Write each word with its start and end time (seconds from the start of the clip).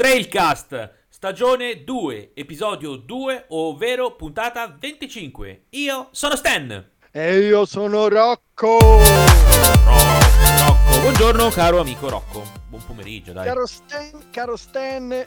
Trailcast, 0.00 0.92
stagione 1.08 1.82
2, 1.82 2.30
episodio 2.34 2.94
2, 2.94 3.46
ovvero 3.48 4.14
puntata 4.14 4.72
25. 4.78 5.64
Io 5.70 6.10
sono 6.12 6.36
Stan. 6.36 6.90
E 7.10 7.38
io 7.40 7.66
sono 7.66 8.06
Rocco. 8.06 8.78
Rocco, 9.88 11.00
buongiorno 11.00 11.48
caro 11.48 11.80
amico 11.80 12.08
Rocco. 12.08 12.44
Buon 12.68 12.84
pomeriggio, 12.86 13.32
dai. 13.32 13.44
Caro 13.44 13.66
Stan, 13.66 14.10
caro 14.30 14.54
Stan, 14.54 15.26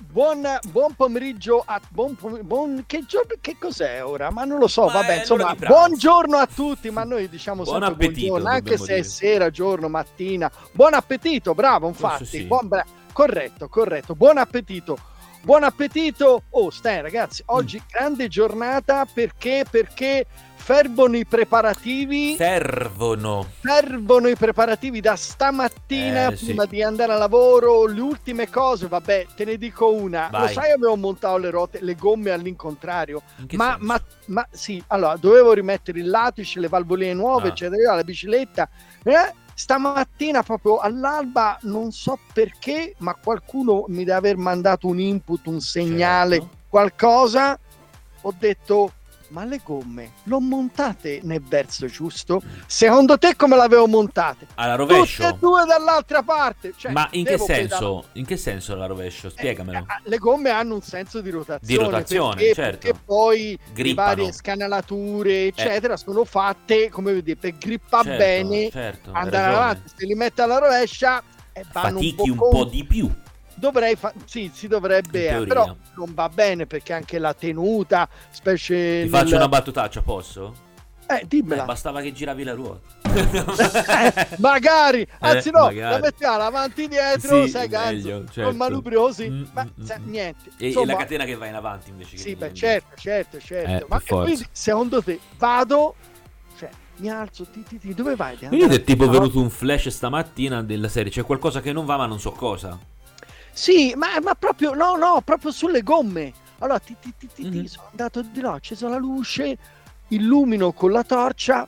buon, 0.00 0.58
buon 0.72 0.92
pomeriggio 0.96 1.62
a 1.64 1.80
buon, 1.90 2.16
buon- 2.42 2.82
che, 2.88 3.04
giorno, 3.06 3.34
che 3.40 3.58
cos'è 3.60 4.04
ora? 4.04 4.32
Ma 4.32 4.42
non 4.42 4.58
lo 4.58 4.66
so, 4.66 4.86
Ma 4.86 4.92
vabbè, 4.94 5.14
è 5.14 5.18
insomma, 5.20 5.54
buongiorno 5.54 6.36
a 6.36 6.48
tutti, 6.52 6.90
ma 6.90 7.04
noi 7.04 7.28
diciamo 7.28 7.62
Buon 7.62 7.80
sempre 7.80 8.06
appetito, 8.06 8.26
buongiorno, 8.26 8.54
anche 8.56 8.76
se 8.76 8.92
è 8.92 8.96
dire. 8.96 9.04
sera, 9.04 9.50
giorno, 9.50 9.88
mattina. 9.88 10.50
Buon 10.72 10.94
appetito, 10.94 11.54
bravo, 11.54 11.86
infatti. 11.86 12.24
sì. 12.24 12.42
Buon- 12.42 12.66
bra- 12.66 12.84
corretto, 13.12 13.68
corretto. 13.68 14.14
Buon 14.14 14.38
appetito. 14.38 14.98
Buon 15.42 15.64
appetito. 15.64 16.42
Oh, 16.50 16.68
Stan, 16.70 17.00
ragazzi, 17.02 17.42
Mm. 17.42 17.54
oggi 17.56 17.82
grande 17.90 18.28
giornata 18.28 19.06
perché 19.06 19.64
perché 19.68 20.26
fervono 20.60 21.16
i 21.16 21.24
preparativi 21.24 22.36
Servono. 22.36 23.46
servono 23.62 24.28
i 24.28 24.36
preparativi 24.36 25.00
da 25.00 25.16
stamattina 25.16 26.26
Eh, 26.30 26.36
sì. 26.36 26.44
prima 26.44 26.66
di 26.66 26.82
andare 26.82 27.12
a 27.12 27.16
lavoro, 27.16 27.86
le 27.86 28.00
ultime 28.00 28.50
cose, 28.50 28.86
vabbè, 28.86 29.28
te 29.34 29.46
ne 29.46 29.56
dico 29.56 29.90
una. 29.90 30.28
Vai. 30.30 30.42
Lo 30.42 30.48
sai, 30.48 30.72
avevo 30.72 30.94
montato 30.96 31.38
le 31.38 31.48
ruote, 31.50 31.78
le 31.80 31.94
gomme 31.94 32.30
all'incontrario. 32.30 33.22
Ma, 33.52 33.76
ma, 33.80 33.98
ma 34.26 34.46
sì, 34.50 34.82
allora 34.88 35.16
dovevo 35.16 35.54
rimettere 35.54 36.00
il 36.00 36.10
latice, 36.10 36.60
le 36.60 36.68
valvoline 36.68 37.14
nuove, 37.14 37.48
Ah. 37.48 37.50
eccetera, 37.52 37.94
la 37.94 38.04
bicicletta. 38.04 38.68
Eh, 39.02 39.34
stamattina, 39.60 40.42
proprio 40.42 40.78
all'alba, 40.78 41.58
non 41.62 41.92
so 41.92 42.18
perché, 42.32 42.94
ma 43.00 43.14
qualcuno 43.14 43.84
mi 43.88 44.04
deve 44.04 44.12
aver 44.14 44.36
mandato 44.38 44.86
un 44.86 44.98
input, 44.98 45.46
un 45.48 45.60
segnale, 45.60 46.36
Certo. 46.38 46.56
qualcosa. 46.68 47.58
Ho 48.22 48.34
detto. 48.38 48.92
Ma 49.30 49.44
le 49.44 49.60
gomme 49.64 50.12
l'ho 50.24 50.40
montate 50.40 51.20
nel 51.22 51.40
verso 51.40 51.86
giusto? 51.86 52.42
Secondo 52.66 53.16
te 53.16 53.36
come 53.36 53.54
l'avevo 53.56 53.86
montate? 53.86 54.48
Alla 54.56 54.76
Tutte 54.76 54.92
rovescio. 54.94 55.28
e 55.28 55.36
due 55.38 55.64
dall'altra 55.66 56.22
parte. 56.22 56.72
Cioè, 56.76 56.90
Ma 56.90 57.06
in 57.12 57.24
che 57.24 57.38
senso? 57.38 58.06
In 58.14 58.26
che 58.26 58.36
senso 58.36 58.74
la 58.74 58.86
rovescio? 58.86 59.30
Spiegamelo. 59.30 59.78
Eh, 59.78 59.84
le 60.08 60.16
gomme 60.18 60.50
hanno 60.50 60.74
un 60.74 60.82
senso 60.82 61.20
di 61.20 61.30
rotazione. 61.30 61.60
Di 61.64 61.76
rotazione, 61.76 62.34
perché, 62.34 62.54
certo. 62.54 62.78
perché 62.78 62.98
poi 63.04 63.58
le 63.72 63.94
varie 63.94 64.32
scanalature, 64.32 65.46
eccetera, 65.46 65.96
sono 65.96 66.24
fatte, 66.24 66.88
come 66.90 67.12
vedete, 67.12 67.38
per 67.52 67.58
grippare 67.58 68.04
Certo, 68.04 68.18
bene, 68.18 68.70
certo, 68.70 69.10
andare 69.12 69.54
avanti. 69.54 69.90
Se 69.94 70.06
li 70.06 70.14
mette 70.14 70.42
alla 70.42 70.58
rovescia, 70.58 71.22
e 71.52 71.64
vanno 71.72 71.94
Fatichi 71.98 72.22
un 72.22 72.30
un 72.30 72.36
po', 72.36 72.48
po' 72.48 72.58
con- 72.62 72.68
di 72.70 72.84
più. 72.84 73.10
Dovrei 73.60 73.94
fa- 73.94 74.12
sì, 74.24 74.50
si 74.52 74.66
dovrebbe, 74.68 75.28
eh, 75.28 75.44
però 75.46 75.76
non 75.96 76.14
va 76.14 76.28
bene 76.30 76.66
perché 76.66 76.94
anche 76.94 77.18
la 77.18 77.34
tenuta, 77.34 78.08
specie 78.30 78.74
Ti 78.74 79.00
nel- 79.00 79.10
faccio 79.10 79.36
una 79.36 79.48
battutaccia, 79.48 80.00
posso? 80.00 80.68
Eh, 81.06 81.16
Eh, 81.16 81.26
dimmela. 81.26 81.64
bastava 81.64 82.00
che 82.00 82.12
giravi 82.12 82.42
la 82.44 82.54
ruota. 82.54 82.88
Eh, 83.12 84.28
magari, 84.38 85.06
anzi 85.20 85.50
no, 85.50 85.64
magari. 85.64 85.94
la 85.94 85.98
mettiamo 86.00 86.42
avanti 86.42 86.88
dietro, 86.88 87.44
Sì, 87.44 87.50
sai 87.50 87.68
cazzo, 87.68 88.24
certo. 88.30 88.42
con 88.42 88.56
manubrio 88.56 89.02
così, 89.02 89.28
Mm, 89.28 89.42
ma 89.52 89.64
mm, 89.64 89.84
sa- 89.84 89.98
mm. 89.98 90.08
niente. 90.08 90.50
E, 90.56 90.64
e 90.64 90.66
Insomma, 90.68 90.92
la 90.92 90.98
catena 90.98 91.24
che 91.24 91.34
va 91.36 91.46
in 91.46 91.54
avanti 91.54 91.90
invece 91.90 92.16
Sì, 92.16 92.34
beh, 92.36 92.54
certo, 92.54 92.96
certo, 92.96 93.38
certo. 93.40 93.84
Eh, 93.84 93.86
Ma 93.88 94.00
quindi, 94.00 94.46
secondo 94.52 95.02
te, 95.02 95.18
vado, 95.36 95.96
cioè, 96.56 96.70
mi 96.96 97.10
alzo, 97.10 97.44
ti, 97.44 97.62
ti, 97.64 97.78
ti, 97.78 97.92
dove 97.92 98.14
vai? 98.14 98.36
Quindi 98.38 98.68
ti 98.68 98.74
è 98.76 98.84
tipo 98.84 99.08
venuto 99.10 99.38
un 99.40 99.50
flash 99.50 99.88
stamattina 99.88 100.62
della 100.62 100.88
serie, 100.88 101.10
c'è 101.10 101.24
qualcosa 101.24 101.60
che 101.60 101.72
non 101.72 101.84
va 101.84 101.96
ma 101.96 102.06
non 102.06 102.20
so 102.20 102.30
cosa. 102.30 102.78
Sì, 103.52 103.92
ma, 103.96 104.18
ma 104.22 104.34
proprio, 104.34 104.74
no, 104.74 104.96
no, 104.96 105.20
proprio 105.24 105.50
sulle 105.50 105.82
gomme. 105.82 106.32
Allora, 106.58 106.78
ti, 106.78 106.96
ti, 107.00 107.14
ti, 107.16 107.28
ti, 107.28 107.46
Mhm. 107.48 107.64
sono 107.64 107.86
andato 107.90 108.22
di 108.22 108.40
là, 108.40 108.50
ho 108.50 108.54
acceso 108.54 108.88
la 108.88 108.96
luce, 108.98 109.56
illumino 110.08 110.72
con 110.72 110.92
la 110.92 111.02
torcia, 111.02 111.66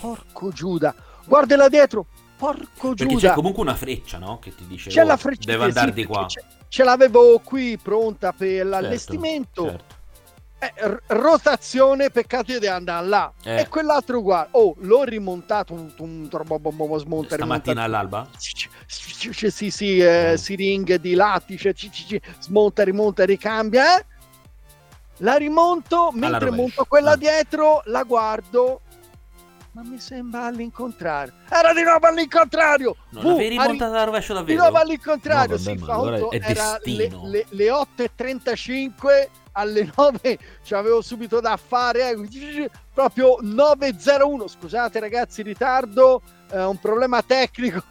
porco 0.00 0.50
Giuda, 0.50 0.94
guarda 1.26 1.56
là 1.56 1.68
dietro, 1.68 2.06
porco 2.36 2.94
Perché 2.94 3.14
Giuda. 3.14 3.28
c'è 3.30 3.34
comunque 3.34 3.62
una 3.62 3.74
freccia, 3.74 4.18
no? 4.18 4.38
Che 4.38 4.54
ti 4.54 4.66
dice 4.66 4.90
C'è 4.90 5.02
oh, 5.02 5.06
la 5.06 5.16
freccia 5.16 5.50
deve 5.50 5.62
sì, 5.62 5.68
andare 5.68 5.92
di 5.92 6.00
perché 6.06 6.08
qua. 6.18 6.26
Ce, 6.68 6.84
l'avevo 6.84 7.38
qui 7.42 7.78
pronta 7.78 8.32
per 8.32 8.48
Certo, 8.48 8.68
l'allestimento. 8.68 9.64
certo. 9.64 9.94
Eh, 10.58 10.72
r- 10.76 11.02
rotazione, 11.08 12.10
peccato 12.10 12.58
di 12.58 12.66
andare 12.66 13.06
là. 13.06 13.32
Eh. 13.42 13.60
E 13.60 13.68
quell'altro 13.68 14.18
uguale. 14.18 14.48
Oh, 14.52 14.74
l'ho 14.78 15.04
rimontato. 15.04 15.74
Un, 15.74 15.92
un, 15.98 16.28
un, 16.30 16.98
smonta, 16.98 17.34
Stamattina 17.34 17.36
rimonta. 17.36 17.82
all'alba? 17.82 18.28
Sì, 18.86 19.50
sì, 19.50 19.70
sì, 19.70 19.98
eh, 19.98 20.32
Eh. 20.32 20.36
siringhe 20.36 20.98
di 21.00 21.14
lattice, 21.14 21.72
ci, 21.74 21.90
ci, 21.90 22.06
ci, 22.06 22.20
smonta, 22.40 22.82
rimonta, 22.84 23.24
ricambia. 23.24 23.98
eh. 23.98 24.04
La 25.18 25.36
rimonto, 25.36 26.10
mentre 26.12 26.50
monto 26.50 26.84
quella 26.86 27.12
Ah. 27.12 27.16
dietro, 27.16 27.82
la 27.86 28.02
guardo. 28.02 28.80
Ma 29.72 29.82
mi 29.82 29.98
sembra 29.98 30.44
all'incontrario. 30.46 31.32
Era 31.48 31.72
di 31.72 31.82
nuovo 31.82 32.06
all'incontrario. 32.06 32.96
Non 33.10 33.22
Bu, 33.22 33.28
l'avevi 33.30 33.48
rimontata 33.48 33.90
alla 33.90 34.04
rovescia 34.04 34.32
di 34.34 34.38
davvero? 34.38 34.60
nuovo 34.62 34.76
all'incontrario, 34.78 35.56
No, 35.56 35.62
vabbè, 35.62 35.78
si 35.78 35.84
fa 35.84 35.94
allora 35.94 36.18
conto, 36.18 36.32
era 36.36 36.78
le, 36.84 36.96
destino. 36.96 37.26
le, 37.28 37.46
le 37.48 37.68
8.35 37.70 39.28
alle 39.52 39.90
9 39.96 40.38
ci 40.64 40.74
avevo 40.74 41.00
subito 41.00 41.40
da 41.40 41.56
fare 41.56 42.10
eh, 42.10 42.70
proprio 42.92 43.38
9.01 43.40 44.48
scusate 44.48 44.98
ragazzi 44.98 45.42
ritardo 45.42 46.22
eh, 46.50 46.60
un 46.64 46.76
problema 46.78 47.22
tecnico 47.22 47.82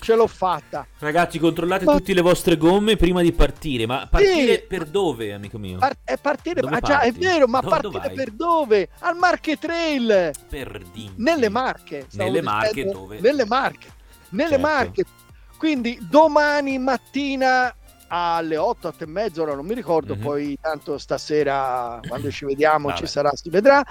ce 0.00 0.14
l'ho 0.14 0.26
fatta 0.26 0.86
Ragazzi, 0.98 1.38
controllate 1.38 1.84
Ma- 1.84 1.94
tutte 1.96 2.12
le 2.14 2.20
vostre 2.20 2.56
gomme 2.56 2.96
prima 2.96 3.22
di 3.22 3.32
partire. 3.32 3.86
Ma 3.86 4.06
partire 4.10 4.54
Sì. 4.54 4.64
per 4.68 4.84
dove, 4.86 5.32
amico 5.32 5.58
mio? 5.58 5.78
Par- 5.78 5.96
è 6.04 6.16
partire 6.18 6.60
Dove 6.60 6.76
ah, 6.76 6.80
già 6.80 7.00
è 7.00 7.12
vero 7.12 7.46
ma 7.46 7.60
Dove- 7.60 7.70
partire 7.80 7.92
dove 7.92 8.06
vai? 8.06 8.14
per 8.16 8.30
dove? 8.32 8.88
al 9.00 9.16
Marche 9.16 9.56
Trail 9.58 10.30
per 10.48 10.82
Dinti. 10.92 11.14
nelle 11.16 11.48
Marche 11.48 12.06
Nelle 12.12 12.42
Marche 12.42 12.84
dove? 12.84 13.18
nelle 13.20 13.44
Marche 13.44 13.88
nelle 14.30 14.50
Certo. 14.50 14.66
Marche 14.66 15.04
quindi 15.56 15.98
domani 16.08 16.78
mattina 16.78 17.74
alle 18.08 18.56
8, 18.56 18.88
8 18.88 19.04
e 19.04 19.06
mezza, 19.06 19.42
ora 19.42 19.54
non 19.54 19.64
mi 19.66 19.74
ricordo, 19.74 20.14
Mhm. 20.16 20.20
poi 20.20 20.58
tanto 20.60 20.98
stasera 20.98 22.00
quando 22.06 22.30
ci 22.30 22.44
vediamo 22.44 22.92
ci 22.94 23.06
sarà, 23.06 23.30
si 23.34 23.50
vedrà. 23.50 23.84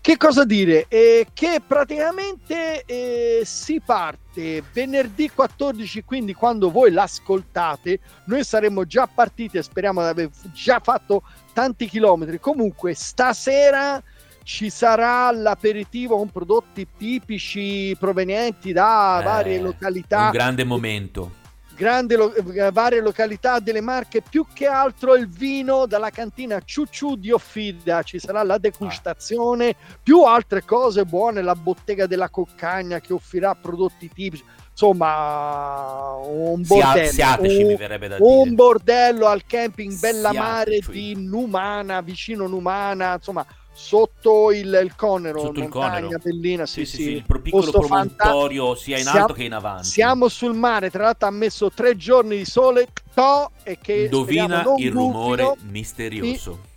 Che 0.00 0.16
cosa 0.16 0.44
dire? 0.44 0.86
Eh, 0.88 1.26
che 1.32 1.60
praticamente 1.66 2.82
eh, 2.84 3.42
si 3.44 3.80
parte 3.84 4.62
venerdì 4.72 5.30
14, 5.30 6.04
quindi 6.04 6.34
quando 6.34 6.70
voi 6.70 6.90
l'ascoltate, 6.90 8.00
noi 8.26 8.44
saremo 8.44 8.84
già 8.86 9.06
partiti 9.12 9.58
e 9.58 9.62
speriamo 9.62 10.00
di 10.02 10.08
aver 10.08 10.30
già 10.52 10.80
fatto 10.80 11.22
tanti 11.52 11.86
chilometri. 11.86 12.38
Comunque 12.40 12.94
stasera 12.94 14.02
ci 14.42 14.68
sarà 14.68 15.30
l'aperitivo 15.30 16.16
con 16.16 16.30
prodotti 16.30 16.86
tipici 16.98 17.96
provenienti 17.98 18.72
da 18.72 19.20
Eh, 19.20 19.24
varie 19.24 19.56
Un 19.58 19.64
località 19.64 20.30
grande 20.30 20.64
momento. 20.64 21.42
Lo- 21.78 22.34
eh, 22.34 22.70
varie 22.70 23.00
località 23.00 23.58
delle 23.58 23.80
marche, 23.80 24.22
più 24.22 24.46
che 24.52 24.66
altro 24.66 25.14
il 25.14 25.28
vino 25.28 25.86
dalla 25.86 26.10
cantina 26.10 26.60
Ciucciù 26.64 27.16
di 27.16 27.30
Offida, 27.30 28.02
ci 28.02 28.18
sarà 28.18 28.42
la 28.42 28.58
degustazione, 28.58 29.74
più 30.02 30.22
altre 30.22 30.64
cose 30.64 31.04
buone, 31.04 31.42
la 31.42 31.54
bottega 31.54 32.06
della 32.06 32.28
Coccagna 32.28 33.00
che 33.00 33.12
offrirà 33.12 33.54
prodotti 33.54 34.10
tipici, 34.12 34.44
insomma 34.70 36.14
un 36.22 36.62
bordello, 36.66 37.12
siateci, 37.12 37.62
un, 37.62 37.68
mi 37.68 37.76
verrebbe 37.76 38.08
da 38.08 38.16
un 38.20 38.42
dire. 38.42 38.54
bordello 38.54 39.26
al 39.26 39.44
camping 39.46 39.98
Bella 39.98 40.32
Mare 40.32 40.80
di 40.88 41.14
Numana, 41.16 42.00
vicino 42.00 42.46
Numana, 42.46 43.14
insomma 43.14 43.44
sotto 43.74 44.52
il, 44.52 44.80
il 44.82 44.94
Conero, 44.96 45.40
Sotto 45.40 45.58
il 45.60 45.68
montagna 45.68 46.00
Conero. 46.00 46.18
bellina, 46.22 46.64
Sì, 46.64 46.86
sì, 46.86 46.96
sì, 46.96 47.02
sì. 47.02 47.10
il 47.12 47.40
piccolo 47.42 47.70
promontorio 47.70 48.74
sia 48.76 48.96
in 48.96 49.02
Siamo- 49.02 49.18
alto 49.20 49.32
che 49.32 49.42
in 49.44 49.52
avanti. 49.52 49.86
Siamo 49.88 50.28
sul 50.28 50.54
mare, 50.54 50.90
tra 50.90 51.02
l'altro 51.04 51.28
ha 51.28 51.32
messo 51.32 51.70
tre 51.70 51.96
giorni 51.96 52.36
di 52.36 52.44
sole, 52.44 52.86
to, 53.14 53.50
e 53.64 53.78
che 53.80 54.04
Indovina 54.04 54.64
il 54.78 54.92
rumore 54.92 55.54
misterioso. 55.62 56.72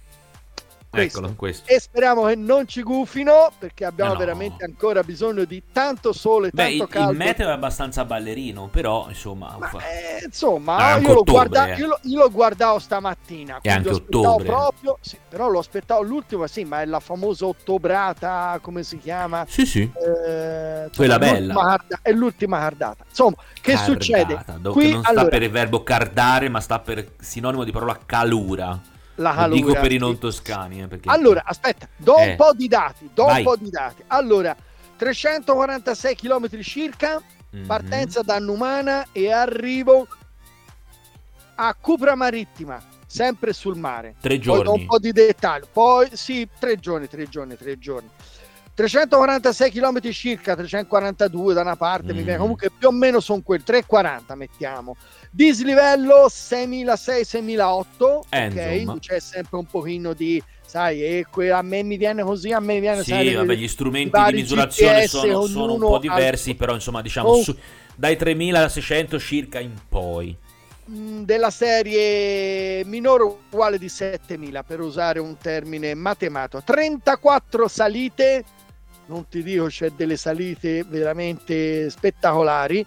Questo. 0.89 1.19
Eccolo, 1.19 1.33
questo. 1.35 1.69
e 1.71 1.79
speriamo 1.79 2.25
che 2.25 2.35
non 2.35 2.65
ci 2.67 2.81
gufino 2.81 3.51
perché 3.59 3.83
abbiamo 3.85 4.13
No. 4.13 4.19
veramente 4.19 4.63
ancora 4.63 5.03
bisogno 5.03 5.43
di 5.43 5.61
tanto 5.71 6.13
sole, 6.13 6.49
Beh, 6.51 6.63
tanto 6.69 6.83
il, 6.83 6.89
caldo. 6.89 7.11
il 7.11 7.17
meteo 7.17 7.49
è 7.49 7.51
abbastanza 7.51 8.05
ballerino, 8.05 8.67
però 8.71 9.05
insomma... 9.09 9.55
Ma, 9.59 9.69
eh, 9.83 10.23
insomma, 10.25 10.95
io, 10.97 11.07
lo 11.13 11.19
ottobre, 11.19 11.31
guarda- 11.31 11.67
eh. 11.73 11.77
io 11.77 11.87
lo, 11.87 11.99
io 12.03 12.19
lo 12.19 12.31
guardavo 12.31 12.79
stamattina. 12.79 13.59
quindi 13.59 13.77
anche 13.77 13.89
ottobre. 13.89 14.45
Proprio, 14.45 14.97
sì, 15.01 15.17
però 15.27 15.49
lo 15.49 15.59
aspettavo 15.59 16.01
l'ultimo, 16.03 16.47
sì, 16.47 16.63
ma 16.63 16.81
è 16.81 16.85
la 16.85 16.99
famosa 17.01 17.45
ottobrata, 17.45 18.57
come 18.61 18.83
si 18.83 18.97
chiama? 18.97 19.45
Sì, 19.47 19.65
sì. 19.65 19.81
Eh, 19.81 20.89
Quella 20.95 21.15
insomma, 21.15 21.17
bella. 21.17 21.53
l'ultima 21.53 21.63
carda- 21.77 21.99
è 22.01 22.11
l'ultima 22.11 22.59
cardata. 22.59 23.03
Insomma, 23.09 23.35
che 23.61 23.73
Cardata, 23.73 23.91
succede? 23.91 24.45
Qui, 24.71 24.91
non 24.91 25.01
sta 25.01 25.09
allora, 25.11 25.27
per 25.27 25.43
il 25.43 25.51
verbo 25.51 25.83
cardare, 25.83 26.47
ma 26.49 26.59
sta 26.61 26.79
per 26.79 27.11
sinonimo 27.19 27.63
di 27.65 27.71
parola 27.71 27.99
calura. 28.05 28.79
La 29.17 29.29
Lo 29.31 29.35
calura, 29.35 29.55
dico 29.55 29.73
per 29.73 29.91
i 29.91 29.97
non 29.97 30.17
toscani. 30.17 30.81
eh, 30.81 30.87
perché- 30.87 31.09
Allora, 31.09 31.43
aspetta, 31.45 31.87
do 31.95 32.17
Eh. 32.17 32.31
un 32.31 32.35
po' 32.35 32.53
di 32.53 32.67
dati, 32.67 33.09
do 33.13 33.25
Vai. 33.25 33.37
un 33.39 33.43
po' 33.43 33.55
di 33.55 33.69
dati. 33.69 34.03
Allora, 34.07 34.55
346 34.95 36.15
km 36.15 36.61
circa, 36.61 37.21
Mhm. 37.51 37.65
partenza 37.65 38.21
da 38.21 38.39
Numana 38.39 39.05
e 39.11 39.31
arrivo 39.31 40.07
a 41.55 41.73
Cupra 41.79 42.15
Marittima, 42.15 42.81
sempre 43.05 43.53
sul 43.53 43.77
mare. 43.77 44.15
Tre 44.21 44.37
Poi 44.37 44.45
do 44.57 44.63
giorni. 44.63 44.81
un 44.81 44.85
po' 44.87 44.99
di 44.99 45.11
dettaglio. 45.11 45.67
Poi 45.71 46.09
sì, 46.13 46.47
tre 46.59 46.77
giorni, 46.79 47.07
tre 47.07 47.27
giorni, 47.27 47.55
tre 47.57 47.77
giorni. 47.79 48.09
346 48.77 49.71
km 49.71 49.99
circa, 50.11 50.55
342 50.55 51.55
da 51.55 51.61
una 51.61 51.75
parte, 51.75 52.13
mi 52.13 52.19
Mm. 52.21 52.23
viene 52.23 52.37
comunque 52.37 52.69
più 52.69 52.89
o 52.89 52.91
meno 52.91 53.19
sono 53.19 53.41
quel 53.41 53.63
340 53.63 54.35
mettiamo. 54.35 54.95
Dislivello 55.31 56.27
6006-6008, 56.29 58.23
Eh, 58.29 58.83
ok, 58.85 58.99
c'è 58.99 59.19
sempre 59.19 59.57
un 59.57 59.65
pochino 59.65 60.13
di, 60.13 60.39
sai, 60.63 61.01
e 61.03 61.25
que- 61.27 61.49
a 61.51 61.63
me 61.63 61.81
mi 61.81 61.97
viene 61.97 62.21
così, 62.21 62.51
a 62.51 62.59
me 62.59 62.75
mi 62.75 62.79
viene, 62.81 63.01
Sì, 63.01 63.09
sai, 63.09 63.33
vabbè, 63.33 63.55
gli 63.55 63.67
strumenti 63.67 64.11
di 64.27 64.33
misurazione 64.33 64.99
GPS, 65.05 65.07
sono, 65.09 65.45
sono 65.47 65.73
un 65.73 65.79
po' 65.79 65.97
diversi, 65.97 66.51
al- 66.51 66.55
però 66.57 66.75
insomma 66.75 67.01
diciamo 67.01 67.29
Oh. 67.29 67.41
su- 67.41 67.57
dai 67.95 68.15
3600 68.15 69.17
circa 69.17 69.59
in 69.59 69.73
poi. 69.89 70.37
mh, 70.89 71.23
della 71.23 71.49
serie 71.49 72.85
minore 72.85 73.23
o 73.23 73.39
uguale 73.51 73.77
di 73.77 73.89
7000 73.89 74.63
per 74.63 74.79
usare 74.79 75.19
un 75.19 75.35
termine 75.37 75.93
matematico 75.95 76.63
34 76.63 77.67
salite 77.67 78.45
non 79.07 79.27
ti 79.27 79.43
dico 79.43 79.65
c'è 79.65 79.89
delle 79.91 80.17
salite 80.17 80.83
veramente 80.87 81.89
spettacolari. 81.89 82.85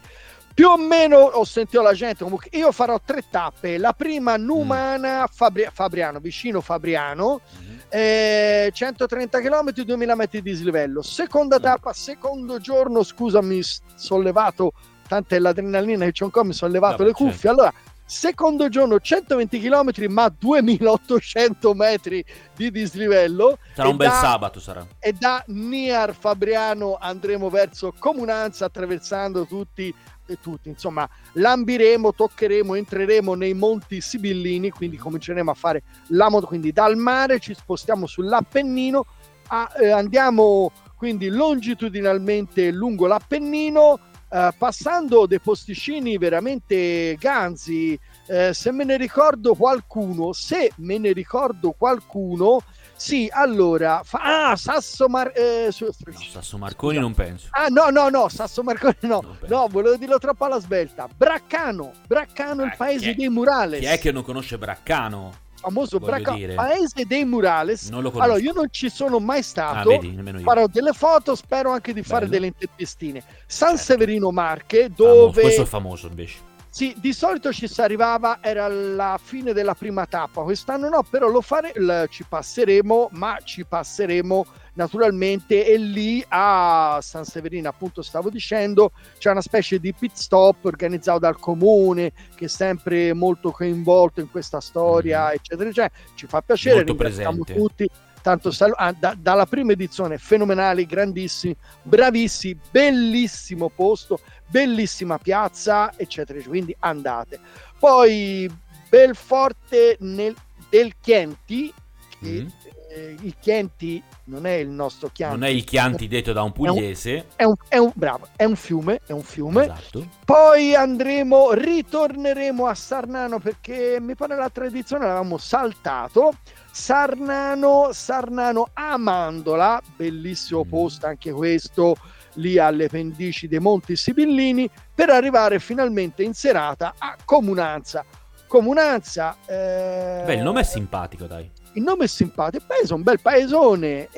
Più 0.53 0.69
o 0.69 0.77
meno 0.77 1.17
ho 1.19 1.45
sentito 1.45 1.81
la 1.81 1.95
gente 1.95 2.23
comunque 2.25 2.49
io 2.53 2.71
farò 2.73 3.01
tre 3.05 3.23
tappe. 3.31 3.79
La 3.79 3.93
prima 3.93 4.37
Numana 4.37 5.27
Fabri- 5.33 5.69
Fabriano 5.73 6.19
vicino 6.19 6.61
Fabriano 6.61 7.41
eh, 7.89 8.71
130 8.73 9.41
km 9.41 9.71
2000 9.73 10.15
metri 10.15 10.43
di 10.43 10.51
dislivello. 10.51 11.03
Seconda 11.03 11.59
Mm. 11.59 11.63
tappa 11.63 11.93
secondo 11.93 12.59
giorno 12.59 13.03
scusami 13.03 13.61
sollevato 13.95 14.73
tanta 15.09 15.35
è 15.35 15.39
l'adrenalina 15.39 16.05
che 16.05 16.13
c'è 16.13 16.25
un 16.25 16.31
po' 16.31 16.45
mi 16.45 16.53
sono 16.53 16.71
levato 16.73 16.99
Vabbè, 16.99 17.09
le 17.09 17.13
cuffie. 17.15 17.49
allora 17.51 17.73
secondo 18.11 18.69
giorno 18.69 18.99
120 18.99 19.61
km 19.61 19.91
ma 20.09 20.29
2800 20.37 21.75
metri 21.75 22.25
di 22.57 22.73
dislivello 22.73 23.59
Sarà 23.73 23.89
un 23.89 23.97
bel 23.97 24.09
da- 24.09 24.15
sabato, 24.15 24.59
sarà. 24.59 24.85
e 24.99 25.13
da 25.13 25.45
Niar 25.47 26.13
Fabriano 26.15 26.99
andremo 27.01 27.49
verso 27.49 27.95
Comunanza 27.97 28.65
attraversando 28.65 29.47
tutti 29.47 29.95
e 30.27 30.39
tutti 30.41 30.69
insomma 30.69 31.09
lambiremo 31.35 32.13
toccheremo 32.13 32.75
entreremo 32.75 33.35
nei 33.35 33.55
monti 33.55 34.01
sibillini 34.01 34.71
quindi 34.71 34.97
cominceremo 34.97 35.51
a 35.53 35.55
fare 35.55 35.83
la 36.09 36.29
moto 36.29 36.47
quindi 36.47 36.73
dal 36.73 36.97
mare 36.97 37.39
ci 37.39 37.55
spostiamo 37.55 38.07
sull'Appennino 38.07 39.07
a- 39.49 39.71
eh, 39.81 39.91
andiamo 39.91 40.73
quindi 40.97 41.29
longitudinalmente 41.29 42.71
lungo 42.73 43.07
l'Appennino 43.07 43.99
eh, 44.33 44.51
passando 44.57 45.27
dei 45.27 45.41
posticini 45.41 46.17
veramente 46.19 47.17
ganzi 47.19 47.99
eh, 48.27 48.53
se 48.55 48.71
me 48.73 48.85
ne 48.85 48.97
ricordo 48.97 49.55
qualcuno 49.55 50.33
se 50.33 50.73
me 50.77 50.99
ne 50.99 51.13
ricordo 51.13 51.73
qualcuno 51.73 52.63
sì, 53.01 53.31
allora, 53.33 54.03
fa- 54.05 54.51
ah, 54.51 54.57
Sasso 54.57 55.09
Mar... 55.09 55.33
eh, 55.35 55.69
su- 55.73 55.87
No, 55.87 56.13
Sasso 56.31 56.59
Marconi 56.59 56.99
non 56.99 57.15
penso. 57.15 57.47
Ah, 57.53 57.69
no, 57.69 57.89
no, 57.89 58.11
no, 58.11 58.29
Sasso 58.29 58.63
Marconi 58.63 58.95
no. 59.01 59.39
No, 59.47 59.69
volevo 59.69 59.97
dirlo 59.97 60.19
troppo 60.19 60.45
alla 60.45 60.61
svelta. 60.61 61.09
Braccano, 61.17 61.93
Braccano, 62.07 62.63
il 62.65 62.71
Eh, 62.73 62.77
paese 62.77 63.05
chi 63.07 63.11
è- 63.13 63.15
dei 63.15 63.29
Murales. 63.31 63.81
Chi 63.81 63.87
è 63.87 63.99
che 63.99 64.13
non 64.13 64.23
conosce 64.23 64.59
Braccano? 64.59 65.33
Famoso 65.61 65.99
dire? 65.99 66.55
paese 66.55 67.05
dei 67.07 67.25
Murales. 67.25 67.91
Allora, 67.91 68.39
io 68.39 68.53
non 68.53 68.69
ci 68.71 68.89
sono 68.89 69.19
mai 69.19 69.41
ah, 69.41 69.43
stato. 69.43 69.89
vedi, 69.89 70.11
nemmeno 70.11 70.39
io. 70.39 70.45
Farò 70.45 70.67
delle 70.67 70.93
foto, 70.93 71.35
spero 71.35 71.71
anche 71.71 71.93
di 71.93 72.03
fare 72.03 72.21
Bello. 72.21 72.33
delle 72.33 72.47
intervistine. 72.47 73.23
San 73.47 73.77
Certo. 73.77 73.93
Severino 73.93 74.31
Marche, 74.31 74.91
dove 74.95 75.43
Questo 75.43 75.63
è 75.63 75.67
famoso 75.67 76.07
invece. 76.07 76.39
sì, 76.71 76.95
di 76.99 77.13
solito 77.13 77.53
ci 77.53 77.67
si 77.69 77.81
arrivava, 77.81 78.39
era 78.41 78.69
la 78.69 79.19
fine 79.23 79.53
della 79.53 79.75
prima 79.75 80.07
tappa, 80.07 80.43
quest'anno 80.43 80.89
no, 80.89 81.03
però 81.09 81.29
lo 81.29 81.41
fare, 81.41 81.73
ci 82.09 82.25
passeremo, 82.29 83.09
ma 83.13 83.39
ci 83.43 83.65
passeremo 83.65 84.47
naturalmente 84.81 85.67
e 85.67 85.77
lì 85.77 86.25
a 86.29 86.99
San 87.03 87.25
Severino, 87.25 87.69
appunto 87.69 88.01
stavo 88.01 88.31
dicendo, 88.31 88.93
c'è 89.19 89.31
una 89.31 89.43
specie 89.43 89.79
di 89.79 89.93
pit 89.93 90.13
stop 90.15 90.65
organizzato 90.65 91.19
dal 91.19 91.39
comune 91.39 92.13
che 92.35 92.47
è 92.47 92.49
sempre 92.49 93.13
molto 93.13 93.51
coinvolto 93.51 94.21
in 94.21 94.31
questa 94.31 94.61
storia, 94.61 95.27
Mhm. 95.27 95.33
eccetera, 95.35 95.69
eccetera. 95.69 95.95
Ci 96.15 96.27
fa 96.27 96.41
piacere, 96.41 96.77
Molto 96.77 96.93
ringraziamo 96.93 97.45
presente. 97.45 97.55
tutti. 97.63 97.91
Tanto 98.23 98.51
sal- 98.51 98.75
ah, 98.77 98.93
da- 98.99 99.17
dalla 99.19 99.47
prima 99.47 99.73
edizione 99.73 100.19
fenomenali, 100.19 100.85
grandissimi, 100.87 101.55
bravissimi, 101.83 102.59
bellissimo 102.71 103.69
posto, 103.71 104.21
bellissima 104.47 105.19
piazza, 105.19 105.91
eccetera. 105.97 106.39
eccetera. 106.39 106.49
Quindi 106.49 106.75
andate. 106.81 107.39
Poi 107.79 108.51
Belforte 108.89 109.97
nel, 110.01 110.35
del 110.69 110.95
Chienti, 111.01 111.73
che 112.21 112.43
Mm. 112.43 112.47
Eh, 112.93 113.17
il 113.23 113.35
Chienti 113.41 114.03
non 114.25 114.47
è 114.47 114.53
il 114.55 114.69
nostro 114.69 115.11
Chianti, 115.13 115.39
Non 115.39 115.47
è 115.49 115.51
il 115.51 115.65
Chianti 115.65 116.09
detto 116.09 116.33
da 116.33 116.43
un 116.43 116.53
pugliese. 116.53 117.27
è 117.37 117.45
un, 117.45 117.55
è 117.69 117.77
un- 117.79 117.93
bravo, 117.95 118.27
è 118.37 118.45
un 118.45 118.57
fiume, 118.57 119.01
è 119.07 119.13
un 119.13 119.23
fiume. 119.23 119.63
Esatto. 119.65 120.07
Poi 120.25 120.75
andremo, 120.75 121.53
ritorneremo 121.53 122.67
a 122.67 122.75
Sarnano 122.75 123.39
perché 123.39 123.99
mi 124.01 124.15
pare 124.15 124.37
l'altra 124.37 124.65
edizione 124.67 125.05
l'avevamo 125.07 125.39
saltato. 125.39 126.33
Sarnano, 126.73 127.91
Sarnano 127.93 128.71
Amandola, 128.73 129.81
bellissimo 129.97 130.65
Mm. 130.65 130.69
posto 130.69 131.07
anche 131.07 131.31
questo, 131.31 131.95
lì 132.35 132.59
alle 132.59 132.89
pendici 132.89 133.47
dei 133.49 133.59
Monti 133.61 133.95
Sibillini, 133.97 134.69
per 134.95 135.11
arrivare 135.11 135.59
finalmente 135.61 136.23
in 136.23 136.35
serata 136.35 136.95
a 136.99 137.17
Comunanza. 137.25 138.05
Comunanza, 138.47 139.37
eh, 139.47 140.23
Beh, 140.27 140.35
il 140.35 140.43
nome 140.43 140.61
è 140.61 140.65
simpatico, 140.65 141.27
dai. 141.27 141.49
Il 141.75 141.83
nome 141.83 142.05
è 142.05 142.09
simpatico, 142.09 142.65
paese, 142.67 142.95
un 142.95 143.03
bel 143.03 143.21
paesone, 143.21 144.09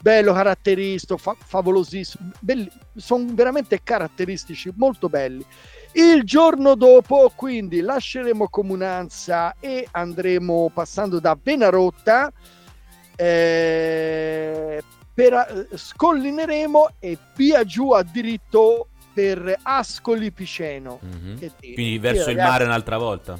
bello, 0.00 0.32
caratteristico, 0.32 1.16
fa- 1.16 1.36
favolosissimo, 1.38 2.30
sono 2.96 3.26
veramente 3.30 3.82
caratteristici, 3.82 4.72
molto 4.76 5.08
belli. 5.08 5.44
Il 5.92 6.24
giorno 6.24 6.74
dopo, 6.74 7.32
quindi, 7.34 7.80
lasceremo 7.80 8.48
Comunanza 8.48 9.54
e 9.60 9.86
andremo 9.90 10.70
passando 10.72 11.20
da 11.20 11.36
Benarotta, 11.36 12.32
eh, 13.16 14.82
per, 15.14 15.68
scollineremo 15.72 16.88
e 16.98 17.16
via 17.36 17.64
giù 17.64 17.92
a 17.92 18.02
diritto 18.02 18.88
per 19.12 19.60
Ascoli 19.62 20.32
Piceno. 20.32 20.98
Mhm. 21.00 21.34
Dire, 21.36 21.52
Quindi 21.58 21.74
qui, 21.74 21.98
verso 21.98 22.30
il 22.30 22.36
ragazzi, 22.36 22.50
mare 22.50 22.64
un'altra 22.64 22.98
volta. 22.98 23.38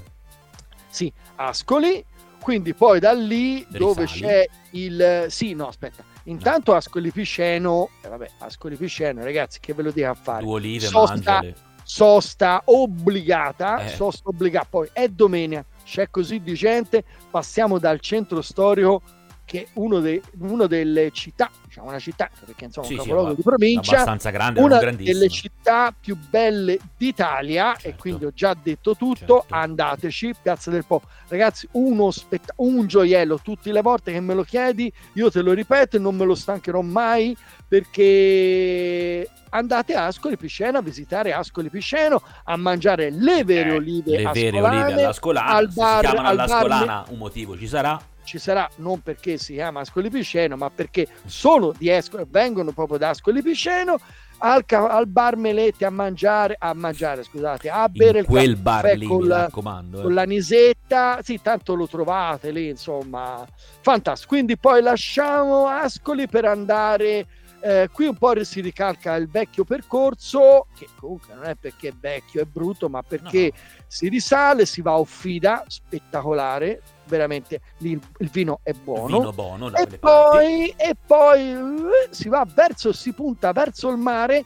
sì, 0.89 1.13
Ascoli, 1.35 2.05
quindi 2.45 2.75
poi 2.75 3.01
da 3.01 3.13
lì 3.13 3.65
dove 3.71 4.03
Risali. 4.03 4.21
c'è 4.21 4.49
il... 4.73 5.25
Sì, 5.29 5.55
no, 5.55 5.69
aspetta. 5.69 6.05
Intanto 6.25 6.75
Ascoli 6.75 7.11
Piceno, 7.11 7.89
eh, 8.03 8.09
vabbè, 8.09 8.29
Ascoli 8.41 8.77
Piceno, 8.77 9.25
ragazzi, 9.25 9.61
che 9.61 9.73
ve 9.73 9.83
lo 9.83 9.91
dico 9.91 10.11
a 10.11 10.15
fare? 10.15 10.45
Due 10.45 10.53
olive, 10.53 10.87
Sosta- 10.87 11.15
mangiale. 11.15 11.55
Sosta 11.83 12.63
obbligata, 12.67 13.85
Eh. 13.85 13.89
sosta 13.89 14.29
obbligata, 14.29 14.67
poi 14.69 14.89
è 14.93 15.09
domenica, 15.09 15.65
c'è 15.85 16.11
così 16.11 16.41
di 16.43 16.53
gente, 16.53 17.03
passiamo 17.31 17.79
dal 17.79 18.01
centro 18.01 18.43
storico 18.43 19.01
che 19.47 19.63
è 19.63 19.67
uno, 19.75 20.01
dei- 20.01 20.23
uno 20.39 20.67
delle 20.67 21.11
città, 21.11 21.51
diciamo 21.67 21.89
una 21.89 21.99
città, 21.99 22.31
perché 22.47 22.65
insomma 22.65 22.87
Sì, 22.87 22.95
un 22.95 22.99
sì, 23.01 23.05
capoluogo 23.05 23.31
abba- 23.33 23.37
di 23.37 23.43
provincia, 23.43 23.93
Abbastanza 23.93 24.31
grande, 24.31 24.61
una 24.61 24.79
delle 24.79 25.29
città 25.29 25.95
più 25.99 26.17
belle 26.17 26.79
d'Italia 26.97 27.77
e 27.77 27.81
Certo. 27.81 28.01
quindi 28.01 28.25
ho 28.25 28.31
già 28.33 28.55
detto 28.61 28.97
tutto 28.97 29.17
Certo. 29.41 29.47
andateci 29.49 30.35
Piazza 30.43 30.71
del 30.71 30.85
Po 30.87 31.03
ragazzi 31.29 31.69
uno 31.73 32.11
spett- 32.11 32.53
un 32.57 32.87
gioiello 32.87 33.39
tutte 33.43 33.73
le 33.73 33.81
volte 33.83 34.13
che 34.13 34.21
me 34.21 34.35
lo 34.35 34.43
chiedi 34.45 34.93
io 35.15 35.31
te 35.31 35.41
lo 35.43 35.53
ripeto 35.53 35.97
e 35.97 35.99
non 35.99 36.15
me 36.17 36.25
lo 36.25 36.35
stancherò 36.35 36.81
mai 36.83 37.37
perché 37.69 39.29
andate 39.51 39.95
a 39.95 40.07
Ascoli 40.07 40.37
Piscena 40.37 40.79
a 40.79 40.83
visitare 40.83 41.33
Ascoli 41.33 41.71
Pisceno 41.71 42.23
a 42.45 42.57
mangiare 42.57 43.11
le 43.11 43.45
vere 43.45 43.71
Eh, 43.71 43.77
olive 43.77 44.11
le 44.19 44.31
vere 44.33 44.61
olive 44.61 44.93
alla 44.93 45.13
scolana. 45.13 45.49
al 45.51 45.69
bar- 45.73 45.95
si 45.95 46.01
chiamano 46.11 46.29
al 46.29 46.39
alla 46.39 46.47
bar- 46.47 46.61
scolana, 46.61 47.05
un 47.11 47.19
motivo 47.19 47.57
ci 47.59 47.67
sarà. 47.67 48.01
Ci 48.25 48.39
sarà 48.39 48.69
non 48.77 49.01
perché 49.01 49.37
si 49.39 49.55
chiama 49.55 49.81
Ascoli 49.81 50.11
Pisceno, 50.11 50.57
ma 50.57 50.71
perché 50.71 51.07
sono 51.27 51.73
di 51.77 51.91
Ascoli, 51.91 52.25
vengono 52.29 52.73
proprio 52.73 52.99
da 52.99 53.11
Ascoli 53.11 53.43
Pisceno 53.43 53.99
al, 54.39 54.65
al 54.69 55.07
bar 55.07 55.37
Meletti 55.37 55.85
a 55.85 55.91
mangiare, 55.91 56.57
a 56.59 56.75
mangiare, 56.75 57.23
scusate, 57.23 57.71
a 57.71 57.89
bere 57.89 58.19
In 58.19 58.25
il 58.25 58.27
quel 58.27 58.51
caffè 58.55 58.63
bar 58.63 58.97
lì, 58.97 59.07
con 59.07 59.27
la- 59.27 59.43
raccomando. 59.43 59.99
eh. 59.99 60.03
con 60.03 60.15
l'anisetta, 60.15 61.21
sì, 61.23 61.41
tanto 61.41 61.75
lo 61.75 61.87
trovate 61.87 62.51
lì, 62.51 62.69
insomma, 62.69 63.47
fantastico. 63.81 64.35
Quindi 64.35 64.59
poi 64.59 64.83
lasciamo 64.83 65.67
Ascoli 65.69 66.27
per 66.29 66.45
andare. 66.47 67.27
eh, 67.61 67.89
qui 67.91 68.05
un 68.05 68.17
po' 68.17 68.45
si 68.45 68.61
ricalca 68.61 69.15
il 69.15 69.27
vecchio 69.31 69.65
percorso, 69.65 70.67
che 70.77 70.87
comunque 71.01 71.33
non 71.35 71.45
è 71.45 71.55
perché 71.55 71.89
è 71.89 71.93
vecchio 71.99 72.43
e 72.43 72.45
brutto, 72.45 72.91
ma 72.91 73.01
perché 73.03 73.53
si 73.87 74.09
risale, 74.11 74.67
si 74.67 74.83
va 74.83 74.91
a 74.93 74.99
Offida, 74.99 75.65
spettacolare, 75.67 76.83
veramente 77.07 77.61
lì 77.79 77.91
il, 77.91 78.31
vino 78.31 78.61
è 78.63 78.73
buono. 78.73 79.19
Vino 79.19 79.33
buono, 79.33 79.75
E 79.75 79.87
poi, 79.99 80.69
e 80.77 80.97
poi 81.07 81.53
eh, 81.53 82.09
si 82.11 82.29
va 82.29 82.47
verso, 82.53 82.93
si 82.93 83.13
punta 83.13 83.53
verso 83.53 83.91
il 83.91 83.97
mare, 83.97 84.45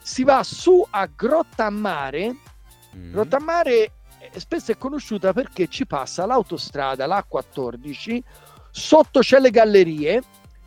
si 0.00 0.24
va 0.24 0.42
su 0.42 0.84
a 0.88 1.06
Grottammare. 1.06 2.36
Mm. 2.96 3.12
Grottammare, 3.12 3.92
eh, 4.18 4.40
spesso 4.40 4.72
è 4.72 4.78
conosciuta 4.78 5.32
perché 5.32 5.68
ci 5.68 5.86
passa 5.86 6.26
l'autostrada, 6.26 7.06
la 7.06 7.24
14, 7.26 8.22
sotto 8.70 9.20
c'è 9.20 9.38
le 9.38 9.50
gallerie 9.50 10.22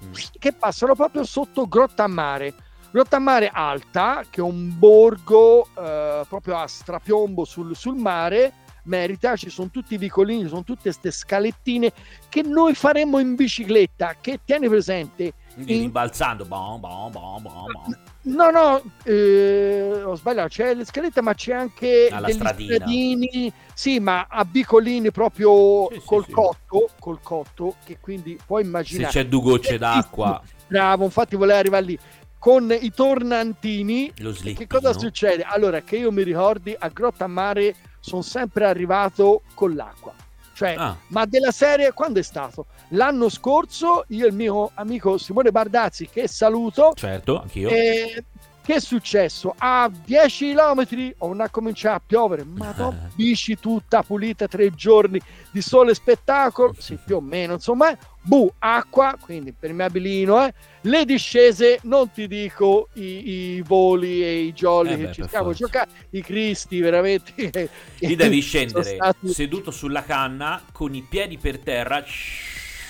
mm. 0.05 0.13
che 0.39 0.53
passano 0.53 0.95
proprio 0.95 1.23
sotto 1.23 1.67
Grotta 1.67 2.07
Mare. 2.07 2.53
Grotta 2.91 3.17
Mare 3.17 3.49
Alta, 3.51 4.23
che 4.29 4.39
è 4.39 4.43
un 4.43 4.77
borgo 4.77 5.67
eh, 5.75 6.23
proprio 6.27 6.57
a 6.57 6.67
strapiombo 6.67 7.43
sul, 7.43 7.75
sul 7.75 7.95
mare, 7.95 8.53
merita, 8.83 9.35
ci 9.35 9.49
sono 9.49 9.69
tutti 9.69 9.93
i 9.95 9.97
vicolini, 9.97 10.47
sono 10.47 10.63
tutte 10.63 10.83
queste 10.83 11.11
scalettine 11.11 11.91
che 12.29 12.41
noi 12.41 12.73
faremmo 12.73 13.19
in 13.19 13.35
bicicletta, 13.35 14.15
che 14.19 14.39
tieni 14.43 14.67
presente. 14.67 15.33
Quindi 15.53 15.75
in... 15.75 15.79
rimbalzando, 15.81 16.45
bom, 16.45 16.79
bom, 16.79 17.11
bom, 17.11 17.41
bom, 17.41 17.97
No, 18.23 18.49
no, 18.49 18.81
eh, 19.03 20.01
ho 20.03 20.15
sbagliato, 20.15 20.47
c'è 20.47 20.73
le 20.73 20.85
scalette 20.85 21.21
ma 21.21 21.33
c'è 21.33 21.53
anche 21.53 22.07
Alla 22.09 22.27
degli 22.27 22.35
stradina. 22.35 22.75
stradini, 22.75 23.53
sì, 23.73 23.99
ma 23.99 24.27
a 24.29 24.45
bicolini 24.45 25.11
proprio 25.11 25.89
Sì, 25.91 25.99
sì, 25.99 26.05
col 26.05 26.25
sì. 26.25 26.31
cotto, 26.31 26.89
col 26.99 27.19
cotto, 27.21 27.75
che 27.83 27.97
quindi 27.99 28.39
puoi 28.45 28.61
Se 28.63 28.67
immaginare. 28.69 29.11
c'è 29.11 29.25
due 29.27 29.41
gocce 29.41 29.77
d'acqua, 29.77 30.41
Bravo, 30.67 31.03
infatti 31.03 31.35
volevo 31.35 31.59
arrivare 31.59 31.85
lì. 31.85 31.99
Con 32.39 32.75
i 32.77 32.91
tornantini, 32.91 34.11
lo 34.17 34.31
che 34.31 34.67
cosa 34.67 34.91
succede? 34.97 35.43
Allora, 35.43 35.81
che 35.81 35.97
io 35.97 36.11
mi 36.11 36.23
ricordi, 36.23 36.75
a 36.77 36.89
Grotta 36.89 37.27
Mare 37.27 37.75
sono 38.03 38.21
sempre 38.21 38.65
arrivato 38.65 39.43
con 39.53 39.75
l'acqua. 39.75 40.13
Cioè, 40.53 40.75
Ah, 40.77 40.95
ma 41.07 41.25
della 41.25 41.51
serie 41.51 41.93
quando 41.93 42.19
è 42.19 42.21
stato? 42.21 42.65
L'anno 42.89 43.29
scorso 43.29 44.03
io 44.09 44.25
e 44.25 44.27
il 44.27 44.35
mio 44.35 44.71
amico 44.75 45.17
Simone 45.17 45.51
Bardazzi, 45.51 46.07
che 46.09 46.27
saluto, 46.27 46.91
certo, 46.95 47.39
anch'io. 47.41 47.69
eh, 47.69 48.23
che 48.63 48.75
è 48.75 48.79
successo? 48.79 49.53
A 49.57 49.91
10 50.05 50.53
km 50.53 51.13
ho 51.17 51.27
una 51.27 51.49
cominciato 51.49 51.95
a 51.97 52.01
piovere, 52.05 52.45
ma 52.45 52.73
no, 52.77 53.09
bici 53.13 53.59
tutta 53.59 54.03
pulita, 54.03 54.47
tre 54.47 54.71
giorni 54.71 55.19
di 55.51 55.61
sole 55.61 55.93
spettacolo, 55.93 56.73
sì, 56.77 56.97
più 57.03 57.17
o 57.17 57.21
meno, 57.21 57.53
insomma, 57.53 57.95
bu, 58.21 58.49
acqua, 58.59 59.17
quindi 59.19 59.49
impermeabilino, 59.49 60.45
eh. 60.45 60.53
le 60.81 61.03
discese, 61.03 61.79
non 61.83 62.09
ti 62.11 62.25
dico 62.27 62.87
i, 62.93 63.55
i 63.55 63.61
voli 63.61 64.23
e 64.23 64.39
i 64.43 64.53
jolly 64.53 64.93
Eh 64.93 64.97
che 64.97 65.05
beh, 65.07 65.13
ci 65.13 65.23
stiamo 65.27 65.51
giocando, 65.51 65.93
i 66.11 66.21
cristi 66.21 66.79
veramente. 66.79 67.69
Lì 67.99 68.15
devi 68.15 68.39
scendere 68.41 68.95
stati- 68.95 69.33
seduto 69.33 69.71
sulla 69.71 70.03
canna 70.03 70.63
con 70.71 70.95
i 70.95 71.05
piedi 71.07 71.37
per 71.37 71.59
terra, 71.59 72.01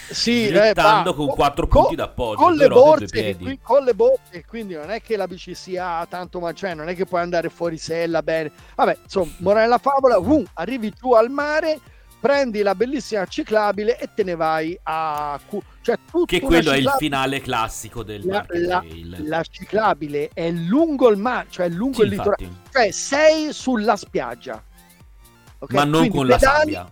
Sì, 0.10 0.48
eh, 0.48 0.50
slittando 0.50 1.12
va, 1.12 1.16
con 1.16 1.28
co- 1.28 1.34
quattro 1.34 1.68
punti 1.68 1.96
d'appoggio. 1.96 2.42
con 2.44 2.56
le 2.56 2.68
borse, 2.68 3.36
qui- 3.38 3.60
con 3.62 3.84
le 3.84 3.94
borse, 3.94 4.46
quindi 4.48 4.74
non 4.76 4.92
è 4.92 5.02
che 5.02 5.16
la 5.18 5.28
bici 5.28 5.54
sia 5.56 6.06
tanto, 6.08 6.40
ma 6.40 6.52
cioè 6.54 6.74
non 6.74 6.90
è 6.90 6.96
che 6.96 7.06
puoi 7.06 7.22
andare 7.22 7.50
fuori 7.50 7.78
sella 7.78 8.22
bene. 8.22 8.52
Vabbè, 8.76 8.98
insomma, 9.04 9.32
morale 9.38 9.66
della 9.66 9.78
favola, 9.78 10.18
vum, 10.20 10.44
arrivi 10.54 10.94
giù 10.98 11.14
al 11.14 11.30
mare, 11.30 11.80
prendi 12.20 12.62
la 12.62 12.74
bellissima 12.76 13.26
ciclabile 13.26 13.98
e 14.00 14.10
te 14.16 14.24
ne 14.24 14.36
vai 14.36 14.78
a 14.84 15.38
cioè 15.82 15.98
Che 16.26 16.40
quello 16.40 16.72
è 16.72 16.78
il 16.78 16.94
finale 16.98 17.42
classico 17.42 18.02
del 18.04 18.26
La, 18.26 18.46
la- 18.50 18.84
la 19.18 19.44
ciclabile 19.44 20.30
è 20.34 20.50
lungo 20.50 21.10
il 21.10 21.18
mare, 21.18 21.48
cioè 21.50 21.68
lungo 21.70 21.98
Sì, 21.98 22.04
il 22.04 22.10
litorale, 22.10 22.50
cioè 22.72 22.92
sei 22.92 23.52
sulla 23.52 23.96
spiaggia. 23.98 24.64
Ok? 25.60 25.72
Ma 25.74 25.84
non 25.84 26.00
Quindi 26.02 26.18
con 26.18 26.28
la 26.28 26.38
pedali- 26.38 26.74
sabbia. 26.74 26.92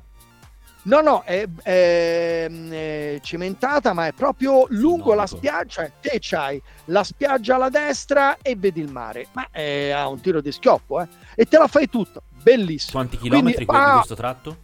No, 0.83 1.01
no, 1.01 1.21
è, 1.23 1.47
è, 1.61 2.49
è 2.49 3.19
cimentata, 3.21 3.93
ma 3.93 4.07
è 4.07 4.13
proprio 4.13 4.65
lungo 4.69 5.09
la 5.09 5.17
nautico. 5.17 5.37
spiaggia. 5.37 5.83
Cioè, 5.83 5.91
te 6.01 6.17
c'hai 6.19 6.61
la 6.85 7.03
spiaggia 7.03 7.55
alla 7.55 7.69
destra 7.69 8.37
e 8.41 8.55
vedi 8.55 8.81
il 8.81 8.91
mare, 8.91 9.27
ma 9.33 9.47
è 9.51 9.91
a 9.91 10.07
un 10.07 10.19
tiro 10.21 10.41
di 10.41 10.51
schioppo, 10.51 11.01
eh? 11.01 11.07
E 11.35 11.45
te 11.45 11.57
la 11.57 11.67
fai 11.67 11.87
tutto, 11.87 12.23
bellissimo. 12.41 12.93
Quanti 12.93 13.17
Quindi, 13.17 13.37
chilometri 13.37 13.65
quelli 13.65 13.83
di 13.83 13.89
ah, 13.89 13.93
questo 13.93 14.15
tratto? 14.15 14.57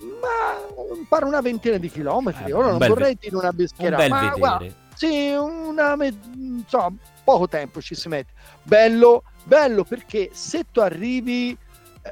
Ma 0.00 0.98
pare 1.08 1.24
una 1.26 1.42
ventina 1.42 1.76
di 1.76 1.90
chilometri. 1.90 2.50
Eh, 2.50 2.52
Ora 2.54 2.72
un 2.72 2.78
non 2.78 2.88
vorrei 2.88 3.16
dire 3.20 3.36
una 3.36 3.50
Un 3.50 3.56
beschera, 3.56 3.96
bel 3.96 4.08
ma 4.10 4.20
vedere. 4.20 4.38
guarda, 4.38 4.74
sì, 4.94 5.32
una 5.32 5.96
insomma, 6.34 6.92
poco 7.22 7.48
tempo 7.48 7.82
ci 7.82 7.94
si 7.94 8.08
mette. 8.08 8.32
Bello, 8.62 9.24
bello 9.44 9.84
perché 9.84 10.30
se 10.32 10.64
tu 10.72 10.80
arrivi, 10.80 11.50
eh, 11.50 11.56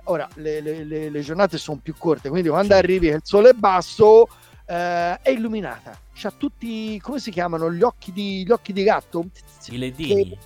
ora 0.05 0.29
le, 0.35 0.61
le- 0.61 0.85
le- 0.85 1.11
le 1.11 1.21
giornate 1.21 1.59
sono 1.59 1.79
più 1.83 1.95
corte, 1.97 2.29
quindi 2.29 2.49
quando 2.49 2.73
Certo. 2.75 2.85
arrivi 2.85 3.09
che 3.09 3.15
il 3.15 3.21
sole 3.25 3.51
è 3.51 3.55
basso, 3.55 4.29
eh, 4.67 5.19
è 5.21 5.31
illuminata. 5.31 5.99
C'ha 6.15 6.31
tutti, 6.37 6.99
come 7.01 7.19
si 7.21 7.31
chiamano, 7.31 7.73
gli 7.73 7.83
occhi 7.83 8.13
di, 8.13 8.45
gli 8.45 8.51
occhi 8.51 8.73
di 8.73 8.83
gatto? 8.83 9.25
I 9.69 9.79
ledini. 9.79 10.39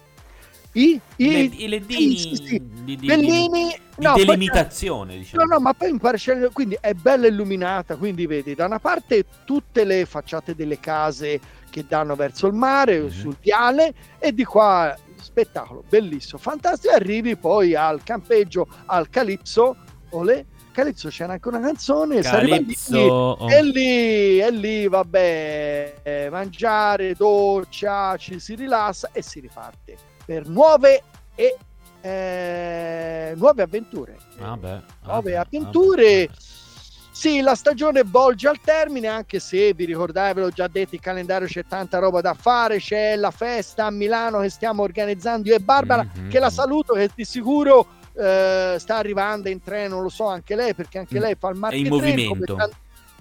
I, 0.75 0.99
i, 1.17 1.27
I, 1.27 1.65
i 1.65 1.69
ledini 1.69 2.17
sì, 2.17 2.35
sì, 2.35 2.47
sì. 2.47 2.63
di, 2.85 2.97
di- 2.97 3.07
bellini, 3.07 3.49
di- 3.97 4.03
no, 4.03 4.13
poi- 4.15 4.25
delimitazione, 4.25 5.19
diciamo. 5.19 5.45
No, 5.45 5.55
no, 5.55 5.61
ma 5.61 5.75
poi 5.75 5.91
impari 5.91 6.17
a 6.17 6.19
scegliere, 6.19 6.51
quindi 6.51 6.79
è 6.81 6.95
bella 6.95 7.27
illuminata, 7.27 7.97
quindi 7.97 8.27
vedi 8.27 8.55
da 8.55 8.65
una 8.65 8.79
parte 8.79 9.25
tutte 9.45 9.85
le 9.85 10.07
facciate 10.07 10.55
delle 10.55 10.81
case 10.81 11.39
che 11.69 11.85
danno 11.87 12.15
verso 12.15 12.47
il 12.47 12.55
mare, 12.55 13.01
Mhm. 13.01 13.09
sul 13.11 13.37
viale, 13.41 13.93
e 14.19 14.33
di 14.33 14.45
qua 14.45 14.97
spettacolo, 15.23 15.83
bellissimo, 15.89 16.39
fantastico, 16.39 16.93
e 16.93 16.97
arrivi 16.97 17.37
poi 17.37 17.75
al 17.75 18.03
campeggio, 18.03 18.67
al 18.87 19.09
Calipso, 19.09 19.77
olè, 20.11 20.45
Calipso 20.73 21.09
c'è 21.09 21.25
anche 21.25 21.49
una 21.49 21.61
canzone, 21.61 22.17
lì, 22.17 22.23
Calypso. 22.23 22.99
oh. 22.99 23.51
e 23.51 23.63
lì, 23.63 24.39
e 24.41 24.51
lì, 24.51 24.89
vabbè, 24.89 25.95
eh, 26.03 26.29
mangiare, 26.31 27.15
doccia, 27.15 28.17
ci 28.17 28.39
si 28.41 28.55
rilassa 28.55 29.11
e 29.13 29.23
si 29.23 29.41
riparte 29.41 29.97
per 30.25 30.49
nuove 30.49 31.03
e 31.35 31.57
eh, 32.01 33.35
nuove 33.37 33.63
avventure. 33.63 34.17
Vabbè, 34.39 34.81
Nuove 35.05 35.33
vabbè, 35.33 35.35
avventure. 35.35 36.27
vabbè. 36.27 36.39
Sì, 37.15 37.43
la 37.43 37.55
stagione 37.55 38.03
volge 38.05 38.49
al 38.49 38.59
termine, 38.59 39.07
anche 39.07 39.39
se 39.39 39.75
vi 39.75 39.85
ricordate, 39.85 40.33
ve 40.33 40.41
l'ho 40.41 40.49
già 40.51 40.67
detto, 40.67 40.95
il 40.95 41.01
calendario 41.01 41.47
c'è 41.47 41.63
tanta 41.67 41.99
roba 41.99 42.23
da 42.23 42.33
fare, 42.33 42.79
c'è 42.79 43.17
la 43.17 43.31
festa 43.31 43.85
a 43.87 43.91
Milano 43.91 44.41
che 44.41 44.49
stiamo 44.49 44.83
organizzando 44.83 45.49
io 45.49 45.55
e 45.55 45.61
Barbara, 45.61 46.05
Mhm. 46.15 46.31
che 46.31 46.39
la 46.39 46.49
saluto, 46.51 46.95
che 46.95 47.11
di 47.15 47.25
sicuro 47.25 47.87
eh, 48.15 48.77
sta 48.79 48.97
arrivando 48.97 49.49
in 49.49 49.63
treno, 49.63 50.01
lo 50.03 50.11
so 50.11 50.27
anche 50.27 50.55
lei, 50.55 50.75
perché 50.75 50.99
anche 50.99 51.19
Mm. 51.19 51.23
lei 51.23 51.35
fa 51.39 51.49
il 51.49 51.55
È 51.57 51.59
marketing 51.59 51.87
in 51.87 51.91
movimento. 52.27 52.55
come, 52.57 52.71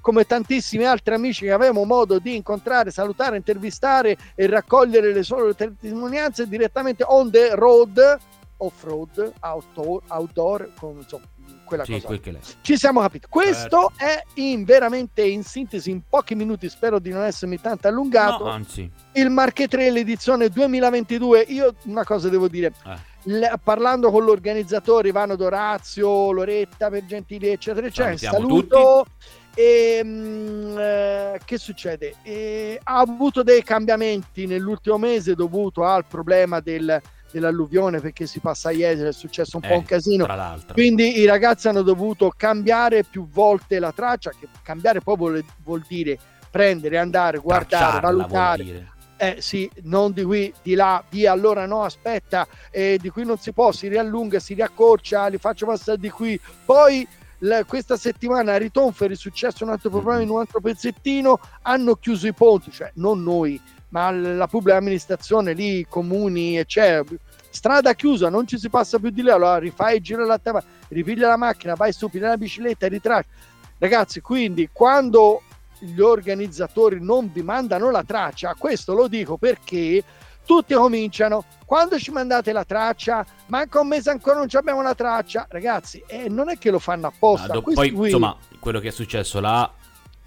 come 0.01 0.25
tantissimi 0.25 0.83
altri 0.85 1.13
amici 1.13 1.45
che 1.45 1.51
avevamo 1.53 1.85
modo 1.85 2.19
di 2.19 2.35
incontrare, 2.35 2.91
salutare, 2.91 3.37
intervistare 3.37 4.17
e 4.35 4.47
raccogliere 4.47 5.13
le 5.13 5.23
loro 5.29 5.55
testimonianze 5.55 6.45
direttamente 6.47 7.05
on 7.07 7.31
the 7.31 7.55
road, 7.55 8.17
off-road, 8.57 9.31
outdoor, 9.39 10.01
outdoor 10.07 10.69
con, 10.77 10.97
insomma, 10.97 11.23
quella 11.71 11.85
Sì, 11.85 11.91
cosa. 12.01 12.19
quel. 12.19 12.39
Ci 12.61 12.77
siamo 12.77 12.99
capiti. 12.99 13.27
Questo 13.29 13.91
Certo. 13.95 14.03
è 14.03 14.21
in 14.41 14.65
veramente 14.65 15.21
in 15.23 15.43
sintesi, 15.43 15.89
in 15.89 16.01
pochi 16.07 16.35
minuti, 16.35 16.67
spero 16.67 16.99
di 16.99 17.11
non 17.11 17.23
essermi 17.23 17.59
tanto 17.61 17.87
allungato. 17.87 18.43
No, 18.43 18.49
anzi. 18.49 18.89
Il 19.13 19.29
Marche 19.29 19.67
3, 19.67 19.89
l'edizione 19.89 20.49
2022. 20.49 21.45
Io 21.47 21.73
una 21.85 22.03
cosa 22.03 22.27
devo 22.29 22.47
dire, 22.49 22.73
Eh. 22.85 23.09
Le- 23.25 23.53
parlando 23.63 24.09
con 24.09 24.25
l'organizzatore 24.25 25.07
Ivano 25.09 25.35
Dorazio, 25.35 26.31
Loretta 26.31 26.89
per 26.89 27.05
Gentili, 27.05 27.49
eccetera, 27.49 27.85
eccetera, 27.87 28.17
saluto. 28.17 29.05
E, 29.53 30.01
mm, 30.03 30.77
eh, 30.79 31.39
che 31.45 31.57
succede? 31.57 32.15
E 32.23 32.79
ha 32.83 32.97
avuto 32.99 33.43
dei 33.43 33.63
cambiamenti 33.63 34.45
nell'ultimo 34.47 34.97
mese 34.97 35.35
dovuto 35.35 35.83
al 35.83 36.05
problema 36.05 36.59
del- 36.61 36.99
dell'alluvione 37.31 37.99
perché 37.99 38.27
si 38.27 38.39
passa 38.39 38.69
a 38.69 38.71
Jesolo, 38.71 39.09
è 39.09 39.13
successo 39.13 39.57
un 39.57 39.63
po' 39.63 39.69
Eh, 39.69 39.77
un 39.77 39.83
casino. 39.83 40.25
Tra 40.25 40.35
l'altro. 40.35 40.73
Quindi 40.73 41.19
i 41.19 41.25
ragazzi 41.25 41.67
hanno 41.67 41.81
dovuto 41.81 42.31
cambiare 42.35 43.03
più 43.03 43.27
volte 43.29 43.79
la 43.79 43.91
traccia, 43.91 44.31
che 44.31 44.47
cambiare 44.63 45.01
poi 45.01 45.15
vuol, 45.17 45.45
vuol 45.63 45.83
dire 45.87 46.17
prendere, 46.49 46.97
andare, 46.97 47.37
guardare, 47.37 47.67
Tracciarla, 47.67 48.09
valutare. 48.09 48.89
Eh 49.17 49.37
sì, 49.39 49.69
non 49.83 50.13
di 50.13 50.23
qui, 50.23 50.51
di 50.63 50.73
là, 50.73 51.03
via, 51.09 51.31
allora 51.31 51.67
no, 51.67 51.83
aspetta, 51.83 52.47
eh, 52.71 52.97
di 52.99 53.09
qui 53.09 53.23
non 53.23 53.37
si 53.37 53.51
può, 53.51 53.71
si 53.71 53.87
riallunga, 53.87 54.39
si 54.39 54.55
riaccorcia, 54.55 55.27
li 55.27 55.37
faccio 55.37 55.67
passare 55.67 55.99
di 55.99 56.09
qui. 56.09 56.39
Poi 56.65 57.07
la- 57.43 57.63
questa 57.63 57.97
settimana 57.97 58.53
a 58.53 58.57
Ritonfer 58.57 59.05
è 59.07 59.11
risuccesso 59.11 59.63
un 59.63 59.69
altro 59.69 59.91
problema 59.91 60.21
in 60.21 60.29
un 60.29 60.39
altro 60.39 60.59
pezzettino, 60.59 61.39
hanno 61.61 61.95
chiuso 61.95 62.25
i 62.25 62.33
ponti, 62.33 62.71
cioè 62.71 62.91
non 62.95 63.21
noi, 63.21 63.61
ma 63.91 64.09
la 64.11 64.47
pubblica 64.47 64.77
amministrazione 64.77 65.53
lì, 65.53 65.79
i 65.79 65.87
comuni, 65.87 66.57
eccetera. 66.57 67.17
Strada 67.49 67.93
chiusa, 67.93 68.29
non 68.29 68.47
ci 68.47 68.57
si 68.57 68.69
passa 68.69 68.97
più 68.99 69.09
di 69.09 69.21
lì, 69.21 69.29
allora 69.29 69.57
rifai 69.57 69.97
il 69.97 70.01
giro 70.01 70.25
tavola, 70.39 70.63
ripiglia 70.89 71.27
la 71.27 71.37
macchina, 71.37 71.75
vai 71.75 71.91
su, 71.91 72.09
piglia 72.09 72.29
la 72.29 72.37
bicicletta 72.37 72.85
e 72.85 72.89
ritraccia. 72.89 73.29
Ragazzi, 73.77 74.21
quindi 74.21 74.69
quando 74.71 75.41
gli 75.79 75.99
organizzatori 75.99 77.03
non 77.03 77.29
vi 77.31 77.41
mandano 77.41 77.89
la 77.91 78.03
traccia, 78.03 78.55
questo 78.57 78.93
lo 78.93 79.07
dico 79.07 79.37
perché 79.37 80.03
tutti 80.45 80.73
cominciano 80.73 81.43
quando 81.65 81.99
ci 81.99 82.11
mandate 82.11 82.51
la 82.51 82.63
traccia 82.63 83.23
manca 83.47 83.79
un 83.79 83.87
mese 83.87 84.09
ancora 84.09 84.37
non 84.39 84.49
ci 84.49 84.57
abbiamo 84.57 84.81
la 84.81 84.95
traccia 84.95 85.45
ragazzi 85.47 86.03
eh, 86.07 86.29
non 86.29 86.49
è 86.49 86.57
che 86.57 86.71
lo 86.71 86.79
fanno 86.79 87.05
Ah, 87.05 87.09
apposta 87.13 87.53
do- 87.53 87.61
questi 87.61 87.79
poi, 87.79 87.91
qui- 87.91 88.05
insomma, 88.07 88.35
quello 88.59 88.79
che 88.79 88.87
è 88.87 88.91
successo 88.91 89.39
là 89.39 89.71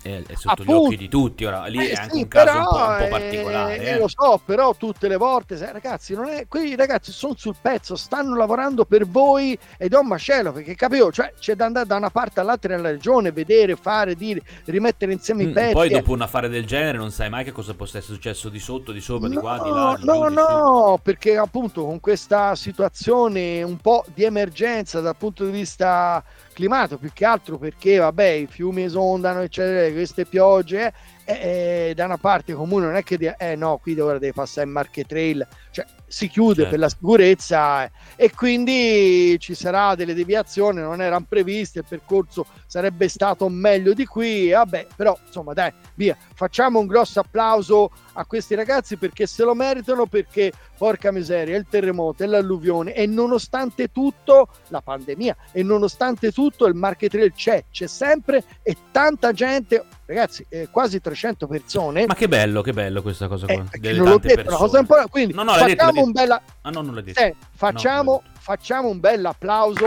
È, 0.05 0.23
è 0.27 0.35
sotto 0.35 0.63
Appunto. 0.63 0.65
gli 0.65 0.73
occhi 0.73 0.97
di 0.99 1.09
tutti, 1.09 1.45
ora 1.47 1.65
lì 1.65 1.89
Eh, 1.89 1.91
è 1.91 1.95
anche 1.95 2.19
sì, 2.19 2.21
un 2.21 2.29
caso 2.29 2.59
un 2.59 2.69
po', 2.69 2.85
un 2.85 2.95
po' 2.95 3.09
particolare. 3.09 3.81
eh, 3.81 3.93
eh. 3.93 3.97
lo 3.97 4.07
so, 4.07 4.39
però 4.45 4.75
tutte 4.77 5.09
le 5.09 5.17
volte, 5.17 5.57
sai, 5.57 5.73
ragazzi, 5.73 6.15
non 6.15 6.29
è, 6.29 6.47
quei 6.47 6.77
ragazzi 6.77 7.11
sono 7.11 7.35
sul 7.37 7.57
pezzo, 7.59 7.97
stanno 7.97 8.37
lavorando 8.37 8.85
per 8.85 9.07
voi 9.07 9.59
ed 9.79 9.95
è 9.95 9.97
un 9.97 10.07
macello, 10.07 10.53
perché 10.53 10.75
capivo, 10.75 11.11
cioè 11.11 11.33
c'è 11.39 11.55
da 11.55 11.65
andare 11.65 11.87
da 11.87 11.97
una 11.97 12.11
parte 12.11 12.41
all'altra 12.41 12.77
nella 12.77 12.91
regione, 12.91 13.33
vedere, 13.33 13.77
fare, 13.77 14.15
dire, 14.15 14.43
rimettere 14.67 15.13
insieme 15.13 15.45
Mm, 15.45 15.47
i 15.47 15.49
pezzi. 15.51 15.73
Poi 15.73 15.89
dopo 15.89 16.13
un 16.13 16.21
affare 16.23 16.49
del 16.49 16.67
genere 16.67 16.99
non 16.99 17.11
sai 17.11 17.31
mai 17.31 17.45
che 17.45 17.53
cosa 17.53 17.75
possa 17.75 17.99
essere 17.99 18.15
successo 18.15 18.49
di 18.51 18.59
sotto, 18.59 18.93
di 18.93 19.01
sopra, 19.01 19.29
di 19.29 19.37
qua, 19.37 19.59
di 19.59 19.71
No, 19.71 19.73
là. 19.73 19.97
Di 19.99 20.05
no, 20.07 20.29
giù, 20.29 20.39
su. 20.39 20.59
no, 20.59 21.01
perché 21.03 21.37
appunto 21.37 21.85
con 21.85 22.01
questa 22.01 22.55
situazione 22.55 23.63
un 23.63 23.79
po' 23.79 24.05
di 24.13 24.25
emergenza 24.25 25.01
dal 25.01 25.17
punto 25.17 25.45
di 25.45 25.51
vista 25.51 26.23
climatico, 26.53 26.99
più 26.99 27.11
che 27.13 27.25
altro 27.25 27.59
perché 27.59 27.99
vabbè 27.99 28.25
i 28.29 28.47
fiumi 28.47 28.85
esondano, 28.85 29.41
eccetera, 29.41 29.87
queste 29.95 30.27
piogge, 30.27 30.93
eh, 31.25 31.89
eh, 31.89 31.95
da 31.95 32.05
una 32.05 32.19
parte 32.19 32.53
comune 32.55 32.87
non 32.87 32.97
è 32.97 33.03
che 33.03 33.17
di- 33.17 33.33
eh 33.37 33.57
no, 33.57 33.79
qui 33.79 33.99
ora 33.99 34.19
devi 34.19 34.33
passare 34.33 34.67
in 34.67 34.73
Marche 34.73 35.05
Trail, 35.05 35.47
cioè 35.71 35.85
si 36.07 36.29
chiude 36.29 36.55
Certo. 36.55 36.71
per 36.71 36.79
la 36.79 36.89
sicurezza 36.89 37.85
eh, 37.85 37.91
e 38.17 38.31
quindi 38.33 39.37
ci 39.41 39.55
sarà 39.55 39.95
delle 39.95 40.15
deviazioni, 40.15 40.81
non 40.81 41.01
erano 41.01 41.25
previste, 41.29 41.81
il 41.81 41.87
percorso 41.89 42.47
sarebbe 42.67 43.09
stato 43.09 43.49
meglio 43.49 43.95
di 43.95 44.05
qui, 44.07 44.51
vabbè, 44.51 44.87
però 44.95 45.19
insomma 45.27 45.55
dai, 45.55 45.73
via, 45.95 46.17
facciamo 46.35 46.79
un 46.79 46.87
grosso 46.87 47.21
applauso 47.21 47.91
a 48.13 48.25
questi 48.27 48.55
ragazzi 48.55 48.97
perché 48.97 49.27
se 49.27 49.43
lo 49.45 49.55
meritano, 49.55 50.07
perché 50.07 50.53
porca 50.77 51.11
miseria, 51.11 51.57
il 51.57 51.67
terremoto 51.69 52.23
e 52.23 52.27
l'alluvione 52.27 52.95
e 52.95 53.07
nonostante 53.07 53.91
tutto 53.91 54.49
la 54.69 54.83
pandemia 54.83 55.37
e 55.53 55.63
nonostante 55.63 56.31
tutto 56.31 56.67
il 56.67 56.75
market 56.75 57.11
trail 57.11 57.33
c'è, 57.33 57.65
c'è 57.71 57.87
sempre 57.87 58.45
e 58.63 58.77
tanta 58.93 59.33
gente, 59.33 59.85
ragazzi, 60.07 60.45
eh, 60.49 60.69
quasi 60.71 61.01
300 61.01 61.47
persone. 61.47 62.07
Ma 62.07 62.15
che 62.15 62.29
bello, 62.29 62.61
che 62.63 62.73
bello 62.73 63.03
questa 63.03 63.29
cosa 63.29 63.47
eh, 63.47 63.55
qua. 63.55 63.65
delle 63.79 63.99
non 63.99 64.09
l'ho 64.09 64.19
detto, 64.19 64.33
una 64.35 64.43
persone. 64.43 64.59
cosa 64.59 64.79
importante, 64.81 65.11
quindi 65.11 65.35
No, 65.35 65.43
no, 65.43 65.53
detto, 65.53 65.69
facciamo 65.85 65.93
l'hai 65.93 66.03
un 66.05 66.13
bella 66.13 66.43
Ah 66.63 66.71
no, 66.71 66.83
detto. 67.03 67.21
eh, 67.21 67.35
facciamo, 67.55 68.23
facciamo 68.39 68.89
un 68.89 69.01
bel 69.01 69.25
applauso 69.25 69.87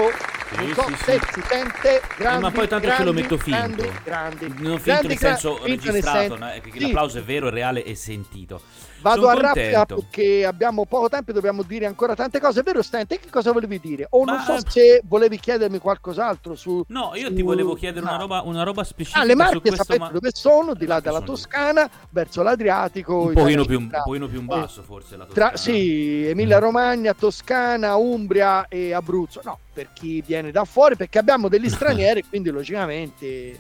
Sì, 0.50 0.74
so 0.74 0.82
sì, 0.88 0.96
se 1.04 1.12
sì. 1.20 1.20
si 1.34 1.42
sente 1.48 2.02
grandi, 2.18 2.38
Eh, 2.38 2.42
ma 2.42 2.52
poi 2.52 2.68
tanto 2.68 2.88
ce 2.90 3.04
lo 3.04 3.12
grandi, 3.12 3.22
metto 3.22 3.38
finto. 3.38 3.58
grandi, 3.60 3.92
grandi, 4.04 4.46
Non 4.48 4.80
finto 4.80 4.82
grandi, 4.84 5.08
nel 5.08 5.18
senso 5.18 5.60
nel 5.62 5.70
registrato, 5.80 6.36
che 6.62 6.72
sì. 6.72 6.80
l'applauso 6.82 7.18
è 7.20 7.24
vero, 7.24 7.48
è 7.48 7.52
reale 7.52 7.84
e 7.84 7.96
sentito. 7.96 8.62
Vado 9.08 9.28
a 9.30 9.34
rapida 9.40 9.86
contento. 9.86 9.96
perché 9.96 10.46
abbiamo 10.46 10.86
poco 10.86 11.10
tempo 11.10 11.32
e 11.32 11.34
dobbiamo 11.34 11.64
dire 11.64 11.86
ancora 11.86 12.16
tante 12.16 12.40
cose. 12.40 12.60
È 12.60 12.64
vero, 12.64 12.82
Stan, 12.82 13.06
te 13.08 13.20
che 13.20 13.30
cosa 13.30 13.52
volevi 13.52 13.80
dire? 13.80 14.08
O 14.12 14.24
non 14.26 14.36
Ma- 14.36 14.44
so 14.44 14.58
se 14.70 15.02
volevi 15.06 15.40
chiedermi 15.40 15.80
qualcos'altro 15.80 16.56
su... 16.56 16.84
No, 16.88 17.12
io 17.16 17.28
su- 17.28 17.34
ti 17.36 17.42
volevo 17.42 17.74
chiedere 17.76 18.06
una 18.06 18.16
Ah. 18.16 18.20
roba, 18.20 18.42
una 18.42 18.64
roba 18.64 18.84
specifica 18.84 19.22
Ah, 19.22 19.26
le 19.26 19.36
Marche 19.36 19.76
sapete 19.76 20.00
ma- 20.00 20.10
dove 20.10 20.30
sono? 20.34 20.74
Di 20.74 20.86
là 20.86 20.94
Marche 20.96 21.10
dalla 21.10 21.20
sono. 21.20 21.32
Toscana, 21.32 21.90
verso 22.10 22.42
l'Adriatico. 22.44 23.18
un 23.28 23.34
pochino 23.34 23.66
più, 23.66 23.80
un 23.80 23.90
pochino 24.04 24.28
più 24.28 24.40
in 24.40 24.46
basso 24.46 24.82
forse 24.84 25.16
la 25.18 25.26
Tra, 25.26 25.52
Toscana. 25.52 25.58
sì, 25.58 26.26
Emilia 26.28 26.60
Romagna, 26.60 27.14
Toscana, 27.14 27.96
Umbria 27.96 28.68
e 28.68 28.94
Abruzzo. 28.94 29.42
No, 29.44 29.60
per 29.74 29.90
chi 29.94 30.24
viene 30.26 30.52
da 30.52 30.66
fuori, 30.66 30.96
perché 30.96 31.18
abbiamo 31.20 31.48
degli 31.50 31.70
stranieri, 31.70 32.24
quindi 32.28 32.50
logicamente... 32.50 33.60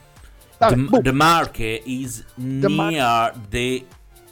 Vabbè, 0.60 0.76
The, 0.90 1.02
the 1.04 1.12
Marche 1.12 1.82
is 1.86 2.26
Mar- 2.36 2.90
near 2.92 3.34
the 3.50 3.86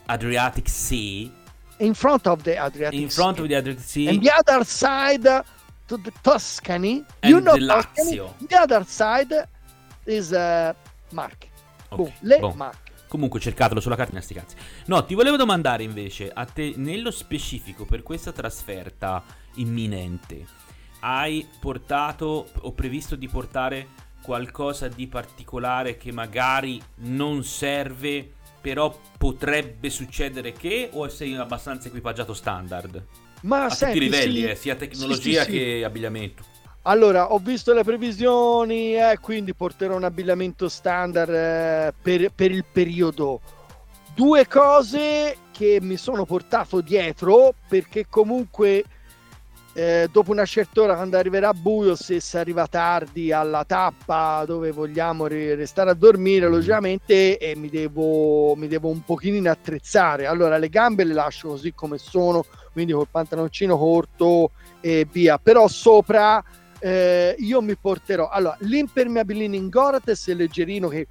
Adriatic 0.08 0.68
Sea, 0.70 1.32
in 1.80 1.94
front 1.94 2.26
of 2.28 2.44
the 2.44 2.58
Adriatic 2.58 3.00
in 3.00 3.10
front 3.10 3.38
Sea. 3.38 3.42
of 3.44 3.48
the 3.50 3.56
Adriatic 3.56 3.84
Sea. 3.84 4.08
and 4.08 4.22
the 4.22 4.32
other 4.32 4.64
side 4.66 5.44
to 5.88 5.98
the 6.02 6.12
Tuscany. 6.22 7.04
And 7.22 7.32
you 7.32 7.40
know 7.40 7.56
the 7.58 7.66
Tuscany. 7.66 8.18
Lazio. 8.18 8.34
The 8.48 8.56
other 8.58 8.86
side 8.86 9.48
is 10.06 10.32
uh, 10.32 10.74
Marche. 11.12 11.50
Ok, 11.90 11.98
Boom, 11.98 12.12
le 12.22 12.40
boh. 12.40 12.54
Marche. 12.54 12.84
Comunque 13.08 13.40
cercatelo 13.40 13.80
sulla 13.80 13.96
cartina 13.96 14.20
sti 14.20 14.34
cazzi. 14.34 14.56
No, 14.86 15.06
ti 15.06 15.14
volevo 15.14 15.38
domandare 15.38 15.84
invece 15.84 16.32
a 16.34 16.46
te 16.46 16.74
nello 16.76 17.12
specifico 17.12 17.86
per 17.86 18.04
questa 18.04 18.32
trasferta 18.32 19.24
imminente. 19.56 20.46
Hai 21.02 21.48
portato 21.60 22.50
o 22.62 22.72
previsto 22.72 23.16
di 23.16 23.28
portare 23.28 23.88
qualcosa 24.22 24.88
di 24.88 25.08
particolare 25.08 25.98
che 25.98 26.12
magari 26.12 26.82
non 27.02 27.44
serve, 27.44 28.32
però 28.66 29.00
potrebbe 29.20 29.92
succedere 29.92 30.51
che 30.51 30.90
o 30.94 31.08
sei 31.08 31.36
abbastanza 31.36 31.88
equipaggiato 31.88 32.34
standard? 32.34 33.00
Ma 33.42 33.66
A 33.66 33.70
senti, 33.70 34.00
tutti 34.00 34.06
i 34.06 34.10
livelli, 34.10 34.40
sì, 34.40 34.48
eh, 34.48 34.56
sia 34.56 34.74
tecnologia 34.74 35.44
sì, 35.44 35.51
sì. 35.51 35.58
che 35.58 35.84
abbigliamento. 35.86 36.44
Allora, 36.82 37.32
ho 37.32 37.38
visto 37.38 37.74
le 37.74 37.84
previsioni, 37.84 38.96
eh, 38.96 39.20
quindi 39.22 39.54
porterò 39.54 39.96
un 39.96 40.04
abbigliamento 40.04 40.68
standard 40.68 41.32
eh, 41.32 41.94
per, 42.01 42.32
per 42.34 42.50
il 42.50 42.66
periodo. 42.66 43.40
Due 44.16 44.48
cose 44.48 45.38
che 45.51 45.78
mi 45.80 45.98
sono 45.98 46.25
portato 46.25 46.82
dietro 46.82 47.54
perché 47.70 48.08
comunque 48.10 48.84
eh, 49.77 50.07
dopo 50.09 50.31
una 50.31 50.46
certa 50.46 50.83
ora 50.83 50.96
quando 50.96 51.18
arriverà 51.18 51.53
buio 51.53 51.96
se 51.96 52.22
si 52.22 52.38
arriva 52.38 52.66
tardi 52.66 53.33
alla 53.33 53.66
tappa 53.66 54.46
dove 54.48 54.72
vogliamo 54.72 55.27
ri- 55.27 55.53
restare 55.53 55.90
a 55.90 55.94
dormire 55.94 56.48
logicamente 56.48 57.38
eh, 57.38 57.57
mi, 57.57 57.68
devo, 57.68 58.55
mi 58.55 58.70
devo 58.70 58.88
un 58.88 59.03
pochino 59.03 59.51
attrezzare. 59.51 60.27
Allora 60.27 60.57
le 60.57 60.70
gambe 60.70 61.03
le 61.03 61.14
lascio 61.14 61.50
così 61.50 61.74
come 61.74 61.98
sono 61.98 62.46
quindi 62.72 62.94
col 62.94 63.09
pantaloncino 63.11 63.77
corto 63.77 64.51
e 64.79 65.05
via. 65.11 65.38
Però 65.38 65.68
sopra 65.68 66.42
eh, 66.79 67.35
io 67.38 67.61
mi 67.61 67.75
porterò. 67.75 68.29
Allora 68.29 68.55
l'impermeabilino 68.61 69.55
in 69.55 69.68
Gore-Tex 69.68 70.29
è 70.29 70.33
leggerino 70.35 70.88
che 70.88 71.05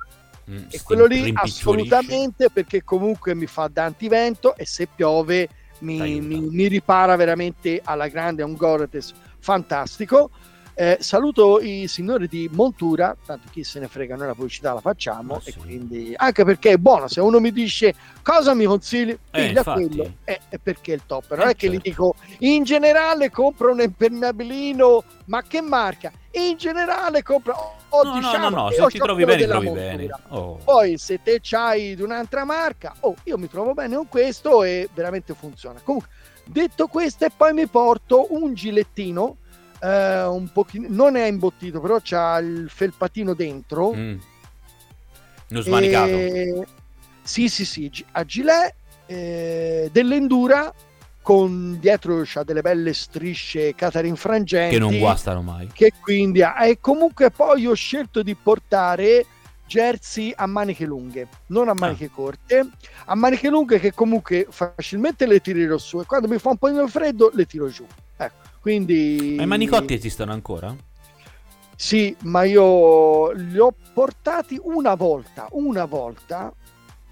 Mm, 0.51 0.65
e 0.69 0.83
quello 0.83 1.07
lì 1.07 1.33
assolutamente 1.35 2.51
perché 2.51 2.85
comunque 2.85 3.35
mi 3.35 3.47
fa 3.47 3.69
da 3.69 3.85
antivento 3.85 4.55
e 4.57 4.67
se 4.67 4.87
piove 4.95 5.49
mi, 5.81 5.99
mi- 6.21 6.41
mi 6.51 6.67
ripara 6.69 7.17
veramente 7.17 7.81
alla 7.85 8.09
grande, 8.09 8.43
è 8.43 8.45
un 8.45 8.55
Gore-Tex 8.55 9.13
fantastico. 9.39 10.31
Eh, 10.77 10.97
saluto 11.01 11.61
i 11.61 11.87
signori 11.87 12.27
di 12.27 12.51
Montura, 12.53 13.17
tanto 13.25 13.47
chi 13.53 13.63
se 13.63 13.79
ne 13.79 13.87
frega, 13.87 14.17
noi 14.17 14.27
la 14.27 14.35
pubblicità 14.35 14.73
la 14.73 14.81
facciamo 14.81 15.39
e 15.45 15.53
sì. 15.53 15.59
quindi 15.59 16.13
anche 16.17 16.45
perché 16.45 16.73
è 16.73 16.77
buono, 16.79 17.07
se 17.07 17.21
uno 17.21 17.39
mi 17.39 17.53
dice 17.53 17.95
cosa 18.23 18.55
mi 18.55 18.65
consigli, 18.65 19.11
Eh, 19.11 19.19
piglia 19.31 19.63
quello, 19.63 20.15
è, 20.25 20.37
è 20.49 20.59
perché 20.59 20.91
è 20.91 20.95
il 20.97 21.03
top, 21.07 21.37
non 21.37 21.47
Eh, 21.47 21.51
è 21.53 21.55
che 21.57 21.69
gli 21.69 21.75
certo. 21.81 21.89
dico 21.89 22.15
in 22.41 22.65
generale 22.65 23.31
compro 23.31 23.71
un 23.71 23.83
impermeabilino, 23.83 25.05
ma 25.27 25.43
che 25.43 25.61
marca? 25.61 26.11
In 26.33 26.57
generale 26.57 27.23
compro, 27.23 27.55
o 27.91 28.03
No, 28.03 28.11
no, 28.11 28.17
diciamo, 28.19 28.49
no, 28.49 28.57
no, 28.63 28.71
io 28.71 28.83
se 28.83 28.89
ti 28.89 28.99
trovi 28.99 29.25
bene, 29.25 29.47
trovi 29.47 29.67
Montura. 29.67 29.87
bene. 29.87 30.09
Oh. 30.31 30.57
Poi 30.65 30.99
se 30.99 31.21
te 31.23 31.39
c'hai 31.41 31.95
di 31.95 32.03
un'altra 32.03 32.45
marca, 32.45 32.93
oh, 33.01 33.15
io 33.23 33.39
mi 33.39 33.49
trovo 33.49 33.75
bene 33.75 33.95
con 33.95 34.09
questo 34.09 34.65
e 34.65 34.89
veramente 34.93 35.35
funziona. 35.35 35.79
Comunque, 35.85 36.11
detto 36.45 36.89
questo, 36.89 37.25
e 37.27 37.31
poi 37.35 37.53
mi 37.53 37.69
porto 37.69 38.27
un 38.31 38.55
gilettino, 38.55 39.37
eh, 39.85 40.25
un 40.25 40.51
pochino, 40.53 40.87
non 40.91 41.17
è 41.17 41.27
imbottito, 41.27 41.81
però 41.81 41.99
c'ha 42.03 42.39
il 42.39 42.67
felpatino 42.71 43.35
dentro. 43.35 43.93
Mm. 43.95 44.17
Non 45.49 45.63
smanicato. 45.63 46.11
E- 46.11 46.67
Sì, 47.23 47.49
sì, 47.49 47.65
sì, 47.65 47.91
a 48.13 48.25
gilet 48.25 48.75
eh, 49.07 49.89
dell'Endura 49.93 50.73
con 51.23 51.79
dietro 51.81 52.21
c'ha 52.25 52.43
delle 52.43 52.61
belle 52.61 52.93
strisce 52.93 53.75
catarinfrangenti 53.75 54.75
Che 54.75 54.79
non 54.79 54.99
guastano 54.99 55.41
mai. 55.41 55.69
che 55.73 55.95
quindi 55.99 56.43
ha 56.43 56.67
e 56.67 56.79
comunque 56.81 57.31
poi 57.31 57.67
ho 57.67 57.73
scelto 57.73 58.23
di 58.23 58.35
portare 58.35 59.25
jersey 59.67 60.35
a 60.37 60.45
maniche 60.47 60.85
lunghe 60.85 61.27
non 61.47 61.71
a 61.71 61.73
maniche 61.75 62.11
corte 62.11 62.69
a 63.07 63.15
maniche 63.15 63.49
lunghe 63.49 63.81
che 63.81 63.95
comunque 63.95 64.47
facilmente 64.51 65.25
le 65.27 65.41
tirerò 65.41 65.79
su 65.79 65.99
e 66.01 66.05
quando 66.05 66.29
mi 66.29 66.37
fa 66.39 66.51
un 66.51 66.59
po' 66.59 66.69
di 66.69 66.89
freddo 66.91 67.31
le 67.33 67.47
tiro 67.47 67.69
giù 67.69 67.87
ecco 68.19 68.43
quindi 68.65 69.37
Ma 69.37 69.43
i 69.45 69.47
manicotti 69.47 69.95
esistono 69.95 70.33
ancora? 70.33 70.77
sì 71.77 72.17
ma 72.23 72.45
io 72.45 73.33
li 73.33 73.59
ho 73.59 73.75
portati 73.93 74.59
una 74.63 74.95
volta 74.95 75.49
una 75.53 75.85
volta 75.87 76.55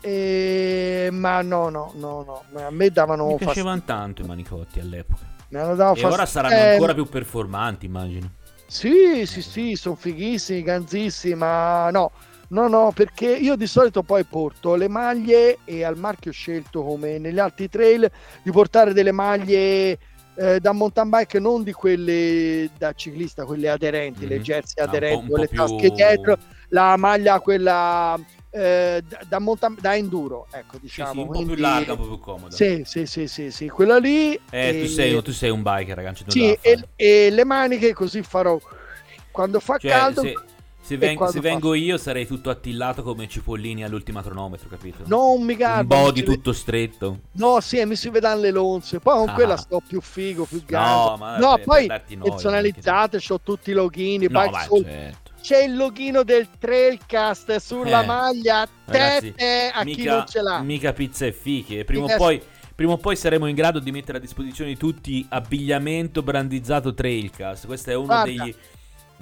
e... 0.00 1.08
ma 1.12 1.42
no 1.42 1.68
no 1.68 1.92
no 1.96 2.22
no 2.24 2.44
a 2.66 2.70
me 2.70 2.90
davano 2.90 3.24
Mi 3.24 3.38
fastidio 3.38 3.38
piacevano 3.38 3.82
tanto 3.84 4.22
i 4.22 4.24
manicotti 4.24 4.78
all'epoca. 4.80 5.26
hanno 5.52 5.74
dato 5.74 5.94
E 5.94 6.04
ora 6.06 6.26
fastidio. 6.26 6.26
saranno 6.26 6.60
Eh, 6.60 6.62
ancora 6.62 6.94
più 6.94 7.08
performanti, 7.08 7.86
immagino. 7.86 8.34
Sì, 8.66 9.26
sì, 9.26 9.42
sì, 9.42 9.74
sono 9.76 9.94
fighissimi, 9.96 10.62
ganzissimi, 10.62 11.34
ma 11.34 11.90
no, 11.90 12.12
no, 12.48 12.68
no, 12.68 12.92
perché 12.92 13.26
io 13.36 13.54
di 13.54 13.66
solito 13.66 14.02
poi 14.02 14.24
porto 14.24 14.74
le 14.76 14.88
maglie 14.88 15.60
e 15.64 15.84
al 15.84 15.98
marchio 15.98 16.30
ho 16.30 16.34
scelto 16.34 16.82
come 16.82 17.18
negli 17.18 17.38
altri 17.38 17.68
trail 17.68 18.10
di 18.42 18.50
portare 18.50 18.94
delle 18.94 19.12
maglie 19.12 19.98
eh, 20.34 20.60
da 20.60 20.72
mountain 20.72 21.08
bike, 21.10 21.38
non 21.38 21.62
di 21.62 21.72
quelle 21.72 22.70
da 22.78 22.92
ciclista, 22.92 23.44
quelle 23.44 23.68
aderenti, 23.68 24.26
le 24.26 24.36
Mhm. 24.36 24.42
jersey 24.42 24.84
aderenti 24.84 25.30
con 25.30 25.40
le 25.40 25.48
più- 25.48 25.58
tasche 25.58 25.90
dietro, 25.90 26.36
la 26.68 26.96
maglia 26.96 27.38
quella 27.40 28.18
eh, 28.54 29.02
da, 29.26 29.38
mountain- 29.38 29.78
da 29.80 29.96
enduro, 29.96 30.46
ecco, 30.50 30.74
Sì, 30.74 30.80
diciamo. 30.82 31.12
sì, 31.12 31.18
un 31.20 31.24
po' 31.24 31.32
quindi- 31.32 31.54
più 31.54 31.62
larga, 31.62 31.92
un 31.92 31.98
po' 31.98 32.06
più 32.06 32.18
comoda. 32.18 32.54
Sì, 32.54 32.82
sì, 32.84 33.06
sì, 33.06 33.26
sì, 33.26 33.50
sì, 33.50 33.68
quella 33.70 33.96
lì. 33.98 34.34
Eh, 34.50 34.76
tu 34.78 34.84
e- 34.84 34.88
sei, 34.88 35.22
tu 35.22 35.32
sei 35.32 35.48
un 35.48 35.62
biker, 35.62 35.96
ragazzi. 35.96 36.24
sì, 36.26 36.52
e, 36.60 36.78
e 36.96 37.30
le 37.30 37.44
maniche 37.44 37.94
così 37.94 38.22
farò 38.22 38.58
quando 39.30 39.58
fa 39.58 39.78
Cioè, 39.78 39.90
caldo. 39.90 40.20
se, 40.20 40.34
Se, 40.82 40.96
ven- 40.96 41.16
se 41.28 41.38
vengo 41.38 41.74
io 41.74 41.96
sarei 41.96 42.26
tutto 42.26 42.50
attillato 42.50 43.04
come 43.04 43.28
Cipollini 43.28 43.84
all'ultima 43.84 44.20
cronometro, 44.20 44.68
capito? 44.68 45.04
Non 45.06 45.42
mi 45.44 45.54
garba. 45.54 45.96
Un 45.96 46.02
body 46.02 46.24
tutto 46.24 46.52
stretto. 46.52 47.20
No, 47.34 47.60
sì, 47.60 47.82
mi 47.84 47.94
si 47.94 48.10
vedono 48.10 48.40
le 48.40 48.50
lonze. 48.50 48.98
Poi 48.98 49.18
con 49.18 49.28
ah. 49.28 49.32
quella 49.32 49.56
sto 49.56 49.80
più 49.86 50.00
figo, 50.00 50.44
più 50.44 50.64
grande. 50.64 51.10
No, 51.10 51.16
ma 51.16 51.38
no 51.38 51.54
per, 51.54 51.64
poi 51.64 51.86
per 51.86 52.02
personalizzate, 52.20 53.20
ho 53.28 53.40
tutti 53.40 53.70
i 53.70 53.74
login. 53.74 54.26
No, 54.28 54.40
poi 54.40 54.62
sol- 54.64 54.84
certo. 54.84 55.30
C'è 55.40 55.62
il 55.62 55.76
login 55.76 56.20
del 56.24 56.48
Trailcast 56.58 57.56
sulla 57.56 58.02
eh. 58.02 58.06
maglia. 58.06 58.68
Ragazzi, 58.84 59.34
te, 59.34 59.70
a 59.72 59.84
mica, 59.84 60.00
chi 60.00 60.08
non 60.08 60.24
ce 60.26 60.42
l'ha. 60.42 60.60
Mica 60.62 60.92
pizza 60.92 61.26
e 61.26 61.32
fiche. 61.32 61.84
Prima 61.84 62.06
o 62.06 62.16
poi 62.16 62.42
prima 62.74 62.92
o 62.92 62.96
poi 62.96 63.14
saremo 63.14 63.46
in 63.46 63.54
grado 63.54 63.78
di 63.78 63.92
mettere 63.92 64.18
a 64.18 64.20
disposizione 64.20 64.70
di 64.70 64.76
tutti 64.76 65.24
abbigliamento 65.28 66.22
brandizzato 66.22 66.92
Trailcast. 66.92 67.66
Questo 67.66 67.90
è 67.90 67.94
uno 67.94 68.06
Guarda, 68.06 68.24
degli 68.24 68.54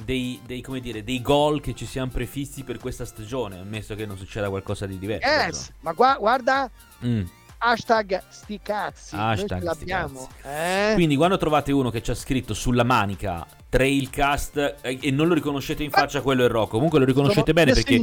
dei, 0.05 0.41
dei, 0.45 0.61
come 0.61 0.81
dire, 0.81 1.05
dei 1.05 1.21
gol 1.21 1.61
che 1.61 1.75
ci 1.75 1.87
siamo 1.87 2.11
prefissi 2.11 2.63
per 2.63 2.79
questa 2.79 3.05
stagione, 3.05 3.59
ammesso 3.59 3.95
che 3.95 4.07
non 4.07 4.17
succeda 4.17 4.49
qualcosa 4.49 4.87
di 4.87 4.99
diverso. 4.99 5.27
Yes, 5.27 5.73
ma 5.81 5.93
gu- 5.93 6.19
guarda, 6.19 6.71
mm. 7.05 7.23
hashtag 7.59 8.23
sti 8.29 8.61
cazzi, 8.63 9.17
hashtag 9.17 9.63
l'abbiamo. 9.63 10.29
Eh? 10.43 10.93
Quindi 10.95 11.17
quando 11.17 11.37
trovate 11.37 11.73
uno 11.73 11.91
che 11.91 12.03
ci 12.03 12.11
ha 12.11 12.15
scritto 12.15 12.55
sulla 12.55 12.85
manica 12.85 13.47
Trailcast 13.69 14.77
eh, 14.83 14.99
e 15.01 15.11
non 15.11 15.29
lo 15.29 15.35
riconoscete 15.35 15.83
in 15.83 15.91
faccia, 15.91 16.21
quello 16.21 16.45
è 16.45 16.49
Rocco. 16.49 16.73
Comunque 16.73 16.99
lo 16.99 17.05
riconoscete 17.05 17.53
bene 17.53 17.73
perché, 17.73 18.01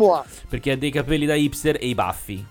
perché, 0.47 0.71
ha 0.71 0.77
dei 0.77 0.91
capelli 0.91 1.25
da 1.25 1.35
hipster 1.35 1.77
e 1.79 1.87
i 1.87 1.95
baffi. 1.95 2.45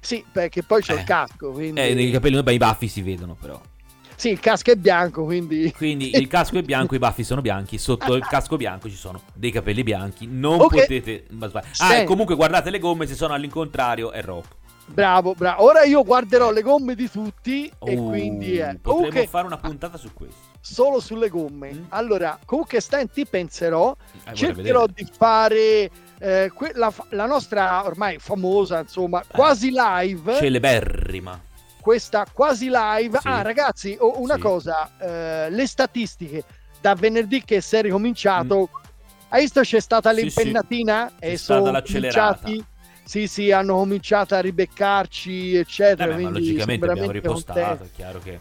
Sì, 0.00 0.24
perché 0.30 0.62
poi 0.62 0.82
c'è 0.82 0.94
eh. 0.94 1.00
il 1.00 1.04
casco. 1.04 1.50
Quindi... 1.52 1.80
Eh, 1.80 1.94
dei 1.94 2.10
capelli, 2.10 2.42
beh, 2.42 2.54
i 2.54 2.58
baffi 2.58 2.88
si 2.88 3.02
vedono 3.02 3.36
però. 3.38 3.60
Sì, 4.20 4.28
il 4.28 4.38
casco 4.38 4.70
è 4.70 4.76
bianco, 4.76 5.24
quindi... 5.24 5.72
Quindi 5.74 6.14
il 6.14 6.28
casco 6.28 6.58
è 6.58 6.62
bianco, 6.62 6.94
i 6.94 6.98
baffi 6.98 7.24
sono 7.24 7.40
bianchi, 7.40 7.78
sotto 7.78 8.12
il 8.12 8.26
casco 8.26 8.58
bianco 8.58 8.90
ci 8.90 8.94
sono 8.94 9.22
dei 9.32 9.50
capelli 9.50 9.82
bianchi, 9.82 10.28
non 10.30 10.60
okay. 10.60 10.80
potete... 10.80 11.24
Ah, 11.78 11.94
e 11.94 12.04
comunque 12.04 12.34
guardate 12.34 12.68
le 12.68 12.78
gomme, 12.78 13.06
se 13.06 13.14
sono 13.14 13.32
all'incontrario 13.32 14.10
è 14.10 14.20
rock. 14.20 14.48
Bravo, 14.84 15.32
bravo. 15.34 15.62
Ora 15.62 15.84
io 15.84 16.04
guarderò 16.04 16.50
le 16.50 16.60
gomme 16.60 16.94
di 16.94 17.08
tutti 17.08 17.72
uh, 17.78 17.88
e 17.88 17.96
quindi... 17.96 18.58
È... 18.58 18.76
Potremmo 18.78 19.08
okay. 19.08 19.26
fare 19.26 19.46
una 19.46 19.56
puntata 19.56 19.96
su 19.96 20.12
questo. 20.12 20.36
Solo 20.60 21.00
sulle 21.00 21.30
gomme. 21.30 21.72
Mm. 21.72 21.84
Allora, 21.88 22.38
comunque 22.44 22.78
stenti, 22.80 23.24
penserò, 23.24 23.96
eh, 24.26 24.34
cercherò 24.34 24.84
di 24.84 25.08
fare... 25.10 25.90
Eh, 26.18 26.52
que- 26.54 26.72
la, 26.74 26.92
la, 27.08 27.24
nostra 27.24 27.86
ormai 27.86 28.18
famosa, 28.18 28.80
insomma, 28.80 29.22
eh. 29.22 29.24
quasi 29.30 29.70
live. 29.72 30.34
Celeberrima 30.34 31.48
questa 31.80 32.26
quasi 32.32 32.70
live. 32.70 33.18
Sì. 33.20 33.28
Ah, 33.28 33.42
ragazzi, 33.42 33.96
oh, 33.98 34.20
una 34.20 34.34
sì. 34.34 34.40
cosa, 34.40 34.90
eh, 34.98 35.50
le 35.50 35.66
statistiche 35.66 36.44
da 36.80 36.94
venerdì 36.94 37.42
che 37.44 37.60
si 37.60 37.76
è 37.76 37.82
ricominciato. 37.82 38.68
Mm. 38.70 38.78
Hai 39.28 39.42
visto 39.42 39.60
c'è 39.60 39.80
stata 39.80 40.12
sì, 40.12 40.22
l'impennatina 40.22 41.12
e 41.18 41.36
sono 41.36 41.70
cominciati 41.82 42.64
sì, 43.10 43.26
sì, 43.26 43.50
hanno 43.50 43.74
cominciato 43.74 44.36
a 44.36 44.40
ribeccarci, 44.40 45.56
eccetera. 45.56 46.14
Eh 46.14 46.22
beh, 46.22 46.30
logicamente 46.30 46.86
abbiamo 46.86 47.10
ripostato, 47.10 47.58
contenti. 47.58 47.84
è 47.84 47.90
chiaro 47.92 48.20
che 48.20 48.38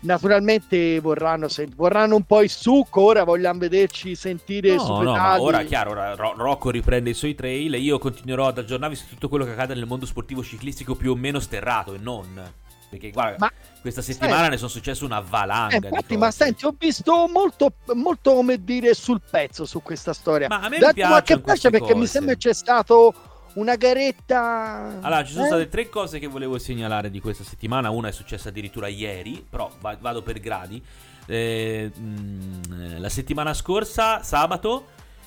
naturalmente 0.00 1.00
vorranno, 1.00 1.48
vorranno, 1.74 2.16
un 2.16 2.24
po' 2.24 2.42
il 2.42 2.50
succo. 2.50 3.00
Ora 3.00 3.24
vogliamo 3.24 3.60
vederci 3.60 4.14
sentire 4.14 4.74
no, 4.74 5.00
no, 5.00 5.12
ma 5.12 5.40
ora 5.40 5.62
chiaro, 5.62 5.92
ora 5.92 6.14
Rocco 6.14 6.68
riprende 6.68 7.08
i 7.08 7.14
suoi 7.14 7.34
trail 7.34 7.72
e 7.72 7.78
io 7.78 7.98
continuerò 7.98 8.48
ad 8.48 8.58
aggiornarvi 8.58 8.94
su 8.94 9.08
tutto 9.08 9.30
quello 9.30 9.46
che 9.46 9.52
accade 9.52 9.72
nel 9.72 9.86
mondo 9.86 10.04
sportivo 10.04 10.42
ciclistico 10.42 10.94
più 10.94 11.12
o 11.12 11.14
meno 11.14 11.40
sterrato 11.40 11.94
e 11.94 11.98
non. 11.98 12.52
Perché 12.90 13.10
guarda, 13.10 13.36
ma, 13.38 13.52
questa 13.80 14.02
settimana 14.02 14.34
senti, 14.34 14.50
ne 14.50 14.56
sono 14.56 14.68
successe 14.68 15.04
una 15.04 15.20
valanga. 15.20 15.76
Eh, 15.76 15.80
infatti, 15.82 16.16
ma 16.16 16.30
senti, 16.32 16.66
ho 16.66 16.74
visto 16.76 17.28
molto, 17.32 17.72
molto, 17.94 18.34
come 18.34 18.62
dire, 18.64 18.94
sul 18.94 19.20
pezzo 19.30 19.64
su 19.64 19.80
questa 19.80 20.12
storia. 20.12 20.48
Ma 20.48 20.60
a 20.60 20.68
me 20.68 20.78
Dati 20.78 20.94
piace 20.94 21.70
perché 21.70 21.78
cose. 21.78 21.94
mi 21.94 22.06
sembra 22.06 22.34
c'è 22.34 22.52
stato 22.52 23.14
una 23.54 23.76
garetta. 23.76 24.98
Allora, 25.00 25.24
ci 25.24 25.32
sono 25.32 25.44
eh? 25.44 25.48
state 25.48 25.68
tre 25.68 25.88
cose 25.88 26.18
che 26.18 26.26
volevo 26.26 26.58
segnalare 26.58 27.10
di 27.10 27.20
questa 27.20 27.44
settimana. 27.44 27.90
Una 27.90 28.08
è 28.08 28.12
successa 28.12 28.48
addirittura 28.48 28.88
ieri, 28.88 29.44
però 29.48 29.70
vado 29.78 30.22
per 30.22 30.40
gradi. 30.40 30.82
Eh, 31.26 31.92
mh, 31.94 33.00
la 33.00 33.08
settimana 33.08 33.54
scorsa, 33.54 34.22
sabato, 34.24 34.86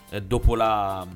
eh, 0.10 0.22
dopo 0.22 0.56
la, 0.56 1.08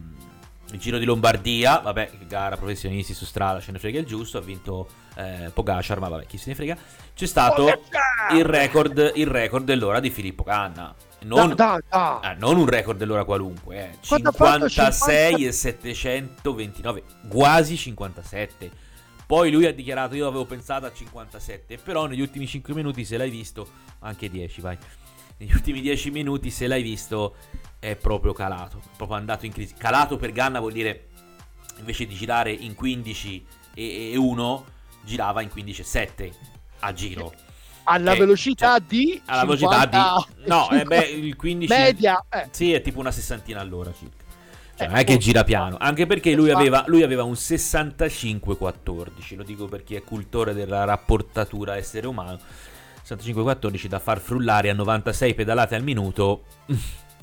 il 0.72 0.80
Giro 0.80 0.98
di 0.98 1.06
Lombardia, 1.06 1.80
vabbè, 1.80 2.12
gara 2.28 2.58
professionisti 2.58 3.14
su 3.14 3.26
strada, 3.26 3.60
ce 3.60 3.72
ne 3.72 3.80
frega 3.80 4.00
il 4.00 4.06
giusto, 4.06 4.38
ha 4.38 4.42
vinto 4.42 4.88
eh, 5.16 5.50
Pogacar, 5.54 6.00
ma 6.00 6.10
vabbè, 6.10 6.26
chi 6.26 6.38
se 6.38 6.50
ne 6.50 6.56
frega. 6.56 6.78
C'è 7.16 7.26
stato 7.26 7.68
il 8.34 8.44
record, 8.44 9.14
il 9.16 9.28
record 9.28 9.66
dell'ora 9.66 10.00
di 10.00 10.10
Filippo 10.10 10.44
Canna. 10.44 10.94
Non, 11.20 11.56
da, 11.56 11.82
da, 11.90 12.20
da. 12.20 12.32
Eh, 12.32 12.36
non 12.36 12.58
un 12.58 12.68
record 12.68 12.98
dell'ora 12.98 13.24
qualunque, 13.24 13.78
eh. 13.78 13.98
56 14.02 15.46
e 15.46 15.52
729, 15.52 17.04
quasi 17.28 17.76
57. 17.76 18.86
Poi 19.26 19.52
lui 19.52 19.66
ha 19.66 19.74
dichiarato: 19.74 20.16
Io 20.16 20.28
avevo 20.28 20.46
pensato 20.46 20.86
a 20.86 20.94
57, 20.94 21.78
però 21.78 22.06
negli 22.06 22.22
ultimi 22.22 22.46
5 22.46 22.74
minuti, 22.74 23.04
se 23.04 23.18
l'hai 23.18 23.30
visto, 23.30 23.68
anche 24.00 24.30
10, 24.30 24.62
vai. 24.62 24.78
Negli 25.38 25.54
ultimi 25.54 25.82
10 25.82 26.12
minuti, 26.12 26.50
se 26.50 26.68
l'hai 26.68 26.82
visto, 26.82 27.36
è 27.80 27.96
proprio 27.96 28.34
calato. 28.34 28.80
È 28.80 28.96
proprio 28.96 29.18
andato 29.18 29.46
in 29.46 29.52
crisi. 29.52 29.74
Calato 29.76 30.18
per 30.18 30.32
Ganna 30.32 30.60
vuol 30.60 30.72
dire 30.72 31.08
invece 31.78 32.06
di 32.06 32.16
girare 32.16 32.52
in 32.52 32.76
15 32.76 33.46
e, 33.74 34.12
e 34.12 34.18
1 34.18 34.66
girava 35.04 35.42
in 35.42 35.50
15,7 35.54 36.32
a 36.80 36.94
giro. 36.94 37.34
Alla 37.84 38.14
eh, 38.14 38.20
velocità 38.20 38.78
cioè, 38.78 38.82
di 38.82 39.22
alla 39.26 39.56
50, 39.56 39.90
velocità 39.90 40.26
di 40.36 40.50
no, 40.50 40.70
eh, 40.72 40.84
beh, 40.84 41.06
il 41.06 41.36
15 41.36 41.74
media, 41.74 42.26
eh. 42.30 42.48
Sì, 42.52 42.74
è 42.74 42.82
tipo 42.82 43.00
una 43.00 43.12
sessantina 43.12 43.62
all'ora 43.62 43.94
circa. 43.94 44.26
Cioè, 44.76 44.88
non 44.88 44.98
è 44.98 45.06
che 45.06 45.18
gira 45.18 45.44
piano, 45.44 45.78
anche 45.80 46.06
perché 46.06 46.36
lui 46.36 46.52
aveva, 46.52 46.84
lui 46.86 47.02
aveva 47.02 47.24
un 47.24 47.32
65-14, 47.32 49.36
lo 49.36 49.44
dico 49.44 49.66
per 49.66 49.84
chi 49.84 49.96
è 49.96 50.04
cultore 50.04 50.54
della 50.54 50.84
rapportatura 50.84 51.78
essere 51.78 52.06
umano. 52.06 52.40
65-14 53.04 53.88
da 53.88 54.00
far 54.00 54.20
frullare 54.20 54.70
a 54.70 54.74
96 54.74 55.34
pedalate 55.34 55.76
al 55.76 55.82
minuto 55.82 56.44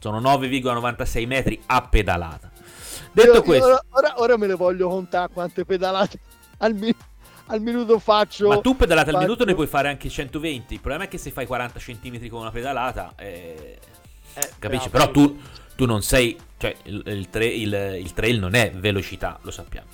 sono 0.05 0.21
9,96 0.21 1.27
metri 1.27 1.63
a 1.65 1.81
pedalata. 1.81 2.51
Detto 3.11 3.33
io, 3.33 3.43
questo, 3.43 3.69
io 3.69 3.81
ora, 3.91 4.15
ora, 4.21 4.37
me 4.37 4.47
le 4.47 4.55
voglio 4.55 4.89
contare 4.91 5.33
quante 5.33 5.65
pedalate 5.65 6.19
al 6.59 6.75
minuto 6.75 7.13
al 7.47 7.61
minuto 7.61 7.99
faccio. 7.99 8.49
Ma 8.49 8.61
tu 8.61 8.77
pedalate 8.77 9.07
faccio... 9.07 9.19
al 9.19 9.25
minuto 9.25 9.45
ne 9.47 9.55
puoi 9.55 9.67
fare 9.67 9.89
anche 9.89 10.11
120. 10.11 10.75
Il 10.75 10.81
problema 10.81 11.05
è 11.05 11.09
che 11.09 11.17
se 11.17 11.31
fai 11.31 11.47
40 11.47 11.79
cm 11.79 12.29
con 12.29 12.41
una 12.41 12.51
pedalata, 12.51 13.15
eh, 13.17 13.79
eh, 14.35 14.51
capisci? 14.59 14.91
Però, 14.91 15.11
però 15.11 15.27
tu, 15.27 15.41
tu, 15.75 15.87
non 15.87 16.03
sei. 16.03 16.39
Cioè, 16.59 16.75
il, 16.85 17.03
il, 17.07 17.31
tra- 17.31 17.45
il, 17.45 17.99
il, 18.01 18.13
trail 18.13 18.39
non 18.39 18.55
è 18.55 18.73
velocità, 18.73 19.39
lo 19.41 19.51
sappiamo. 19.51 19.89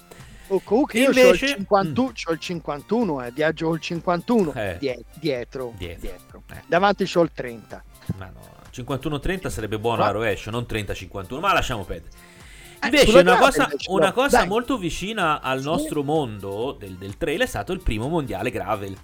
Oh, 0.48 0.60
comunque 0.64 0.98
io 0.98 1.06
invece... 1.06 1.28
ho 1.28 1.32
il 1.32 1.38
51, 1.38 2.08
mm. 2.08 2.12
c'ho 2.12 2.32
il 2.32 2.38
51 2.40 3.22
eh, 3.22 3.30
viaggio 3.30 3.66
col 3.68 3.80
51 3.80 4.52
eh. 4.54 4.76
Die- 4.80 5.04
dietro, 5.14 5.72
dietro. 5.76 6.00
dietro. 6.00 6.42
Eh. 6.52 6.62
davanti 6.66 7.04
c'ho 7.04 7.20
il 7.20 7.30
30 7.32 7.84
ma 8.16 8.24
no 8.26 8.49
51-30 8.72 9.48
sarebbe 9.48 9.78
buono 9.78 10.02
a 10.02 10.10
rovescio 10.10 10.50
non 10.50 10.66
30-51 10.68 11.38
ma 11.38 11.52
lasciamo 11.52 11.84
perdere 11.84 12.38
eh, 12.82 12.86
Invece 12.86 13.18
una 13.18 13.36
cosa, 13.36 13.68
una 13.88 14.12
cosa 14.12 14.46
molto 14.46 14.78
vicina 14.78 15.42
al 15.42 15.60
nostro 15.60 16.02
mondo 16.02 16.74
del, 16.78 16.96
del, 16.96 17.18
trail 17.18 17.42
è 17.42 17.46
stato 17.46 17.72
il 17.72 17.82
primo 17.82 18.08
mondiale 18.08 18.50
gravel. 18.50 18.96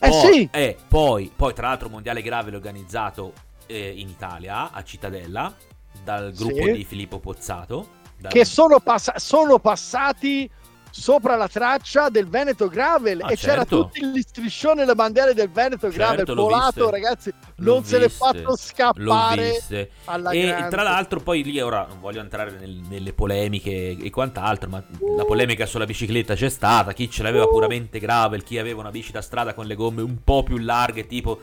Eh 0.00 0.08
poi, 0.08 0.32
sì! 0.32 0.48
Eh, 0.50 0.76
poi, 0.88 1.30
poi, 1.34 1.54
tra 1.54 1.68
l'altro, 1.68 1.88
mondiale 1.88 2.22
gravel 2.22 2.56
organizzato 2.56 3.34
eh, 3.66 3.92
in 3.96 4.08
Italia, 4.08 4.72
a 4.72 4.82
Cittadella, 4.82 5.54
dal 6.02 6.32
gruppo 6.32 6.64
sì. 6.64 6.72
di 6.72 6.84
Filippo 6.84 7.20
Pozzato. 7.20 7.98
Dal... 8.18 8.32
Che 8.32 8.44
sono, 8.44 8.80
pass- 8.80 9.14
sono 9.16 9.60
passati 9.60 10.50
sopra 10.90 11.36
la 11.36 11.48
traccia 11.48 12.08
del 12.08 12.28
Veneto 12.28 12.68
Gravel 12.68 13.22
ah, 13.22 13.30
e 13.30 13.36
certo. 13.36 13.46
c'era 13.46 13.64
tutti 13.64 14.04
gli 14.04 14.20
striscioni 14.20 14.82
e 14.82 14.84
le 14.84 14.94
bandiere 14.94 15.34
del 15.34 15.50
Veneto 15.50 15.90
certo, 15.90 15.96
Gravel 15.96 16.34
volato 16.34 16.90
ragazzi 16.90 17.32
non 17.56 17.76
l'ho 17.76 17.82
se 17.82 17.98
l'è 17.98 18.08
fatto 18.08 18.56
scappare 18.56 19.56
e 19.68 19.90
grande. 20.06 20.68
tra 20.68 20.82
l'altro 20.82 21.20
poi 21.20 21.42
lì 21.42 21.60
ora 21.60 21.86
non 21.88 22.00
voglio 22.00 22.20
entrare 22.20 22.56
nel, 22.58 22.80
nelle 22.88 23.12
polemiche 23.12 23.96
e 23.96 24.10
quant'altro 24.10 24.68
ma 24.68 24.82
uh. 24.98 25.16
la 25.16 25.24
polemica 25.24 25.66
sulla 25.66 25.86
bicicletta 25.86 26.34
c'è 26.34 26.48
stata 26.48 26.92
chi 26.92 27.08
ce 27.10 27.22
l'aveva 27.22 27.44
uh. 27.44 27.50
puramente 27.50 27.98
gravel 27.98 28.42
chi 28.42 28.58
aveva 28.58 28.80
una 28.80 28.90
bici 28.90 29.12
da 29.12 29.22
strada 29.22 29.54
con 29.54 29.66
le 29.66 29.74
gomme 29.74 30.02
un 30.02 30.22
po' 30.22 30.42
più 30.42 30.58
larghe 30.58 31.06
tipo 31.06 31.40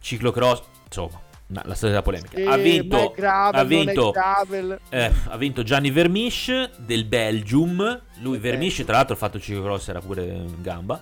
ciclocross 0.00 0.62
insomma 0.86 1.23
No, 1.54 1.62
la 1.66 1.74
storia 1.74 1.90
della 1.90 2.02
polemica. 2.02 2.36
Sì, 2.36 2.42
ha, 2.42 2.56
vinto, 2.56 3.12
gravel, 3.14 3.60
ha, 3.60 3.64
vinto, 3.64 4.12
eh, 4.88 5.12
ha 5.28 5.36
vinto 5.36 5.62
Gianni 5.62 5.92
Vermisch 5.92 6.70
del 6.78 7.04
Belgium. 7.04 8.02
Lui, 8.22 8.38
Vermisch, 8.38 8.82
tra 8.82 8.96
l'altro, 8.96 9.14
ha 9.14 9.16
fatto 9.16 9.38
ciclocross, 9.38 9.86
era 9.86 10.00
pure 10.00 10.24
in 10.24 10.60
gamba. 10.62 11.00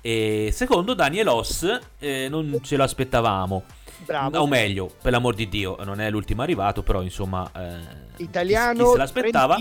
E 0.00 0.48
secondo 0.54 0.94
Daniel 0.94 1.28
Oss, 1.28 1.80
eh, 1.98 2.28
non 2.30 2.60
ce 2.62 2.78
l'aspettavamo. 2.78 3.62
Bravo. 4.06 4.38
O 4.38 4.46
meglio, 4.46 4.90
per 5.02 5.12
l'amor 5.12 5.34
di 5.34 5.50
Dio, 5.50 5.76
non 5.84 6.00
è 6.00 6.08
l'ultimo 6.08 6.40
arrivato, 6.40 6.82
però 6.82 7.02
insomma, 7.02 7.50
eh, 7.54 8.22
italiano, 8.22 8.72
chi, 8.72 8.84
chi 8.84 8.90
se 8.90 8.96
l'aspettava. 8.96 9.56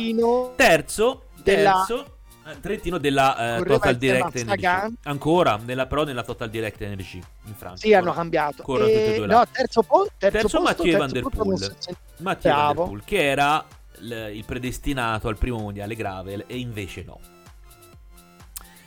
Terzo, 0.55 1.23
terzo 1.43 2.05
eh, 2.05 2.11
Trentino 2.59 2.97
della 2.97 3.57
uh, 3.59 3.63
Total 3.63 3.95
Direct 3.95 4.35
Energy. 4.35 4.95
Ancora, 5.03 5.59
nella, 5.63 5.85
però 5.85 6.03
nella 6.03 6.23
Total 6.23 6.49
Direct 6.49 6.81
Energy 6.81 7.21
in 7.45 7.55
Francia. 7.55 7.85
Sì, 7.87 7.93
hanno 7.93 8.13
cambiato. 8.13 8.63
E... 8.85 9.23
No, 9.25 9.45
terzo, 9.49 9.83
po- 9.83 10.07
terzo, 10.17 10.37
terzo 10.37 10.61
posto, 10.61 10.83
Mathieu 10.83 10.97
Van 10.97 11.11
Der 11.11 11.23
Poel. 11.23 11.75
Mathieu 12.17 12.53
Van 12.53 12.65
Der 12.75 12.85
Poel, 12.85 13.01
che 13.05 13.23
era 13.29 13.65
l- 13.99 14.11
il 14.33 14.43
predestinato 14.45 15.27
al 15.29 15.37
primo 15.37 15.59
mondiale 15.59 15.95
gravel 15.95 16.43
e 16.47 16.57
invece 16.57 17.03
no. 17.03 17.19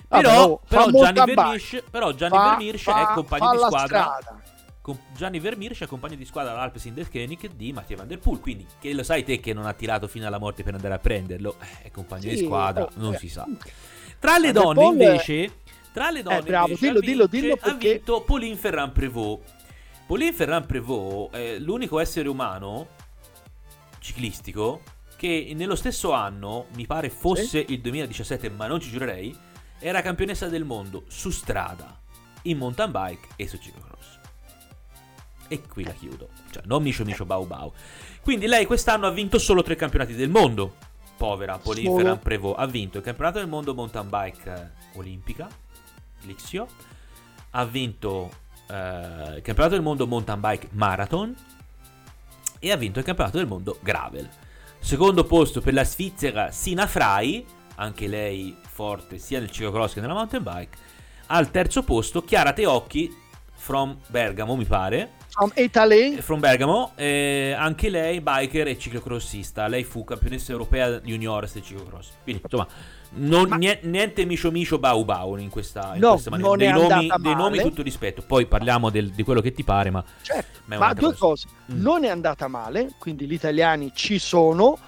Però, 0.08 0.20
però, 0.20 0.60
però 0.68 0.84
Gianni 0.84 1.18
molta 1.18 1.24
Vermeersch, 1.24 1.82
però 1.90 2.12
Gianni 2.12 2.78
Fa- 2.78 2.92
fa- 2.92 3.10
è 3.10 3.14
compagno 3.14 3.50
di 3.50 3.56
squadra 3.56 4.02
strada. 4.20 4.40
Gianni 5.16 5.40
Vermeersch 5.40 5.82
è 5.82 5.86
compagno 5.86 6.14
di 6.16 6.24
squadra 6.24 6.52
all'Alpes 6.52 6.84
in 6.84 6.94
der 6.94 7.08
König 7.08 7.50
di 7.54 7.72
Mattia 7.72 7.96
Van 7.96 8.06
Der 8.06 8.18
Poel, 8.18 8.40
quindi 8.40 8.66
che 8.78 8.92
lo 8.92 9.02
sai 9.02 9.24
te 9.24 9.40
che 9.40 9.52
non 9.52 9.66
ha 9.66 9.72
tirato 9.72 10.06
fino 10.06 10.26
alla 10.26 10.38
morte 10.38 10.62
per 10.62 10.74
andare 10.74 10.94
a 10.94 10.98
prenderlo, 10.98 11.56
eh, 11.60 11.82
è 11.84 11.90
compagno 11.90 12.28
di 12.28 12.36
Sì, 12.36 12.44
squadra, 12.44 12.84
oh, 12.84 12.90
non 12.94 13.14
eh, 13.14 13.18
si 13.18 13.28
sa. 13.28 13.46
Tra 14.18 14.38
le 14.38 14.52
donne 14.52 14.84
invece, 14.84 15.60
tra 15.92 16.10
le 16.10 16.22
donne 16.22 16.38
Eh, 16.38 16.42
bravo, 16.42 16.66
invece 16.68 16.86
dillo, 16.86 16.98
ha, 16.98 17.00
dillo, 17.00 17.26
vince- 17.26 17.40
dillo 17.40 17.54
ha 17.54 17.56
perché- 17.72 17.92
vinto 17.94 18.22
Pauline 18.22 18.56
Ferrand 18.56 18.92
Prévot. 18.92 19.42
Pauline 20.06 20.32
Ferrand 20.32 20.66
Prévot 20.66 21.32
è 21.32 21.58
l'unico 21.58 21.98
essere 21.98 22.28
umano 22.28 22.88
ciclistico 23.98 24.82
che 25.16 25.52
nello 25.56 25.74
stesso 25.74 26.12
anno, 26.12 26.66
mi 26.76 26.86
pare 26.86 27.08
fosse 27.10 27.64
il 27.66 27.80
2017, 27.80 28.50
ma 28.50 28.66
non 28.66 28.80
ci 28.80 28.90
giurerei, 28.90 29.34
era 29.78 30.02
campionessa 30.02 30.48
del 30.48 30.64
mondo 30.64 31.04
su 31.08 31.30
strada, 31.30 31.98
in 32.42 32.58
mountain 32.58 32.90
bike 32.90 33.28
e 33.36 33.48
su 33.48 33.56
ciclocross. 33.56 33.85
E 35.48 35.62
qui 35.68 35.84
la 35.84 35.92
chiudo. 35.92 36.28
Cioè, 36.50 36.62
non 36.66 36.82
Micio 36.82 37.04
Micio 37.04 37.24
Bau 37.24 37.46
Bau. 37.46 37.72
Quindi 38.20 38.46
lei 38.46 38.66
quest'anno 38.66 39.06
ha 39.06 39.10
vinto 39.10 39.38
solo 39.38 39.62
tre 39.62 39.76
campionati 39.76 40.14
del 40.14 40.28
mondo. 40.28 40.74
Povera. 41.16 41.58
Ferrand 41.58 42.18
Prévot. 42.18 42.58
Ha 42.58 42.66
vinto 42.66 42.98
il 42.98 43.04
campionato 43.04 43.38
del 43.38 43.48
mondo 43.48 43.74
mountain 43.74 44.08
bike 44.08 44.52
eh, 44.52 44.98
olimpica, 44.98 45.48
l'Ixio. 46.22 46.66
Ha 47.50 47.64
vinto 47.64 48.30
eh, 48.68 49.36
il 49.36 49.42
campionato 49.42 49.74
del 49.74 49.82
mondo 49.82 50.06
mountain 50.06 50.40
bike 50.40 50.68
marathon. 50.72 51.34
E 52.58 52.72
ha 52.72 52.76
vinto 52.76 52.98
il 52.98 53.04
campionato 53.04 53.38
del 53.38 53.46
mondo 53.46 53.78
gravel. 53.80 54.28
Secondo 54.78 55.24
posto 55.24 55.60
per 55.60 55.74
la 55.74 55.84
svizzera 55.84 56.50
Sina 56.50 56.86
Frai, 56.86 57.44
anche 57.76 58.06
lei 58.06 58.56
forte 58.66 59.18
sia 59.18 59.40
nel 59.40 59.50
ciclocross 59.50 59.94
che 59.94 60.00
nella 60.00 60.14
mountain 60.14 60.42
bike. 60.42 60.76
Al 61.26 61.50
terzo 61.50 61.82
posto 61.82 62.22
Chiara 62.22 62.52
Teocchi 62.52 63.12
from 63.54 63.98
Bergamo, 64.06 64.54
mi 64.54 64.64
pare. 64.64 65.14
From 65.38 65.52
Italy, 65.54 66.16
From 66.22 66.40
Bergamo, 66.40 66.92
eh, 66.94 67.54
anche 67.54 67.90
lei 67.90 68.22
biker 68.22 68.68
e 68.68 68.78
ciclocrossista. 68.78 69.66
Lei 69.66 69.84
fu 69.84 70.02
campionessa 70.02 70.50
europea 70.52 70.98
juniores 71.00 71.52
del 71.52 71.62
ciclocross. 71.62 72.08
Quindi, 72.22 72.40
insomma, 72.42 72.66
non- 73.16 73.46
Ma- 73.50 73.56
nie- 73.56 73.80
niente 73.82 74.24
micio 74.24 74.50
micio 74.50 74.78
bau 74.78 75.04
bau 75.04 75.36
in 75.36 75.50
questa, 75.50 75.92
in 75.92 76.00
No, 76.00 76.12
questa 76.12 76.30
maniera. 76.30 76.48
non 76.48 76.56
Dei 76.56 76.68
è 76.68 76.72
nomi, 76.72 77.10
dei 77.18 77.34
nomi 77.34 77.58
tutto 77.60 77.82
rispetto. 77.82 78.22
Poi 78.22 78.46
parliamo 78.46 78.88
del- 78.88 79.10
di 79.10 79.22
quello 79.24 79.42
che 79.42 79.52
ti 79.52 79.62
pare, 79.62 79.90
ma, 79.90 80.02
certo. 80.22 80.60
ma 80.64 80.94
due 80.94 81.08
cosa. 81.14 81.18
cose, 81.18 81.48
Mm. 81.70 81.82
non 81.82 82.04
è 82.04 82.08
andata 82.08 82.48
male, 82.48 82.92
quindi 82.98 83.26
gli 83.26 83.34
italiani 83.34 83.92
ci 83.94 84.18
sono. 84.18 84.78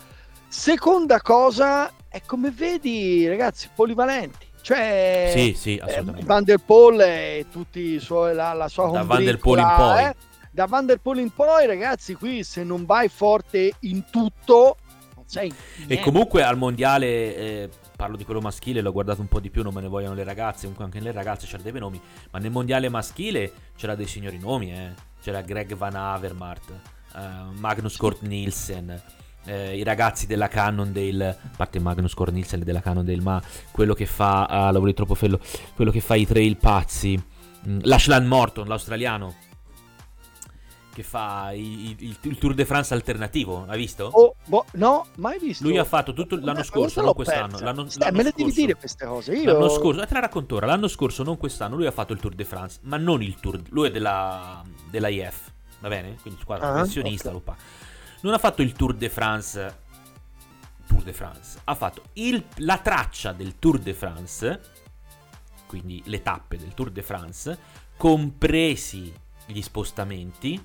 Seconda 0.49 1.21
cosa, 1.21 1.93
è 2.09 2.23
come 2.25 2.51
vedi, 2.51 3.29
ragazzi, 3.29 3.69
polivalenti. 3.75 4.47
Cioè, 4.63 5.31
Sì, 5.35 5.55
sì, 5.55 5.77
eh, 5.77 5.83
assolutamente. 5.83 6.27
Van 6.27 6.43
der 6.45 6.59
Poel 6.65 7.01
e 7.01 7.47
tutti 7.53 7.81
i 7.81 8.01
suoi, 8.01 8.35
la, 8.35 8.55
la 8.55 8.69
sua 8.69 8.89
Da 8.91 9.03
Van 9.03 9.23
der 9.25 9.37
Poel 9.39 9.61
in 9.61 9.73
poi. 9.77 10.05
eh. 10.05 10.15
Da 10.59 10.67
Van 10.67 10.87
der 10.87 10.99
Poel 10.99 11.21
in 11.21 11.31
poi, 11.31 11.67
ragazzi, 11.67 12.15
qui 12.15 12.43
se 12.43 12.65
non 12.65 12.85
vai 12.85 13.09
forte 13.09 13.75
in 13.83 14.07
tutto, 14.11 14.77
non 15.15 15.23
sei 15.25 15.51
E 15.51 15.55
niente. 15.87 16.01
comunque 16.01 16.43
al 16.43 16.57
mondiale, 16.57 17.07
eh, 17.37 17.69
parlo 17.95 18.17
di 18.17 18.25
quello 18.25 18.41
maschile, 18.41 18.81
l'ho 18.81 18.91
guardato 18.91 19.21
un 19.21 19.29
po' 19.29 19.39
di 19.39 19.51
più, 19.51 19.63
non 19.63 19.73
me 19.73 19.83
ne 19.83 19.87
vogliono 19.87 20.15
le 20.15 20.25
ragazze, 20.25 20.63
comunque 20.63 20.87
anche 20.87 20.99
le 20.99 21.13
ragazze 21.13 21.45
c'erano 21.47 21.63
dei 21.63 21.71
bei 21.71 21.81
nomi, 21.81 22.01
ma 22.33 22.41
nel 22.41 22.51
mondiale 22.51 22.89
maschile 22.89 23.53
c'era 23.77 23.95
dei 23.95 24.09
signori 24.09 24.37
nomi, 24.41 24.73
eh. 24.73 24.95
c'era 25.23 25.43
Greg 25.43 25.77
Van 25.77 25.95
Avermaet, 25.95 26.71
eh, 27.15 27.21
Magnus 27.53 27.97
Kort 27.97 28.23
Nielsen, 28.23 29.01
eh, 29.45 29.77
i 29.79 29.85
ragazzi 29.85 30.27
della 30.27 30.49
Cannondale, 30.49 31.29
a 31.29 31.51
parte 31.57 31.79
Magnus 31.79 32.15
Kort 32.15 32.33
Nielsen 32.33 32.65
della 32.65 32.81
Cannondale, 32.81 33.21
ma 33.21 33.41
quello 33.71 33.95
che 33.95 34.07
fa, 34.07 34.47
ah, 34.47 34.73
lavori 34.73 34.93
troppo 34.93 35.15
fello, 35.15 35.39
quello 35.77 35.93
che 35.93 36.01
fa 36.01 36.17
i 36.17 36.27
trail 36.27 36.57
pazzi, 36.57 37.17
mm, 37.69 37.79
Lachlan 37.83 38.27
Morton, 38.27 38.67
l'australiano. 38.67 39.47
Che 40.99 41.05
fa 41.05 41.53
i- 41.53 41.91
i- 41.91 41.97
il, 42.01 42.17
il 42.23 42.39
Tour 42.39 42.55
de 42.55 42.65
France 42.65 42.93
alternativo, 42.93 43.65
hai 43.69 43.79
visto? 43.79 44.07
Oh, 44.13 44.35
boh, 44.47 44.65
no, 44.73 45.07
mai 45.19 45.39
visto. 45.39 45.63
Lui 45.63 45.79
ha 45.79 45.85
fatto 45.85 46.13
tutto 46.13 46.35
l'anno 46.35 46.65
scorso, 46.65 47.01
non 47.03 47.15
quest'anno. 47.15 47.61
L'anno, 47.61 47.85
Eh, 47.85 47.91
l'anno 47.99 48.17
me 48.17 48.23
le 48.25 48.33
devi 48.35 48.51
dire 48.51 48.75
queste 48.75 49.07
cose. 49.07 49.33
Io... 49.33 49.53
L'anno 49.53 49.69
scorso, 49.69 50.03
eh, 50.03 50.07
te 50.09 50.15
la 50.15 50.19
racconto 50.19 50.57
ora. 50.57 50.67
L'anno 50.67 50.89
scorso, 50.89 51.23
non 51.23 51.37
quest'anno, 51.37 51.77
lui 51.77 51.87
ha 51.87 51.93
fatto 51.93 52.13
il 52.13 52.19
Tour 52.19 52.35
de 52.35 52.45
France, 52.45 52.81
ma 52.83 52.97
non 52.97 53.23
il 53.23 53.37
Tour. 53.39 53.61
Lui 53.69 53.87
è 53.87 53.91
della, 53.93 54.61
della 54.91 55.07
IF, 55.07 55.53
va 55.79 55.87
bene? 55.89 56.17
Quindi 56.21 56.41
squadra 56.41 56.67
Ah, 56.69 56.73
professionista, 56.73 57.29
ok. 57.29 57.35
lo 57.35 57.41
fa. 57.45 57.55
Non 58.23 58.33
ha 58.35 58.39
fatto 58.39 58.63
il 58.63 58.73
Tour 58.73 58.93
de 58.95 59.09
France. 59.09 59.77
Tour 60.89 61.03
de 61.05 61.13
France. 61.13 61.61
Ha 61.63 61.77
fatto 61.77 62.03
il- 62.15 62.45
la 62.57 62.79
traccia 62.79 63.31
del 63.31 63.57
Tour 63.61 63.79
de 63.79 63.95
France, 63.95 64.61
quindi 65.69 66.03
le 66.07 66.23
tappe 66.23 66.57
del 66.57 66.75
Tour 66.75 66.91
de 66.91 67.03
France, 67.03 67.59
compresi 67.97 69.13
gli 69.47 69.63
spostamenti, 69.63 70.61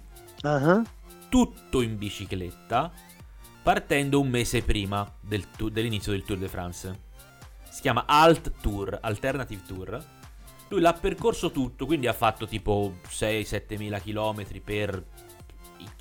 Ah, 0.46 0.84
tutto 1.30 1.82
in 1.82 1.98
bicicletta 1.98 2.92
partendo 3.62 4.20
un 4.20 4.28
mese 4.28 4.62
prima 4.62 5.10
del 5.22 5.50
tu- 5.52 5.70
dell'inizio 5.70 6.12
del 6.12 6.24
Tour 6.24 6.38
de 6.38 6.50
France. 6.50 7.00
Si 7.70 7.80
chiama 7.80 8.04
Alt 8.06 8.52
Tour, 8.62 9.00
Alternative 9.02 9.62
Tour. 9.66 10.06
Lui 10.68 10.82
l'ha 10.82 10.92
percorso 10.94 11.50
tutto, 11.50 11.86
quindi 11.86 12.08
ha 12.08 12.14
fatto 12.14 12.46
tipo 12.46 12.98
6-7 13.08 13.78
mila 13.78 14.00
km 14.00 14.46
per 14.62 15.02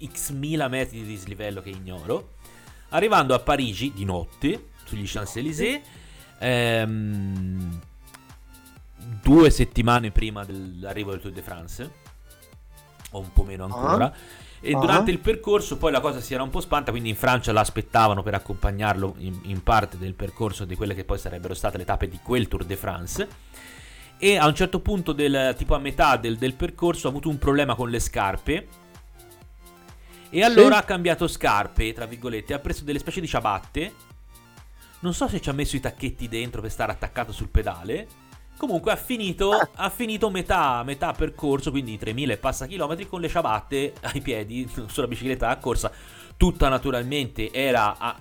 x 0.05 0.31
mila 0.31 0.67
metri 0.67 1.03
di 1.03 1.07
dislivello 1.07 1.63
che 1.63 1.71
ignoro. 1.71 2.35
Arrivando 2.89 3.35
a 3.35 3.39
Parigi 3.39 3.93
di 3.93 4.05
notte, 4.05 4.71
sugli 4.85 5.07
Champs-Élysées, 5.07 5.81
ehm, 6.41 7.81
due 9.23 9.51
settimane 9.51 10.11
prima 10.11 10.45
dell'arrivo 10.45 11.13
del 11.13 11.21
Tour 11.21 11.33
de 11.33 11.43
France, 11.43 11.91
o 13.13 13.21
un 13.21 13.33
po' 13.33 13.45
meno 13.45 13.65
ancora. 13.65 14.13
E 14.61 14.75
Ah. 14.75 14.79
durante 14.79 15.11
il 15.11 15.19
percorso 15.19 15.77
poi 15.77 15.91
la 15.91 16.01
cosa 16.01 16.21
si 16.21 16.35
era 16.35 16.43
un 16.43 16.51
po' 16.51 16.61
spanta, 16.61 16.91
quindi 16.93 17.09
in 17.09 17.17
Francia 17.17 17.51
l'aspettavano 17.53 18.23
per 18.23 18.35
accompagnarlo 18.35 19.15
in, 19.19 19.39
in 19.45 19.63
parte 19.63 19.99
del 19.99 20.15
percorso 20.15 20.65
di 20.65 20.77
quelle 20.77 20.95
che 20.95 21.05
poi 21.05 21.19
sarebbero 21.19 21.55
state 21.55 21.79
le 21.79 21.85
tappe 21.85 22.09
di 22.09 22.21
quel 22.23 22.47
Tour 22.47 22.65
de 22.65 22.77
France. 22.77 23.29
E 24.19 24.37
a 24.37 24.47
un 24.47 24.55
certo 24.55 24.79
punto, 24.79 25.13
del, 25.13 25.55
tipo 25.59 25.75
a 25.75 25.79
metà 25.79 26.17
del, 26.17 26.37
del 26.39 26.55
percorso, 26.55 27.09
ha 27.09 27.11
avuto 27.11 27.29
un 27.29 27.39
problema 27.39 27.75
con 27.75 27.91
le 27.91 27.99
scarpe. 27.99 28.69
E 30.31 30.43
allora 30.45 30.77
ha 30.79 30.83
cambiato 30.85 31.27
scarpe, 31.27 31.93
tra 31.93 32.07
virgolette, 32.07 32.55
ha 32.55 32.59
preso 32.61 32.85
delle 32.85 33.01
specie 33.01 33.21
di 33.21 33.27
ciabatte. 33.27 33.93
Non 35.01 35.13
so 35.13 35.27
se 35.27 35.41
ci 35.41 35.51
ha 35.51 35.53
messo 35.53 35.75
i 35.75 35.81
tacchetti 35.81 36.29
dentro 36.29 36.61
per 36.61 36.71
stare 36.71 36.93
attaccato 36.93 37.33
sul 37.33 37.49
pedale. 37.49 38.07
Comunque 38.63 38.93
ha 38.93 38.97
finito, 38.97 39.51
ha 39.75 39.91
finito 39.91 40.31
metà, 40.31 40.85
metà 40.85 41.11
percorso, 41.13 41.73
quindi 41.73 41.99
3000 41.99 42.35
e 42.35 42.37
passa 42.37 42.67
chilometri, 42.67 43.09
con 43.09 43.21
le 43.21 43.29
ciabatte 43.29 43.93
ai 44.03 44.21
piedi 44.21 44.71
sulla 44.87 45.09
bicicletta 45.09 45.49
a 45.49 45.57
corsa. 45.57 45.91
Tutta 46.37 46.69
naturalmente 46.69 47.51
era 47.53 47.97
a- 47.99 48.17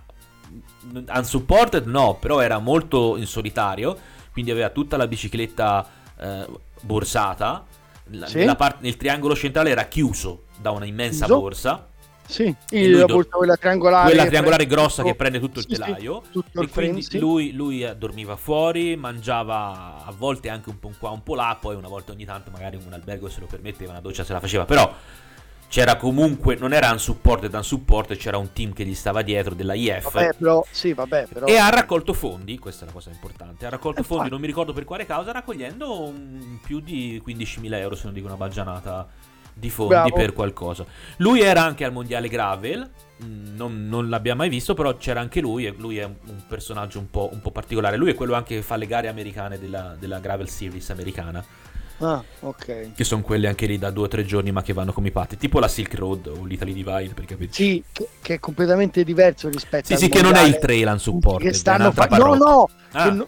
unsupported, 1.15 1.85
no, 1.85 2.15
però 2.19 2.39
era 2.39 2.57
molto 2.57 3.17
in 3.17 3.27
solitario. 3.27 3.95
Quindi 4.31 4.49
aveva 4.49 4.69
tutta 4.69 4.97
la 4.97 5.05
bicicletta 5.05 5.87
eh, 6.19 6.47
borsata. 6.81 7.63
La- 8.05 8.25
Sì. 8.25 8.43
parte- 8.57 8.79
nel 8.81 8.97
triangolo 8.97 9.35
centrale 9.35 9.69
era 9.69 9.83
chiuso 9.85 10.45
da 10.59 10.71
una 10.71 10.85
immensa 10.85 11.25
Chiuso. 11.25 11.39
borsa. 11.39 11.87
Sì, 12.27 12.55
il, 12.69 12.97
la 12.97 13.05
do- 13.05 13.25
quella 13.29 13.57
triangolare. 13.57 14.05
quella 14.09 14.25
triangolare 14.25 14.65
prende 14.65 14.65
grossa 14.65 15.03
che 15.03 15.15
prende 15.15 15.39
tutto 15.39 15.59
il 15.59 15.65
sì, 15.67 15.75
sì, 15.75 15.81
telaio. 15.81 16.23
tutto 16.31 16.61
E 16.61 16.63
il 16.63 16.69
quindi 16.69 17.01
sì. 17.01 17.19
lui, 17.19 17.51
lui, 17.51 17.83
eh, 17.83 17.95
dormiva 17.95 18.35
fuori, 18.37 18.95
mangiava 18.95 20.03
a 20.05 20.13
volte 20.15 20.49
anche 20.49 20.69
un 20.69 20.79
po' 20.79 20.91
qua, 20.97 21.09
un 21.09 21.23
po' 21.23 21.35
là, 21.35 21.57
poi 21.59 21.75
una 21.75 21.89
volta 21.89 22.13
ogni 22.13 22.25
tanto 22.25 22.49
magari 22.51 22.77
un 22.77 22.93
albergo 22.93 23.27
se 23.29 23.41
lo 23.41 23.47
permetteva, 23.47 23.91
una 23.91 24.01
doccia 24.01 24.23
se 24.23 24.31
la 24.33 24.39
faceva, 24.39 24.65
però 24.65 24.93
c'era 25.67 25.95
comunque, 25.95 26.55
non 26.55 26.73
era 26.73 26.91
unsupported, 26.91 27.53
unsupported, 27.53 28.17
c'era 28.17 28.37
un 28.37 28.51
team 28.51 28.73
che 28.73 28.85
gli 28.85 28.93
stava 28.93 29.21
dietro 29.21 29.53
della 29.55 29.73
IF. 29.73 30.11
Vabbè, 30.11 30.33
però, 30.37 30.65
sì, 30.69 30.93
vabbè, 30.93 31.27
però. 31.27 31.45
E 31.45 31.57
ha 31.57 31.69
raccolto 31.69 32.11
fondi, 32.13 32.57
questa 32.59 32.83
è 32.83 32.87
la 32.87 32.93
cosa 32.93 33.09
importante. 33.09 33.65
Ha 33.65 33.69
raccolto 33.69 34.01
Eh, 34.01 34.03
fondi, 34.03 34.13
infatti. 34.25 34.31
non 34.31 34.41
mi 34.41 34.47
ricordo 34.47 34.73
per 34.73 34.83
quale 34.83 35.05
causa, 35.05 35.31
raccogliendo 35.31 36.01
un- 36.07 36.59
più 36.61 36.81
di 36.81 37.19
15.000 37.23 37.77
euro, 37.77 37.95
se 37.95 38.03
non 38.05 38.13
dico 38.13 38.27
una 38.27 38.35
baggianata 38.35 39.07
di 39.53 39.69
fondi 39.69 39.93
Bravo. 39.93 40.15
per 40.15 40.33
qualcosa. 40.33 40.85
Lui 41.17 41.41
era 41.41 41.63
anche 41.63 41.85
al 41.85 41.91
mondiale 41.91 42.27
Gravel, 42.27 42.89
mm, 43.23 43.55
non, 43.55 43.87
non 43.87 44.09
l'abbiamo 44.09 44.39
mai 44.39 44.49
visto, 44.49 44.73
però 44.73 44.95
c'era 44.97 45.19
anche 45.19 45.41
lui. 45.41 45.65
E 45.65 45.75
lui 45.77 45.97
è 45.97 46.03
un, 46.03 46.15
un 46.27 46.43
personaggio 46.47 46.99
un 46.99 47.09
po', 47.09 47.29
un 47.31 47.41
po' 47.41 47.51
particolare. 47.51 47.97
Lui 47.97 48.11
è 48.11 48.15
quello 48.15 48.33
anche 48.33 48.55
che 48.55 48.61
fa 48.61 48.75
le 48.75 48.87
gare 48.87 49.07
americane 49.07 49.59
della, 49.59 49.95
della 49.99 50.19
Gravel 50.19 50.49
Series 50.49 50.89
americana, 50.89 51.43
Ah, 52.03 52.23
ok. 52.41 52.93
che 52.95 53.03
sono 53.03 53.21
quelle 53.21 53.47
anche 53.47 53.65
lì 53.67 53.77
da 53.77 53.91
due 53.91 54.05
o 54.05 54.07
tre 54.07 54.25
giorni, 54.25 54.51
ma 54.51 54.61
che 54.63 54.73
vanno 54.73 54.91
come 54.91 55.09
i 55.09 55.11
patti, 55.11 55.37
tipo 55.37 55.59
la 55.59 55.67
Silk 55.67 55.93
Road 55.95 56.27
o 56.27 56.43
l'Italy 56.45 56.73
Divide, 56.73 57.13
per 57.13 57.25
capirci. 57.25 57.63
Sì, 57.63 57.83
che, 57.91 58.07
che 58.21 58.33
è 58.35 58.39
completamente 58.39 59.03
diverso 59.03 59.49
rispetto 59.49 59.85
Sì, 59.87 59.93
al 59.93 59.99
sì, 59.99 60.09
che 60.09 60.21
non 60.21 60.33
è 60.33 60.39
il 60.39 60.49
mondiale 60.51 60.59
trail 60.59 60.87
unsupported, 60.91 61.47
che 61.49 61.53
stanno 61.53 61.91
fa- 61.91 62.07
No, 62.07 62.33
no, 62.35 62.69
Ah. 62.93 63.09
no- 63.09 63.27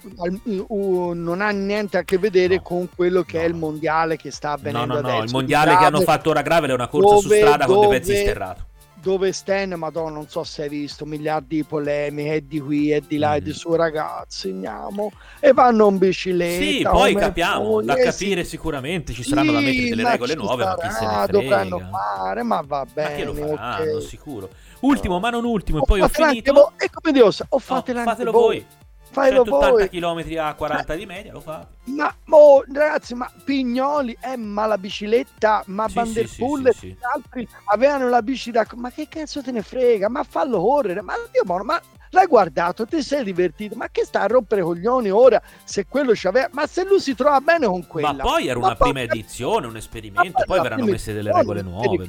uh, 0.68 1.12
non 1.14 1.40
ha 1.40 1.50
niente 1.50 1.96
a 1.96 2.02
che 2.02 2.18
vedere 2.18 2.56
No. 2.56 2.62
con 2.62 2.88
quello 2.94 3.22
che 3.22 3.38
No, 3.38 3.42
è 3.44 3.46
il 3.46 3.52
no. 3.54 3.58
mondiale 3.60 4.16
che 4.16 4.30
sta 4.30 4.48
No, 4.48 4.54
avvenendo 4.54 4.86
no, 4.94 5.00
no, 5.00 5.06
adesso. 5.06 5.20
il 5.22 5.26
di 5.26 5.32
mondiale 5.32 5.76
che 5.76 5.84
hanno 5.84 6.00
fatto 6.00 6.30
ora 6.30 6.42
Gravel 6.42 6.70
è 6.70 6.74
una 6.74 6.88
corsa 6.88 7.16
su 7.16 7.28
dove- 7.28 7.40
strada 7.40 7.64
con 7.66 7.74
dei 7.76 7.84
dove- 7.84 7.98
pezzi 8.00 8.16
sterrati. 8.16 8.60
Dove 9.04 9.32
Stan, 9.32 9.74
madonna, 9.74 10.14
non 10.14 10.28
so 10.28 10.42
se 10.44 10.62
hai 10.62 10.70
visto, 10.70 11.04
miliardi 11.04 11.56
di 11.56 11.64
polemiche, 11.64 12.34
e 12.36 12.46
di 12.46 12.58
qui 12.58 12.90
e 12.90 13.02
di 13.06 13.18
là 13.18 13.32
mm. 13.32 13.34
e 13.34 13.42
di 13.42 13.50
mm. 13.50 13.52
su, 13.52 13.74
ragazzi, 13.74 14.48
andiamo, 14.48 15.12
e 15.40 15.52
vanno 15.52 15.90
in 15.90 15.98
bicicletta. 15.98 16.64
Sì, 16.64 16.82
poi 16.90 17.14
capiamo, 17.14 17.82
da 17.82 17.94
capire 17.96 18.42
sì. 18.42 18.50
sicuramente, 18.50 19.12
ci 19.12 19.22
saranno 19.22 19.50
sì, 19.50 19.54
da 19.54 19.60
mettere 19.60 19.88
delle 19.90 20.10
regole 20.10 20.34
nuove, 20.34 20.64
ma 20.64 20.74
chi 20.76 20.90
se 20.90 21.06
ne 21.06 21.12
frega. 21.12 21.26
dovranno 21.26 21.88
fare, 21.90 22.42
ma 22.42 22.64
va 22.66 22.86
bene. 22.90 23.08
Ma 23.10 23.14
che 23.14 23.24
lo 23.24 23.34
faranno, 23.34 23.90
okay. 23.90 24.00
sicuro. 24.00 24.48
Ultimo, 24.80 25.18
ma 25.18 25.28
non 25.28 25.44
ultimo, 25.44 25.78
e 25.78 25.82
poi 25.84 26.00
ho 26.00 26.08
finito. 26.08 26.72
E 26.78 26.88
come 26.90 27.12
Dio, 27.12 27.26
o 27.26 27.58
fatelo, 27.58 28.00
oh, 28.00 28.04
fatelo 28.04 28.32
voi. 28.32 28.66
Fatelo 29.14 29.44
180 29.44 29.88
km 29.88 30.38
a 30.40 30.54
40 30.54 30.84
cioè, 30.84 30.96
di 30.96 31.06
media 31.06 31.32
lo 31.32 31.40
fate. 31.40 31.66
Ma 31.84 32.12
oh, 32.30 32.64
ragazzi, 32.66 33.14
ma 33.14 33.30
Pignoli, 33.44 34.16
eh, 34.20 34.36
ma 34.36 34.66
la 34.66 34.76
bicicletta, 34.76 35.62
ma 35.66 35.86
sì, 35.86 35.94
Van 35.94 36.12
der 36.12 36.28
Poel 36.36 36.72
sì, 36.72 36.78
sì, 36.78 36.96
altri 37.14 37.48
avevano 37.66 38.08
la 38.08 38.22
bici 38.22 38.50
da 38.50 38.66
ma 38.74 38.90
che 38.90 39.06
cazzo 39.08 39.40
te 39.40 39.52
ne 39.52 39.62
frega? 39.62 40.08
Ma 40.08 40.24
fallo 40.24 40.60
correre, 40.60 41.00
ma 41.00 41.14
Dio 41.30 41.44
buono, 41.44 41.62
ma 41.62 41.80
l'hai 42.14 42.26
guardato, 42.26 42.86
ti 42.86 43.02
sei 43.02 43.24
divertito, 43.24 43.76
ma 43.76 43.88
che 43.90 44.04
sta 44.04 44.22
a 44.22 44.26
rompere 44.26 44.62
coglioni 44.62 45.10
ora 45.10 45.42
se 45.64 45.84
quello 45.86 46.12
c'aveva, 46.14 46.48
ma 46.52 46.66
se 46.66 46.84
lui 46.84 47.00
si 47.00 47.14
trova 47.14 47.40
bene 47.40 47.66
con 47.66 47.86
quella. 47.86 48.12
Ma 48.12 48.22
poi 48.22 48.46
era 48.48 48.58
una 48.58 48.74
prima 48.74 49.02
edizione, 49.02 49.66
un 49.66 49.76
esperimento, 49.76 50.42
poi 50.46 50.60
verranno 50.60 50.86
messe 50.86 51.12
delle 51.12 51.32
regole 51.32 51.60
nuove, 51.60 52.06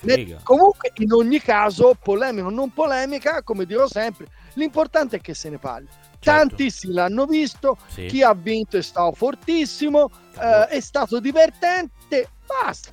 frega. 0.00 0.40
Comunque 0.42 0.92
in 0.96 1.12
ogni 1.12 1.40
caso, 1.40 1.96
polemica 2.02 2.46
o 2.46 2.50
non 2.50 2.72
polemica, 2.72 3.42
come 3.42 3.66
dirò 3.66 3.86
sempre, 3.86 4.26
l'importante 4.54 5.16
è 5.16 5.20
che 5.20 5.34
se 5.34 5.50
ne 5.50 5.58
parli. 5.58 5.86
Certo. 6.18 6.48
Tantissimi 6.48 6.94
l'hanno 6.94 7.26
visto, 7.26 7.76
sì. 7.88 8.06
chi 8.06 8.22
ha 8.22 8.32
vinto 8.32 8.78
è 8.78 8.82
stato 8.82 9.12
fortissimo, 9.12 10.10
eh, 10.40 10.66
è 10.68 10.80
stato 10.80 11.20
divertente, 11.20 12.30
basta. 12.46 12.90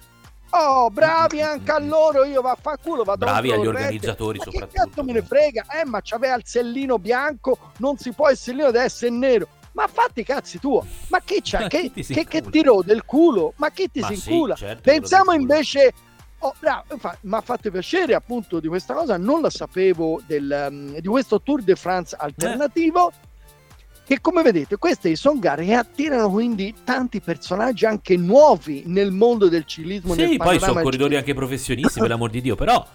Oh, 0.53 0.89
bravi 0.89 1.41
anche 1.41 1.71
a 1.71 1.79
loro, 1.79 2.25
io 2.25 2.41
vaffanculo 2.41 3.03
vado 3.03 3.25
Bravi 3.25 3.51
agli 3.51 3.67
organizzatori 3.67 4.37
ma 4.37 4.43
soprattutto. 4.43 4.71
Che 4.73 4.89
cazzo 4.89 5.03
me 5.03 5.13
ne 5.13 5.21
frega? 5.21 5.65
Eh, 5.81 5.85
ma 5.85 6.01
c'aveva 6.03 6.35
il 6.35 6.43
sellino 6.45 6.99
bianco, 6.99 7.57
non 7.77 7.97
si 7.97 8.11
può 8.11 8.29
il 8.29 8.37
sellino 8.37 8.71
deve 8.71 8.85
essere 8.85 9.11
nero. 9.11 9.47
Ma 9.73 9.87
fatti 9.87 10.19
i 10.19 10.23
cazzi 10.25 10.59
tuo, 10.59 10.85
ma 11.07 11.21
che 11.23 11.41
c'è? 11.41 11.67
che, 11.67 11.91
che, 11.93 12.03
che, 12.03 12.25
che 12.25 12.41
ti 12.41 12.61
rode 12.61 12.91
il 12.93 13.05
culo? 13.05 13.53
Ma 13.55 13.69
chi 13.69 13.89
ti 13.89 14.01
ma 14.01 14.07
si 14.07 14.17
sì, 14.17 14.33
incula? 14.33 14.55
Certo, 14.55 14.81
Pensiamo 14.81 15.31
invece 15.31 15.93
Oh, 16.43 16.55
bravo, 16.57 16.85
mi 17.21 17.35
ha 17.35 17.41
fatto 17.41 17.69
piacere 17.69 18.15
appunto 18.15 18.59
di 18.59 18.67
questa 18.67 18.95
cosa, 18.95 19.15
non 19.15 19.41
la 19.41 19.51
sapevo 19.51 20.19
del, 20.25 20.67
um, 20.69 20.97
di 20.97 21.07
questo 21.07 21.39
Tour 21.39 21.61
de 21.61 21.75
France 21.75 22.15
alternativo. 22.19 23.11
Eh. 23.11 23.29
Che 24.11 24.19
come 24.19 24.41
vedete, 24.41 24.75
queste 24.75 25.15
sono 25.15 25.39
gare 25.39 25.63
che 25.63 25.73
attirano 25.73 26.29
quindi 26.29 26.75
tanti 26.83 27.21
personaggi 27.21 27.85
anche 27.85 28.17
nuovi 28.17 28.83
nel 28.87 29.09
mondo 29.09 29.47
del 29.47 29.63
ciclismo. 29.63 30.15
Sì, 30.15 30.35
poi 30.35 30.59
sono 30.59 30.81
corridori 30.81 31.15
anche 31.15 31.33
professionisti, 31.33 32.01
per 32.01 32.09
l'amor 32.09 32.29
di 32.29 32.41
Dio, 32.41 32.57
però 32.57 32.85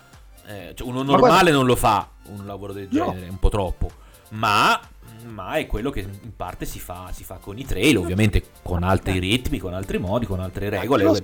eh, 0.47 0.75
cioè 0.75 0.87
uno 0.87 1.03
normale 1.03 1.29
guarda, 1.31 1.51
non 1.53 1.65
lo 1.65 1.75
fa 1.75 2.07
un 2.25 2.45
lavoro 2.45 2.75
del 2.75 2.89
genere, 2.91 3.25
no. 3.25 3.31
un 3.31 3.39
po' 3.39 3.49
troppo. 3.49 3.91
Ma 4.33 4.79
ma 5.29 5.55
è 5.55 5.67
quello 5.67 5.89
che 5.89 6.01
in 6.01 6.37
parte 6.37 6.67
si 6.67 6.79
fa, 6.79 7.09
si 7.15 7.25
fa 7.25 7.37
con 7.37 7.57
i 7.57 7.65
trail, 7.65 7.97
ovviamente 7.97 8.51
con 8.61 8.83
altri 8.83 9.19
ritmi, 9.19 9.59
con 9.59 9.73
altri 9.73 9.97
modi, 9.97 10.27
con 10.27 10.41
altre 10.41 10.69
regole. 10.69 11.05
Lo, 11.05 11.17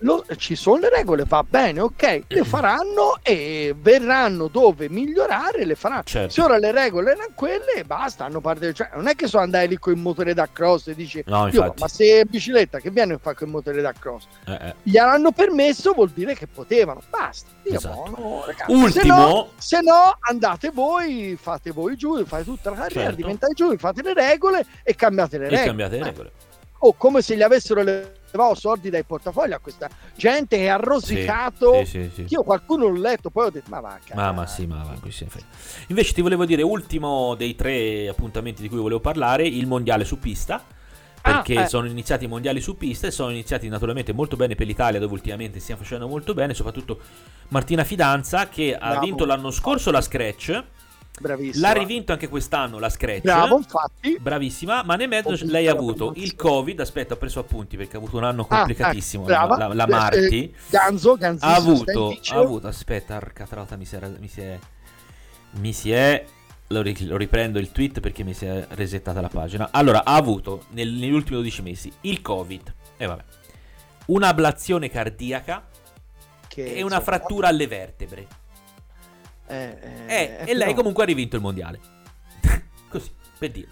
lo, 0.00 0.24
ci 0.36 0.54
sono 0.54 0.80
le 0.80 0.90
regole, 0.90 1.24
va 1.26 1.42
bene, 1.42 1.80
ok, 1.80 2.22
le 2.28 2.44
faranno 2.44 3.18
e 3.22 3.74
verranno 3.78 4.48
dove 4.48 4.88
migliorare, 4.88 5.64
le 5.64 5.74
faranno. 5.74 6.04
Certo. 6.04 6.32
Se 6.32 6.40
ora 6.40 6.58
le 6.58 6.72
regole 6.72 7.12
erano 7.12 7.30
quelle, 7.34 7.84
basta, 7.84 8.24
hanno 8.24 8.40
parte, 8.40 8.72
cioè, 8.72 8.90
non 8.94 9.08
è 9.08 9.14
che 9.14 9.26
sono 9.26 9.42
andati 9.42 9.68
lì 9.68 9.78
con 9.78 9.92
il 9.92 9.98
motore 9.98 10.32
da 10.32 10.48
cross 10.50 10.88
e 10.88 10.94
dici, 10.94 11.22
no, 11.26 11.50
ma 11.76 11.88
se 11.88 12.24
bicicletta 12.24 12.78
che 12.78 12.90
viene 12.90 13.14
a 13.14 13.18
fare 13.18 13.36
con 13.36 13.48
il 13.48 13.52
motore 13.52 13.82
da 13.82 13.92
cross, 13.92 14.24
eh, 14.46 14.52
eh. 14.52 14.74
gli 14.82 14.96
hanno 14.96 15.32
permesso, 15.32 15.92
vuol 15.92 16.10
dire 16.10 16.34
che 16.34 16.46
potevano, 16.46 17.02
basta. 17.08 17.48
Dio 17.62 17.74
esatto. 17.74 17.94
buono, 17.94 18.44
Ultimo, 18.68 18.88
se 18.88 19.06
no, 19.06 19.48
se 19.58 19.80
no, 19.82 20.16
andate 20.20 20.70
voi, 20.70 21.36
fate 21.38 21.72
voi 21.72 21.96
giù, 21.96 22.24
fate 22.24 22.44
tutta 22.44 22.70
la 22.70 22.76
carriera, 22.76 23.08
certo. 23.08 23.16
diventate 23.16 23.52
giù, 23.52 23.76
fate 23.76 24.02
le 24.02 24.14
regole 24.14 24.64
e 24.82 24.94
cambiate 24.94 25.36
le 25.36 25.44
regole. 25.44 25.62
E 25.62 25.66
cambiate 25.66 25.96
le 25.98 26.04
regole. 26.04 26.28
Eh 26.28 26.48
o 26.82 26.94
come 26.94 27.22
se 27.22 27.36
gli 27.36 27.42
avessero 27.42 27.82
levato 28.30 28.54
soldi 28.54 28.90
dai 28.90 29.04
portafogli 29.04 29.52
a 29.52 29.58
questa 29.58 29.88
gente 30.16 30.56
che 30.56 30.68
ha 30.68 30.76
rosicato. 30.76 31.84
Sì, 31.84 31.86
sì, 31.86 32.10
sì, 32.14 32.26
Io 32.28 32.42
qualcuno 32.42 32.86
l'ho 32.88 33.00
letto, 33.00 33.30
poi 33.30 33.46
ho 33.46 33.50
detto: 33.50 33.70
Ma 33.70 33.80
va, 33.80 33.98
ma, 34.14 34.32
ma 34.32 34.46
sì, 34.46 34.66
ma 34.66 34.82
va, 34.82 34.96
così 35.00 35.26
Invece 35.88 36.12
ti 36.14 36.22
volevo 36.22 36.44
dire, 36.44 36.62
ultimo 36.62 37.34
dei 37.34 37.54
tre 37.54 38.08
appuntamenti 38.08 38.62
di 38.62 38.68
cui 38.68 38.78
volevo 38.78 39.00
parlare, 39.00 39.46
il 39.46 39.66
mondiale 39.66 40.04
su 40.04 40.18
pista. 40.18 40.62
Perché 41.22 41.54
ah, 41.54 41.62
eh. 41.64 41.68
sono 41.68 41.86
iniziati 41.86 42.24
i 42.24 42.28
mondiali 42.28 42.62
su 42.62 42.78
pista 42.78 43.06
e 43.06 43.10
sono 43.10 43.30
iniziati 43.30 43.68
naturalmente 43.68 44.14
molto 44.14 44.36
bene 44.36 44.54
per 44.54 44.66
l'Italia, 44.66 44.98
dove 44.98 45.12
ultimamente 45.12 45.60
stiamo 45.60 45.82
facendo 45.82 46.08
molto 46.08 46.32
bene, 46.32 46.54
soprattutto 46.54 46.98
Martina 47.48 47.84
Fidanza, 47.84 48.48
che 48.48 48.74
Bravo. 48.78 48.96
ha 48.96 49.00
vinto 49.00 49.26
l'anno 49.26 49.50
scorso 49.50 49.90
la 49.90 50.00
Scratch 50.00 50.64
Bravissima. 51.20 51.68
L'ha 51.68 51.78
rivinto 51.78 52.12
anche 52.12 52.28
quest'anno 52.28 52.78
la 52.78 52.88
Scratch. 52.88 53.20
Bravo, 53.20 53.58
infatti. 53.58 54.16
Bravissima, 54.18 54.82
ma 54.82 54.96
nel 54.96 55.08
mezzo 55.08 55.36
lei 55.42 55.68
ha 55.68 55.72
avuto 55.72 56.14
il 56.16 56.34
Covid. 56.34 56.80
Aspetta, 56.80 57.12
ho 57.14 57.16
preso 57.18 57.40
appunti 57.40 57.76
perché 57.76 57.96
ha 57.96 57.98
avuto 57.98 58.16
un 58.16 58.24
anno 58.24 58.46
complicatissimo. 58.46 59.26
Ah, 59.26 59.44
ecco, 59.44 59.56
la, 59.56 59.66
la, 59.66 59.74
la, 59.74 59.86
Marti. 59.86 60.44
Eh, 60.44 60.54
Ganzo, 60.70 61.16
Ganzo. 61.16 61.44
Ha 61.44 61.54
avuto, 61.54 62.18
ha 62.28 62.36
avuto, 62.36 62.66
aspetta, 62.68 63.16
arca 63.16 63.44
trota, 63.46 63.76
mi 63.76 63.84
si 63.84 63.96
è, 63.96 64.08
mi 64.18 64.28
si 64.28 64.40
è, 64.40 64.58
mi 65.50 65.72
si 65.74 65.92
è 65.92 66.24
lo, 66.68 66.82
riprendo 66.82 67.58
il 67.58 67.70
tweet 67.70 68.00
perché 68.00 68.24
mi 68.24 68.32
si 68.32 68.46
è 68.46 68.66
resettata 68.70 69.20
la 69.20 69.28
pagina. 69.28 69.68
Allora, 69.72 70.04
ha 70.04 70.14
avuto 70.14 70.64
nel, 70.70 70.88
negli 70.88 71.12
ultimi 71.12 71.36
12 71.36 71.62
mesi 71.62 71.92
il 72.02 72.22
Covid. 72.22 72.74
E 72.96 73.04
eh, 73.04 73.06
vabbè. 73.06 73.24
Un'ablazione 74.06 74.88
cardiaca 74.88 75.68
che, 76.48 76.74
e 76.76 76.82
una 76.82 77.00
frattura 77.00 77.48
alle 77.48 77.66
vertebre. 77.66 78.26
Eh, 79.50 79.78
eh, 80.06 80.40
eh, 80.44 80.50
e 80.50 80.54
lei 80.54 80.74
comunque 80.74 81.02
ha 81.02 81.06
rivinto 81.06 81.36
il 81.36 81.42
mondiale. 81.42 81.80
Così, 82.88 83.10
per 83.38 83.50
dire. 83.50 83.68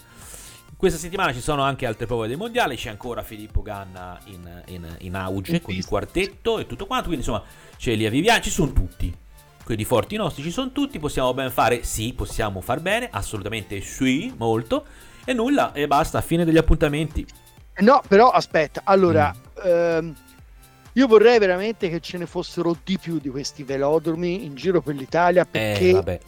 Questa 0.76 0.98
settimana 0.98 1.32
ci 1.32 1.40
sono 1.40 1.62
anche 1.62 1.86
altre 1.86 2.06
prove 2.06 2.28
del 2.28 2.36
mondiale. 2.36 2.76
C'è 2.76 2.88
ancora 2.88 3.22
Filippo 3.22 3.62
Ganna 3.62 4.18
in, 4.26 4.62
in, 4.66 4.96
in 4.98 5.14
auge 5.16 5.56
in 5.56 5.62
con 5.62 5.74
il 5.74 5.84
quartetto 5.84 6.58
e 6.58 6.66
tutto 6.66 6.86
quanto. 6.86 7.06
Quindi 7.08 7.26
insomma 7.26 7.44
c'è 7.76 7.92
Elia 7.92 8.10
Viviani, 8.10 8.42
ci 8.42 8.50
sono 8.50 8.72
tutti. 8.72 9.12
Quelli 9.64 9.84
forti 9.84 10.16
nostri 10.16 10.42
ci 10.42 10.52
sono 10.52 10.70
tutti. 10.70 10.98
Possiamo 10.98 11.34
ben 11.34 11.50
fare? 11.50 11.82
Sì, 11.82 12.12
possiamo 12.12 12.60
far 12.60 12.80
bene. 12.80 13.08
Assolutamente 13.10 13.80
sì, 13.80 14.32
molto. 14.36 14.84
E 15.24 15.32
nulla, 15.32 15.72
e 15.72 15.86
basta. 15.86 16.20
Fine 16.20 16.44
degli 16.44 16.58
appuntamenti. 16.58 17.26
No, 17.80 18.00
però 18.06 18.30
aspetta. 18.30 18.82
Allora, 18.84 19.34
mm. 19.34 19.66
ehm, 19.66 20.14
io 20.94 21.06
vorrei 21.06 21.38
veramente 21.38 21.88
che 21.88 22.00
ce 22.00 22.18
ne 22.18 22.26
fossero 22.26 22.76
di 22.84 22.98
più 22.98 23.18
di 23.18 23.28
questi 23.28 23.62
velodromi 23.62 24.44
in 24.44 24.54
giro 24.54 24.80
per 24.80 24.94
l'Italia 24.94 25.44
perché 25.44 25.90
eh, 25.90 26.20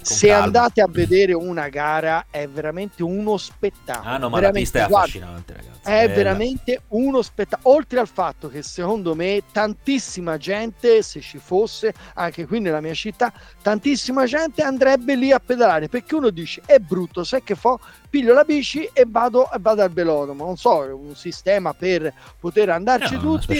se 0.00 0.28
calma. 0.28 0.44
andate 0.44 0.80
a 0.80 0.86
vedere 0.88 1.32
una 1.32 1.68
gara 1.68 2.26
è 2.30 2.46
veramente 2.48 3.02
uno 3.02 3.36
spettacolo. 3.36 4.08
Ah 4.08 4.18
no, 4.18 4.28
ma 4.28 4.38
veramente, 4.38 4.42
la 4.42 4.52
pista 4.52 4.84
è 4.84 4.88
guarda, 4.88 5.18
affascinante, 5.18 5.52
ragazzi. 5.52 5.80
È 5.82 6.02
Bella. 6.02 6.14
veramente 6.14 6.82
uno 6.88 7.22
spettacolo. 7.22 7.74
Oltre 7.76 8.00
al 8.00 8.08
fatto 8.08 8.48
che 8.48 8.62
secondo 8.62 9.14
me 9.14 9.42
tantissima 9.50 10.36
gente, 10.36 11.02
se 11.02 11.20
ci 11.20 11.38
fosse, 11.38 11.94
anche 12.14 12.46
qui 12.46 12.60
nella 12.60 12.80
mia 12.80 12.94
città, 12.94 13.32
tantissima 13.62 14.26
gente 14.26 14.62
andrebbe 14.62 15.16
lì 15.16 15.32
a 15.32 15.40
pedalare 15.40 15.88
perché 15.88 16.14
uno 16.14 16.30
dice 16.30 16.62
è 16.66 16.78
brutto, 16.78 17.24
sai 17.24 17.42
che 17.42 17.54
fa? 17.54 17.78
piglio 18.14 18.32
la 18.32 18.44
bici 18.44 18.88
e 18.92 19.06
vado, 19.08 19.50
vado 19.58 19.82
al 19.82 19.90
velodromo. 19.90 20.44
Non 20.44 20.56
so, 20.56 20.78
un 20.96 21.16
sistema 21.16 21.74
per 21.74 22.12
poter 22.38 22.70
andarci 22.70 23.14
no, 23.14 23.20
tutti. 23.20 23.58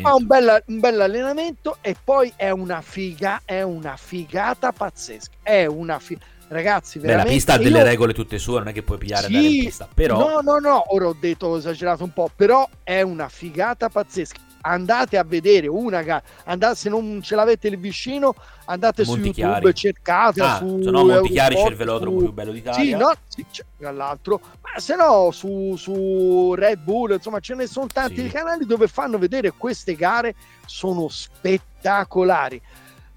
Ma 0.00 0.14
un 0.14 0.26
bel, 0.26 0.62
un 0.66 0.78
bel 0.78 1.00
allenamento 1.00 1.78
e 1.80 1.96
poi 2.04 2.32
è 2.36 2.50
una 2.50 2.82
figa, 2.82 3.42
è 3.44 3.62
una 3.62 3.96
figata 3.96 4.70
pazzesca. 4.70 5.34
È 5.42 5.65
una 5.66 5.98
figata 5.98 6.34
ragazzi 6.48 7.00
Beh, 7.00 7.16
la 7.16 7.24
pista 7.24 7.54
ha 7.54 7.58
delle 7.58 7.78
io... 7.78 7.84
regole 7.84 8.14
tutte 8.14 8.38
sue 8.38 8.58
non 8.58 8.68
è 8.68 8.72
che 8.72 8.82
puoi 8.82 8.98
pigliare 8.98 9.26
sì, 9.26 9.56
in 9.56 9.64
pista 9.64 9.88
però 9.92 10.16
no 10.16 10.40
no 10.40 10.58
no 10.58 10.94
ora 10.94 11.08
ho 11.08 11.16
detto 11.18 11.46
ho 11.46 11.56
esagerato 11.56 12.04
un 12.04 12.12
po' 12.12 12.30
però 12.34 12.68
è 12.84 13.02
una 13.02 13.28
figata 13.28 13.88
pazzesca. 13.88 14.44
Andate 14.66 15.16
a 15.16 15.22
vedere 15.22 15.68
una 15.68 16.02
gara, 16.02 16.20
andate, 16.46 16.74
se 16.74 16.88
non 16.88 17.20
ce 17.22 17.36
l'avete 17.36 17.68
lì 17.68 17.76
vicino, 17.76 18.34
andate 18.64 19.04
Monti 19.04 19.32
su 19.32 19.40
YouTube, 19.40 19.72
cercate 19.72 20.42
ah, 20.42 20.56
su 20.56 20.82
se 20.82 20.90
no 20.90 21.04
Montichiari 21.04 21.54
c'è 21.54 21.68
il 21.68 21.76
velodromo 21.76 22.18
su... 22.18 22.24
più 22.24 22.32
bello 22.32 22.50
d'Italia. 22.50 22.82
Sì, 22.82 22.90
no, 22.90 23.12
sì, 23.28 23.46
tra 23.78 23.92
l'altro, 23.92 24.40
ma 24.62 24.80
se 24.80 24.96
no 24.96 25.30
su, 25.30 25.76
su 25.76 26.52
Red 26.54 26.80
Bull, 26.80 27.12
insomma, 27.12 27.38
ce 27.38 27.54
ne 27.54 27.68
sono 27.68 27.86
tanti 27.86 28.22
sì. 28.22 28.28
canali 28.28 28.66
dove 28.66 28.88
fanno 28.88 29.18
vedere 29.18 29.52
queste 29.56 29.94
gare 29.94 30.34
sono 30.64 31.06
spettacolari 31.08 32.60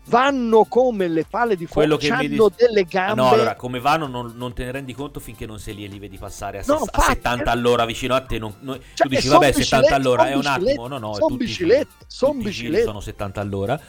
vanno 0.10 0.66
come 0.66 1.07
le 1.07 1.26
palle 1.30 1.55
di 1.55 1.66
fuoco, 1.66 1.97
che 1.97 2.12
hanno 2.12 2.49
dice... 2.49 2.66
delle 2.66 2.84
gambe. 2.84 3.22
No, 3.22 3.30
allora, 3.30 3.55
come 3.55 3.80
vanno 3.80 4.07
non, 4.07 4.34
non, 4.36 4.53
te 4.53 4.66
ne 4.66 4.72
rendi 4.72 4.93
conto 4.93 5.20
finché 5.20 5.45
non 5.45 5.60
sei 5.60 5.76
lì 5.76 5.86
e 5.86 5.88
li 5.88 5.99
vedi 5.99 6.18
passare 6.18 6.60
a, 6.60 6.64
no, 6.66 6.80
ses- 6.80 6.89
a 6.91 7.01
70 7.01 7.51
all'ora 7.51 7.86
vicino 7.86 8.16
a 8.16 8.22
te. 8.22 8.39
Non, 8.39 8.53
non... 8.60 8.80
Cioè, 8.93 9.07
tu 9.07 9.16
dici, 9.16 9.28
vabbè, 9.28 9.51
70 9.51 9.95
all'ora 9.95 10.28
è 10.28 10.36
un 10.36 10.45
attimo. 10.45 10.88
No, 10.88 10.97
no, 10.97 11.14
sono 11.14 11.36
biciclette, 11.36 12.05
sono 12.07 12.41
biciclette. 12.41 12.84
Sono 12.84 12.99
70 12.99 13.39
all'ora. 13.39 13.80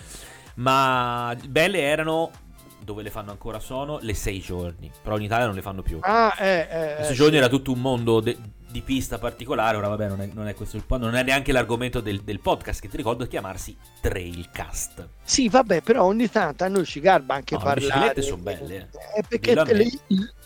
Ma 0.54 1.34
belle 1.48 1.80
erano 1.80 2.30
dove 2.82 3.02
le 3.02 3.10
fanno 3.10 3.30
ancora 3.30 3.60
sono 3.60 3.98
le 4.00 4.14
6 4.14 4.40
giorni. 4.40 4.90
Però 5.02 5.16
in 5.16 5.22
Italia 5.22 5.46
non 5.46 5.54
le 5.54 5.62
fanno 5.62 5.82
più. 5.82 5.98
Ah, 6.02 6.34
eh, 6.38 6.68
eh, 6.70 7.04
6 7.04 7.10
eh, 7.10 7.14
giorni 7.14 7.32
sì. 7.32 7.38
era 7.38 7.48
tutto 7.48 7.72
un 7.72 7.80
mondo 7.80 8.20
de- 8.20 8.36
di 8.70 8.80
pista 8.82 9.18
particolare. 9.18 9.76
Ora, 9.76 9.88
vabbè, 9.88 10.08
non 10.08 10.20
è, 10.20 10.30
non 10.32 10.48
è 10.48 10.54
questo 10.54 10.76
il 10.76 10.84
non 10.88 11.14
è 11.14 11.22
neanche 11.22 11.52
l'argomento 11.52 12.00
del, 12.00 12.22
del, 12.22 12.40
podcast 12.40 12.80
che 12.80 12.88
ti 12.88 12.96
ricordo 12.96 13.26
chiamarsi 13.26 13.76
Trailcast. 14.00 15.08
Sì, 15.22 15.48
vabbè, 15.48 15.82
però 15.82 16.04
ogni 16.04 16.30
tanto 16.30 16.64
a 16.64 16.68
noi 16.68 16.84
ci 16.84 17.00
garba 17.00 17.34
anche 17.34 17.56
no, 17.56 17.62
parlare. 17.62 18.14
Le 18.14 18.22
sono 18.22 18.42
belle. 18.42 18.90
Eh, 19.16 19.24
perché 19.28 19.54
le, 19.54 19.90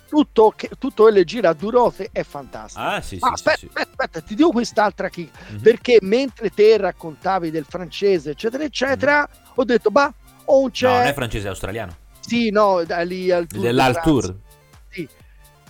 tutto, 0.09 0.53
che, 0.55 0.71
tutto 0.79 1.09
le 1.09 1.25
gira 1.25 1.51
a 1.51 1.55
Durote 1.55 2.11
è 2.13 2.23
fantastico. 2.23 2.85
Ah, 2.85 3.01
sì, 3.01 3.19
ah, 3.21 3.27
sì, 3.27 3.33
aspetta, 3.33 3.57
sì, 3.59 3.67
aspetta, 3.67 3.91
aspetta, 3.91 4.21
ti 4.21 4.35
dico 4.35 4.51
quest'altra 4.51 5.09
chicca. 5.09 5.39
Mm-hmm. 5.51 5.63
Perché 5.63 5.99
mentre 6.03 6.51
te 6.51 6.77
raccontavi 6.77 7.51
del 7.51 7.65
francese, 7.69 8.31
eccetera, 8.31 8.65
eccetera, 8.65 9.29
mm-hmm. 9.29 9.51
ho 9.55 9.65
detto, 9.65 9.91
bah, 9.91 10.13
o 10.47 10.71
c'è... 10.71 10.87
No, 10.87 10.95
non 10.95 11.07
è 11.07 11.13
francese, 11.13 11.47
è 11.47 11.49
australiano. 11.51 11.97
Sì, 12.21 12.51
no, 12.51 12.83
da 12.85 13.01
lì 13.01 13.31
al 13.31 13.47
tour. 13.47 13.63
Dell'Altour. 13.63 14.35
Sì. 14.89 15.09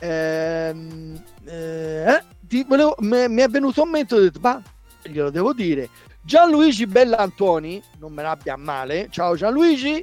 Ehm, 0.01 1.23
eh, 1.47 2.23
volevo, 2.63 2.95
me, 3.01 3.29
mi 3.29 3.43
è 3.43 3.49
venuto 3.49 3.83
in 3.83 3.91
mente, 3.91 4.15
ho 4.15 4.21
detto, 4.21 4.39
ma 4.41 4.63
glielo 5.03 5.31
devo 5.31 5.53
dire. 5.53 5.89
Gianluigi 6.23 6.87
Bellantoni, 6.87 7.83
non 7.99 8.13
me 8.13 8.23
l'abbia 8.23 8.57
male, 8.57 9.09
ciao 9.11 9.35
Gianluigi, 9.35 10.03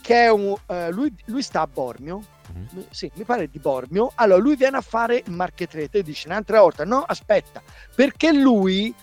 che 0.00 0.24
è 0.24 0.30
un, 0.30 0.54
eh, 0.66 0.90
lui, 0.92 1.12
lui, 1.26 1.42
sta 1.42 1.62
a 1.62 1.66
Bormio, 1.66 2.22
mm-hmm. 2.52 2.84
sì, 2.90 3.10
mi 3.14 3.24
pare 3.24 3.48
di 3.50 3.58
Bormio, 3.58 4.12
allora 4.14 4.40
lui 4.40 4.54
viene 4.54 4.76
a 4.76 4.80
fare 4.80 5.22
marchetrete 5.26 5.98
e 5.98 6.02
dice 6.02 6.28
un'altra 6.28 6.60
volta, 6.60 6.84
no, 6.84 7.02
aspetta, 7.02 7.60
perché 7.94 8.32
lui, 8.32 8.94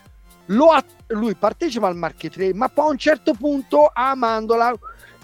ha, 0.47 0.86
lui 1.07 1.36
partecipa 1.36 1.88
al 1.88 1.97
marchetrete, 1.97 2.53
ma 2.53 2.69
poi 2.69 2.88
a 2.88 2.91
un 2.91 2.97
certo 2.97 3.33
punto, 3.33 3.91
amandola, 3.93 4.73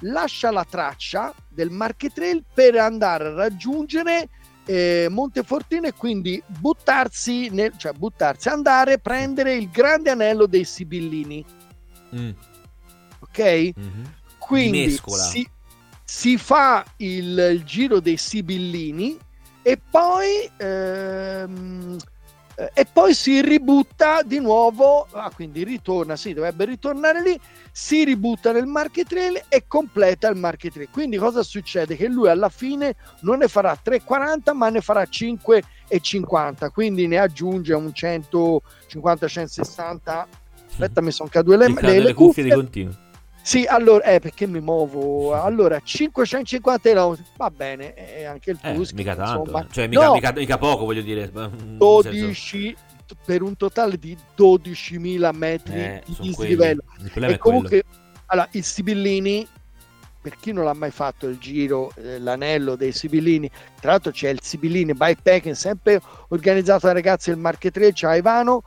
lascia 0.01 0.51
la 0.51 0.65
traccia 0.69 1.33
del 1.47 1.69
marchetrail 1.69 2.43
per 2.53 2.75
andare 2.77 3.27
a 3.27 3.33
raggiungere 3.33 4.29
eh, 4.65 5.07
Montefortino 5.09 5.87
e 5.87 5.93
quindi 5.93 6.41
buttarsi, 6.45 7.49
nel, 7.49 7.73
cioè 7.77 7.93
buttarsi, 7.93 8.49
andare 8.49 8.93
a 8.93 8.97
prendere 8.97 9.55
il 9.55 9.69
grande 9.69 10.09
anello 10.09 10.45
dei 10.45 10.63
Sibillini. 10.63 11.43
Mm. 12.15 12.29
Ok? 13.19 13.39
Mm-hmm. 13.39 14.03
Quindi 14.37 14.99
si, 15.05 15.47
si, 16.03 16.37
fa 16.37 16.83
il, 16.97 17.37
il, 17.53 17.63
giro 17.63 17.99
dei 17.99 18.17
Sibillini 18.17 19.17
e 19.61 19.79
poi 19.89 20.49
ehm, 20.57 21.97
eh, 21.97 22.20
e 22.73 22.85
poi 22.91 23.13
si 23.13 23.41
ributta 23.41 24.21
di 24.23 24.39
nuovo, 24.39 25.07
ah, 25.11 25.31
quindi 25.33 25.63
ritorna, 25.63 26.15
sì, 26.15 26.33
dovrebbe 26.33 26.65
ritornare 26.65 27.21
lì, 27.21 27.39
si 27.71 28.03
ributta 28.03 28.51
nel 28.51 28.65
market 28.65 29.07
trail 29.07 29.41
e 29.47 29.63
completa 29.67 30.27
il 30.27 30.37
market 30.37 30.73
trail. 30.73 30.89
Quindi 30.91 31.17
cosa 31.17 31.43
succede? 31.43 31.95
Che 31.95 32.07
lui 32.07 32.29
alla 32.29 32.49
fine 32.49 32.95
non 33.21 33.39
ne 33.39 33.47
farà 33.47 33.77
3,40 33.83 34.53
ma 34.53 34.69
ne 34.69 34.81
farà 34.81 35.03
5,50, 35.03 36.69
quindi 36.71 37.07
ne 37.07 37.17
aggiunge 37.17 37.73
un 37.73 37.93
150, 37.93 39.27
160. 39.27 40.27
Aspetta, 40.69 41.01
mi 41.01 41.11
sono 41.11 41.29
cadute 41.29 41.57
le, 41.57 41.67
le, 41.67 41.81
le, 41.81 41.99
le 41.99 42.13
cuffie 42.13 42.43
di 42.43 42.51
continuo 42.51 43.09
sì, 43.41 43.65
allora, 43.65 44.03
eh, 44.03 44.19
perché 44.19 44.45
mi 44.45 44.59
muovo? 44.59 45.33
Allora, 45.33 45.79
550 45.81 46.89
euro, 46.89 47.17
va 47.37 47.49
bene, 47.49 47.93
e 47.93 48.25
anche 48.25 48.51
il 48.51 48.59
Tusk. 48.59 48.91
Eh, 48.91 48.95
mica 48.95 49.15
tanto, 49.15 49.39
insomma. 49.41 49.67
cioè 49.71 49.87
mica, 49.87 50.05
no, 50.05 50.13
mica, 50.13 50.31
mica, 50.31 50.57
poco, 50.57 50.85
voglio 50.85 51.01
dire. 51.01 51.31
12, 51.31 52.75
per 53.25 53.41
un 53.41 53.57
totale 53.57 53.97
di 53.97 54.15
12.000 54.37 55.35
metri 55.35 55.73
eh, 55.73 56.03
di 56.05 56.15
dislivello. 56.19 56.83
E 57.13 57.37
comunque, 57.37 57.83
allora, 58.27 58.47
il 58.51 58.63
Sibillini, 58.63 59.47
per 60.21 60.35
chi 60.39 60.51
non 60.51 60.65
l'ha 60.65 60.73
mai 60.73 60.91
fatto 60.91 61.27
il 61.27 61.39
giro, 61.39 61.91
eh, 61.95 62.19
l'anello 62.19 62.75
dei 62.75 62.91
Sibillini, 62.91 63.49
tra 63.79 63.91
l'altro 63.91 64.11
c'è 64.11 64.29
il 64.29 64.39
Sibillini 64.41 64.93
Bikepacking, 64.93 65.55
sempre 65.55 65.99
organizzato 66.29 66.85
da 66.87 66.93
ragazzi 66.93 67.31
del 67.31 67.39
Marche 67.39 67.71
3, 67.71 67.91
c'è 67.91 68.15
Ivano, 68.17 68.63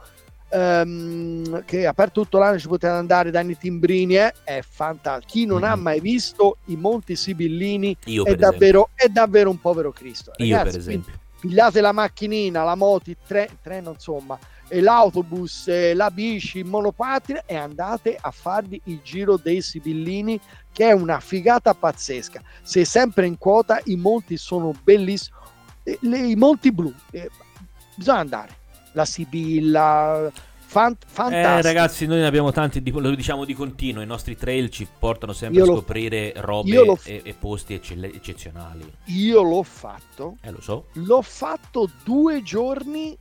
ehm, 0.49 1.64
che 1.64 1.86
aperto 1.86 2.22
tutto 2.22 2.38
l'anno 2.38 2.59
ci 2.59 2.68
potete 2.68 2.92
andare 2.92 3.30
da 3.30 3.42
Timbrini 3.42 4.16
eh? 4.16 4.32
è 4.45 4.61
fantastico. 4.62 5.32
Chi 5.32 5.47
non 5.47 5.61
mm-hmm. 5.61 5.70
ha 5.70 5.76
mai 5.76 6.01
visto 6.01 6.59
i 6.66 6.76
Monti 6.76 7.16
Sibillini 7.16 7.97
è, 8.24 8.34
davvero, 8.36 8.90
è, 8.95 9.09
davvero, 9.09 9.51
un 9.51 9.61
povero 9.61 9.92
Cristo. 9.92 10.32
Ragazzi, 10.36 10.51
Io 10.51 10.62
per 10.62 10.80
esempio. 10.80 11.12
pigliate 11.40 11.80
la 11.80 11.92
macchinina, 11.92 12.62
la 12.62 12.74
moto, 12.74 13.11
il 13.11 13.16
tre, 13.26 13.51
treno 13.62 13.90
insomma 13.90 14.38
e 14.66 14.80
l'autobus, 14.80 15.95
la 15.95 16.11
bici, 16.11 16.59
il 16.59 16.64
monopattino 16.64 17.42
e 17.45 17.55
andate 17.55 18.16
a 18.18 18.30
farvi 18.30 18.80
il 18.84 19.01
giro 19.03 19.36
dei 19.36 19.61
Sibillini 19.61 20.40
che 20.72 20.88
è 20.88 20.92
una 20.92 21.20
figata 21.20 21.74
pazzesca. 21.74 22.42
Sei 22.62 22.84
sempre 22.84 23.26
in 23.26 23.36
quota, 23.36 23.78
i 23.84 23.97
monti 23.97 24.36
sono 24.36 24.72
bellissimi. 24.82 25.36
I 26.01 26.34
monti 26.34 26.72
blu 26.72 26.92
eh, 27.11 27.28
bisogna 27.95 28.20
andare 28.20 28.62
la 28.95 29.05
Sibilla. 29.05 30.32
Fant- 30.66 31.05
eh, 31.30 31.62
ragazzi, 31.62 32.05
noi 32.05 32.18
ne 32.18 32.26
abbiamo 32.26 32.51
tanti, 32.51 32.82
lo 32.90 33.14
diciamo 33.14 33.45
di 33.45 33.55
continuo. 33.55 34.03
I 34.03 34.07
nostri 34.07 34.36
trail 34.36 34.70
ci 34.70 34.88
portano 34.99 35.32
sempre 35.32 35.59
io 35.62 35.70
a 35.70 35.76
scoprire 35.76 36.32
robe 36.38 36.97
f- 36.97 37.07
e, 37.07 37.20
e, 37.22 37.34
posti 37.34 37.74
ecce- 37.74 37.95
eccezionali. 38.12 38.92
Io 39.05 39.42
l'ho 39.42 39.62
fatto. 39.62 40.36
Eh, 40.40 40.51
lo 40.51 40.61
so. 40.61 40.86
L'ho 40.95 41.22
fatto 41.22 41.88
due 42.03 42.42
giorni 42.42 43.16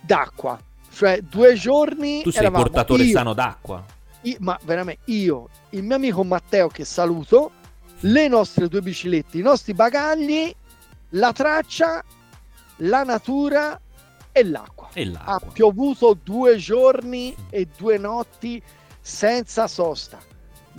d'acqua. 0.00 0.58
Cioè, 0.92 1.20
due 1.20 1.54
giorni. 1.54 2.22
Tu 2.22 2.30
sei 2.30 2.50
portatore 2.50 3.04
io, 3.04 3.12
sano 3.12 3.34
d'acqua. 3.34 3.84
Io, 4.22 4.36
ma 4.40 4.58
veramente 4.64 5.02
io, 5.12 5.48
il 5.70 5.84
mio 5.84 5.94
amico 5.94 6.24
Matteo, 6.24 6.66
che 6.66 6.84
saluto, 6.84 7.52
le 8.00 8.26
nostre 8.26 8.66
due 8.66 8.82
biciclette, 8.82 9.38
i 9.38 9.42
nostri 9.42 9.74
bagagli, 9.74 10.52
la 11.10 11.32
traccia, 11.32 12.02
la 12.78 13.04
natura 13.04 13.80
e 14.32 14.44
l'acqua. 14.44 14.88
e 14.94 15.04
l'acqua. 15.04 15.34
Ha 15.34 15.52
piovuto 15.52 16.18
due 16.20 16.56
giorni 16.56 17.34
e 17.50 17.68
due 17.76 17.98
notti 17.98 18.60
senza 19.00 19.66
sosta, 19.66 20.18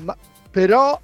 ma 0.01 0.17
però 0.49 0.99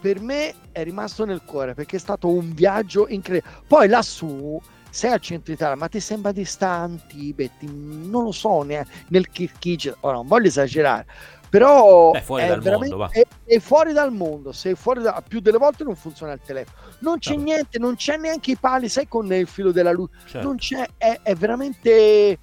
per 0.00 0.20
me 0.20 0.54
è 0.72 0.82
rimasto 0.82 1.24
nel 1.24 1.42
cuore 1.44 1.74
perché 1.74 1.96
è 1.96 2.00
stato 2.00 2.28
un 2.28 2.52
viaggio 2.52 3.08
incredibile. 3.08 3.62
Poi 3.66 3.88
lassù 3.88 4.60
sei 4.90 5.10
al 5.10 5.20
centro 5.20 5.52
Italia, 5.52 5.74
ma 5.74 5.88
ti 5.88 5.98
sembra 5.98 6.30
di 6.30 6.44
stare 6.44 6.92
in 6.92 7.00
Tibet, 7.08 7.62
non 7.62 8.22
lo 8.22 8.32
so, 8.32 8.62
nel 8.62 9.28
Kirghizistan, 9.32 9.96
ora 10.00 10.14
non 10.14 10.26
voglio 10.26 10.46
esagerare, 10.46 11.06
però 11.54 12.10
è 12.10 12.20
fuori 12.20 12.42
è 12.42 12.48
dal 12.48 12.62
mondo, 12.62 13.08
è, 13.12 13.22
è, 13.44 13.58
fuori 13.60 13.92
dal 13.92 14.12
mondo, 14.12 14.50
se 14.50 14.74
fuori 14.74 15.02
da, 15.02 15.22
più 15.26 15.38
delle 15.38 15.58
volte 15.58 15.84
non 15.84 15.94
funziona 15.94 16.32
il 16.32 16.40
telefono, 16.44 16.76
non 16.98 17.20
c'è 17.20 17.36
no. 17.36 17.42
niente, 17.44 17.78
non 17.78 17.94
c'è 17.94 18.16
neanche 18.16 18.50
i 18.50 18.56
pali, 18.56 18.88
sai 18.88 19.06
con 19.06 19.32
il 19.32 19.46
filo 19.46 19.70
della 19.70 19.92
luce, 19.92 20.14
certo. 20.26 20.48
non 20.48 20.56
c'è, 20.56 20.84
è, 20.96 21.20
è 21.22 21.34
veramente 21.36 22.40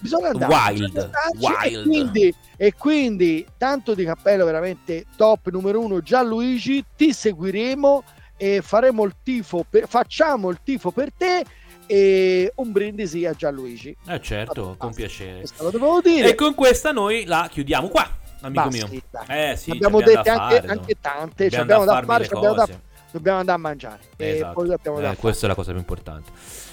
bisogna 0.00 0.30
andare 0.30 0.52
wild, 0.52 1.10
wild. 1.38 1.64
E, 1.64 1.82
quindi, 1.84 2.34
e 2.56 2.74
quindi 2.74 3.46
tanto 3.56 3.94
di 3.94 4.04
cappello 4.04 4.44
veramente 4.44 5.06
top 5.14 5.48
numero 5.50 5.78
uno 5.78 6.02
Gianluigi 6.02 6.84
ti 6.96 7.12
seguiremo 7.12 8.02
e 8.36 8.62
faremo 8.62 9.04
il 9.04 9.14
tifo 9.22 9.64
per, 9.70 9.86
facciamo 9.86 10.50
il 10.50 10.58
tifo 10.64 10.90
per 10.90 11.12
te 11.16 11.44
e 11.86 12.52
un 12.56 12.72
brindisi 12.72 13.24
a 13.26 13.32
Gianluigi. 13.32 13.96
Eh 14.08 14.20
certo 14.20 14.74
con 14.76 14.92
piacere. 14.92 15.44
Lo 15.58 15.70
dovevo 15.70 16.00
dire. 16.00 16.30
E 16.30 16.34
con 16.34 16.54
questa 16.54 16.90
noi 16.90 17.24
la 17.26 17.46
chiudiamo 17.48 17.86
qua 17.86 18.18
amico 18.40 18.68
mio. 18.70 18.88
Eh 19.28 19.54
sì, 19.56 19.70
abbiamo 19.70 20.00
detto 20.00 20.30
anche, 20.30 20.58
anche, 20.66 20.96
tante, 21.00 21.46
abbiamo, 21.46 21.62
abbiamo 21.62 21.84
da, 21.84 22.02
fare, 22.02 22.24
abbiamo 22.24 22.54
da, 22.54 22.68
dobbiamo 23.10 23.38
andare 23.38 23.58
a 23.58 23.60
mangiare. 23.60 24.00
Esatto. 24.16 24.74
Eh, 24.74 25.16
questa 25.16 25.46
è 25.46 25.48
la 25.48 25.54
cosa 25.54 25.70
più 25.70 25.80
importante. 25.80 26.30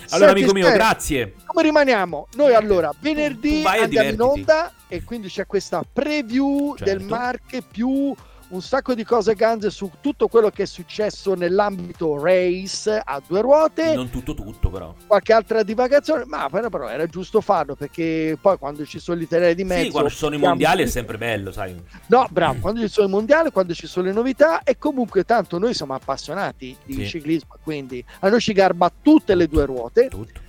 Allora, 0.10 0.32
Senti, 0.32 0.44
amico 0.44 0.54
mio, 0.54 0.72
grazie. 0.72 1.36
Come 1.46 1.64
rimaniamo? 1.64 2.28
Noi 2.36 2.54
allora 2.54 2.94
venerdì 3.00 3.64
andiamo 3.66 4.10
in 4.10 4.22
onda 4.22 4.72
e 4.88 5.04
quindi 5.04 5.28
c'è 5.28 5.46
questa 5.46 5.84
preview 5.92 6.76
certo. 6.76 6.84
del 6.86 7.04
Marche 7.04 7.62
più 7.62 8.16
un 8.50 8.62
sacco 8.62 8.94
di 8.94 9.04
cose 9.04 9.36
ganze 9.36 9.70
su 9.70 9.92
tutto 10.00 10.28
quello 10.28 10.50
che 10.50 10.64
è 10.64 10.66
successo 10.66 11.34
nell'ambito 11.34 12.22
race 12.22 13.02
a 13.04 13.22
due 13.26 13.42
ruote. 13.42 13.94
Non 13.94 14.10
tutto 14.10 14.34
tutto 14.34 14.70
però. 14.70 14.94
Qualche 15.06 15.34
altra 15.34 15.64
divagazione, 15.64 16.24
ma 16.26 16.50
però 16.50 16.88
era 16.88 17.06
giusto 17.08 17.42
farlo 17.42 17.76
perché 17.76 18.38
poi 18.40 18.58
quando 18.58 18.86
ci 18.86 19.00
sono 19.00 19.20
gli 19.20 19.24
italiani 19.24 19.56
di 19.56 19.64
mezzo... 19.64 19.84
Sì, 19.84 19.90
quando 19.92 20.10
ci 20.10 20.16
sono 20.16 20.36
i 20.36 20.38
mondiali 20.38 20.84
è 20.84 20.88
sempre 20.88 21.18
bello, 21.18 21.52
sai. 21.52 21.76
No, 22.08 22.28
bravo, 22.30 22.60
quando 22.62 22.82
ci 22.82 22.90
sono 22.90 23.08
i 23.08 23.12
mondiali, 23.12 23.52
quando 23.52 23.74
ci 23.74 23.88
sono 23.88 24.06
le 24.06 24.14
novità 24.14 24.64
e 24.64 24.78
comunque 24.78 25.24
tanto 25.26 25.58
noi 25.58 25.74
siamo 25.74 25.94
appassionati 25.94 26.76
di 26.86 26.94
sì. 26.94 27.08
ciclismo, 27.08 27.56
quindi 27.64 28.04
a 28.20 28.30
noi 28.30 28.40
ci 28.40 28.54
garba 28.54 28.92
tutte 29.02 29.36
le 29.36 29.48
due 29.48 29.66
ruote. 29.66 30.08
Tutto. 30.08 30.46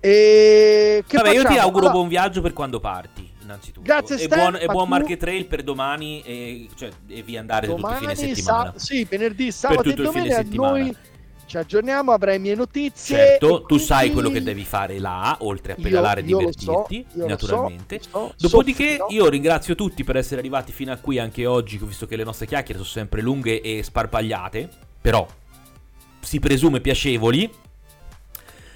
E 0.00 1.02
che 1.06 1.16
Vabbè, 1.16 1.28
facciamo? 1.30 1.48
io 1.48 1.54
ti 1.54 1.58
auguro 1.58 1.78
allora... 1.86 1.92
buon 1.92 2.08
viaggio 2.08 2.40
per 2.40 2.52
quando 2.52 2.78
parti 2.78 3.27
innanzitutto. 3.48 3.82
Grazie 3.82 4.16
e 4.16 4.18
Steph, 4.18 4.38
buon, 4.38 4.56
e 4.56 4.66
buon 4.66 4.88
Market 4.88 5.18
Trail 5.18 5.46
per 5.46 5.62
domani 5.62 6.22
e, 6.22 6.68
cioè, 6.76 6.90
e 7.08 7.22
via 7.22 7.40
andare 7.40 7.66
domani, 7.66 7.98
tutti 7.98 8.12
i 8.12 8.16
fine 8.16 8.34
settimana. 8.34 8.72
Sa- 8.76 8.78
sì, 8.78 9.04
venerdì, 9.04 9.50
sabato 9.50 9.88
e 9.88 9.94
domenica 9.94 10.44
noi 10.50 10.96
ci 11.48 11.56
aggiorniamo, 11.56 12.12
avrai 12.12 12.38
mie 12.38 12.54
notizie. 12.54 13.16
Certo, 13.16 13.60
tu 13.60 13.66
quindi... 13.66 13.84
sai 13.84 14.12
quello 14.12 14.30
che 14.30 14.42
devi 14.42 14.64
fare 14.64 14.98
là, 14.98 15.34
oltre 15.40 15.72
a 15.72 15.76
pedalare 15.80 16.20
e 16.20 16.24
divertirti, 16.24 17.06
so, 17.10 17.26
naturalmente. 17.26 18.00
So, 18.02 18.08
so, 18.10 18.34
Dopodiché 18.36 18.98
io 19.08 19.28
ringrazio 19.28 19.74
tutti 19.74 20.04
per 20.04 20.16
essere 20.16 20.40
arrivati 20.40 20.72
fino 20.72 20.92
a 20.92 20.96
qui 20.96 21.18
anche 21.18 21.46
oggi, 21.46 21.78
visto 21.78 22.06
che 22.06 22.16
le 22.16 22.24
nostre 22.24 22.46
chiacchiere 22.46 22.74
sono 22.74 22.90
sempre 22.90 23.22
lunghe 23.22 23.62
e 23.62 23.82
sparpagliate, 23.82 24.68
però 25.00 25.26
si 26.20 26.38
presume 26.38 26.80
piacevoli. 26.80 27.50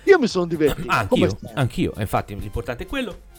Io 0.04 0.18
mi 0.18 0.26
sono 0.26 0.46
divertito. 0.46 0.88
Anch'io, 0.90 1.38
anch'io, 1.54 1.92
infatti 1.98 2.34
l'importante 2.34 2.84
è 2.84 2.86
quello. 2.86 3.30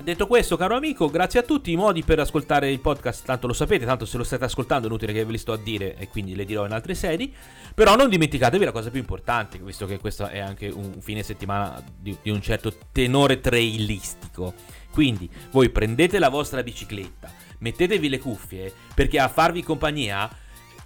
Detto 0.00 0.26
questo, 0.26 0.56
caro 0.56 0.74
amico, 0.74 1.08
grazie 1.08 1.40
a 1.40 1.42
tutti. 1.42 1.70
I 1.70 1.76
modi 1.76 2.02
per 2.02 2.18
ascoltare 2.18 2.70
il 2.70 2.80
podcast, 2.80 3.24
tanto 3.24 3.46
lo 3.46 3.52
sapete, 3.52 3.84
tanto 3.84 4.04
se 4.04 4.16
lo 4.16 4.24
state 4.24 4.44
ascoltando, 4.44 4.86
è 4.86 4.90
inutile 4.90 5.12
che 5.12 5.24
ve 5.24 5.32
li 5.32 5.38
sto 5.38 5.52
a 5.52 5.58
dire 5.58 5.96
e 5.96 6.08
quindi 6.08 6.34
le 6.34 6.44
dirò 6.44 6.64
in 6.66 6.72
altre 6.72 6.94
sedi. 6.94 7.32
Però 7.74 7.94
non 7.94 8.08
dimenticatevi 8.08 8.64
la 8.64 8.72
cosa 8.72 8.90
più 8.90 8.98
importante, 8.98 9.58
visto 9.58 9.86
che 9.86 9.98
questo 9.98 10.26
è 10.26 10.40
anche 10.40 10.68
un 10.68 11.00
fine 11.00 11.22
settimana 11.22 11.82
di, 11.96 12.16
di 12.20 12.30
un 12.30 12.42
certo 12.42 12.74
tenore 12.90 13.40
trailistico. 13.40 14.54
Quindi 14.90 15.30
voi 15.52 15.70
prendete 15.70 16.18
la 16.18 16.28
vostra 16.28 16.62
bicicletta, 16.62 17.30
mettetevi 17.58 18.08
le 18.08 18.18
cuffie, 18.18 18.72
perché 18.94 19.18
a 19.20 19.28
farvi 19.28 19.62
compagnia 19.62 20.28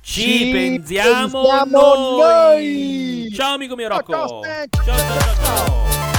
ci, 0.00 0.20
ci 0.20 0.50
pensiamo, 0.52 1.42
pensiamo 1.42 1.80
noi. 1.80 2.18
noi. 2.18 3.32
Ciao 3.32 3.54
amico 3.54 3.74
mio 3.74 3.88
Rocco. 3.88 4.12
ciao 4.12 4.42
ciao 4.84 4.96
ciao. 4.96 5.34
ciao. 5.42 6.15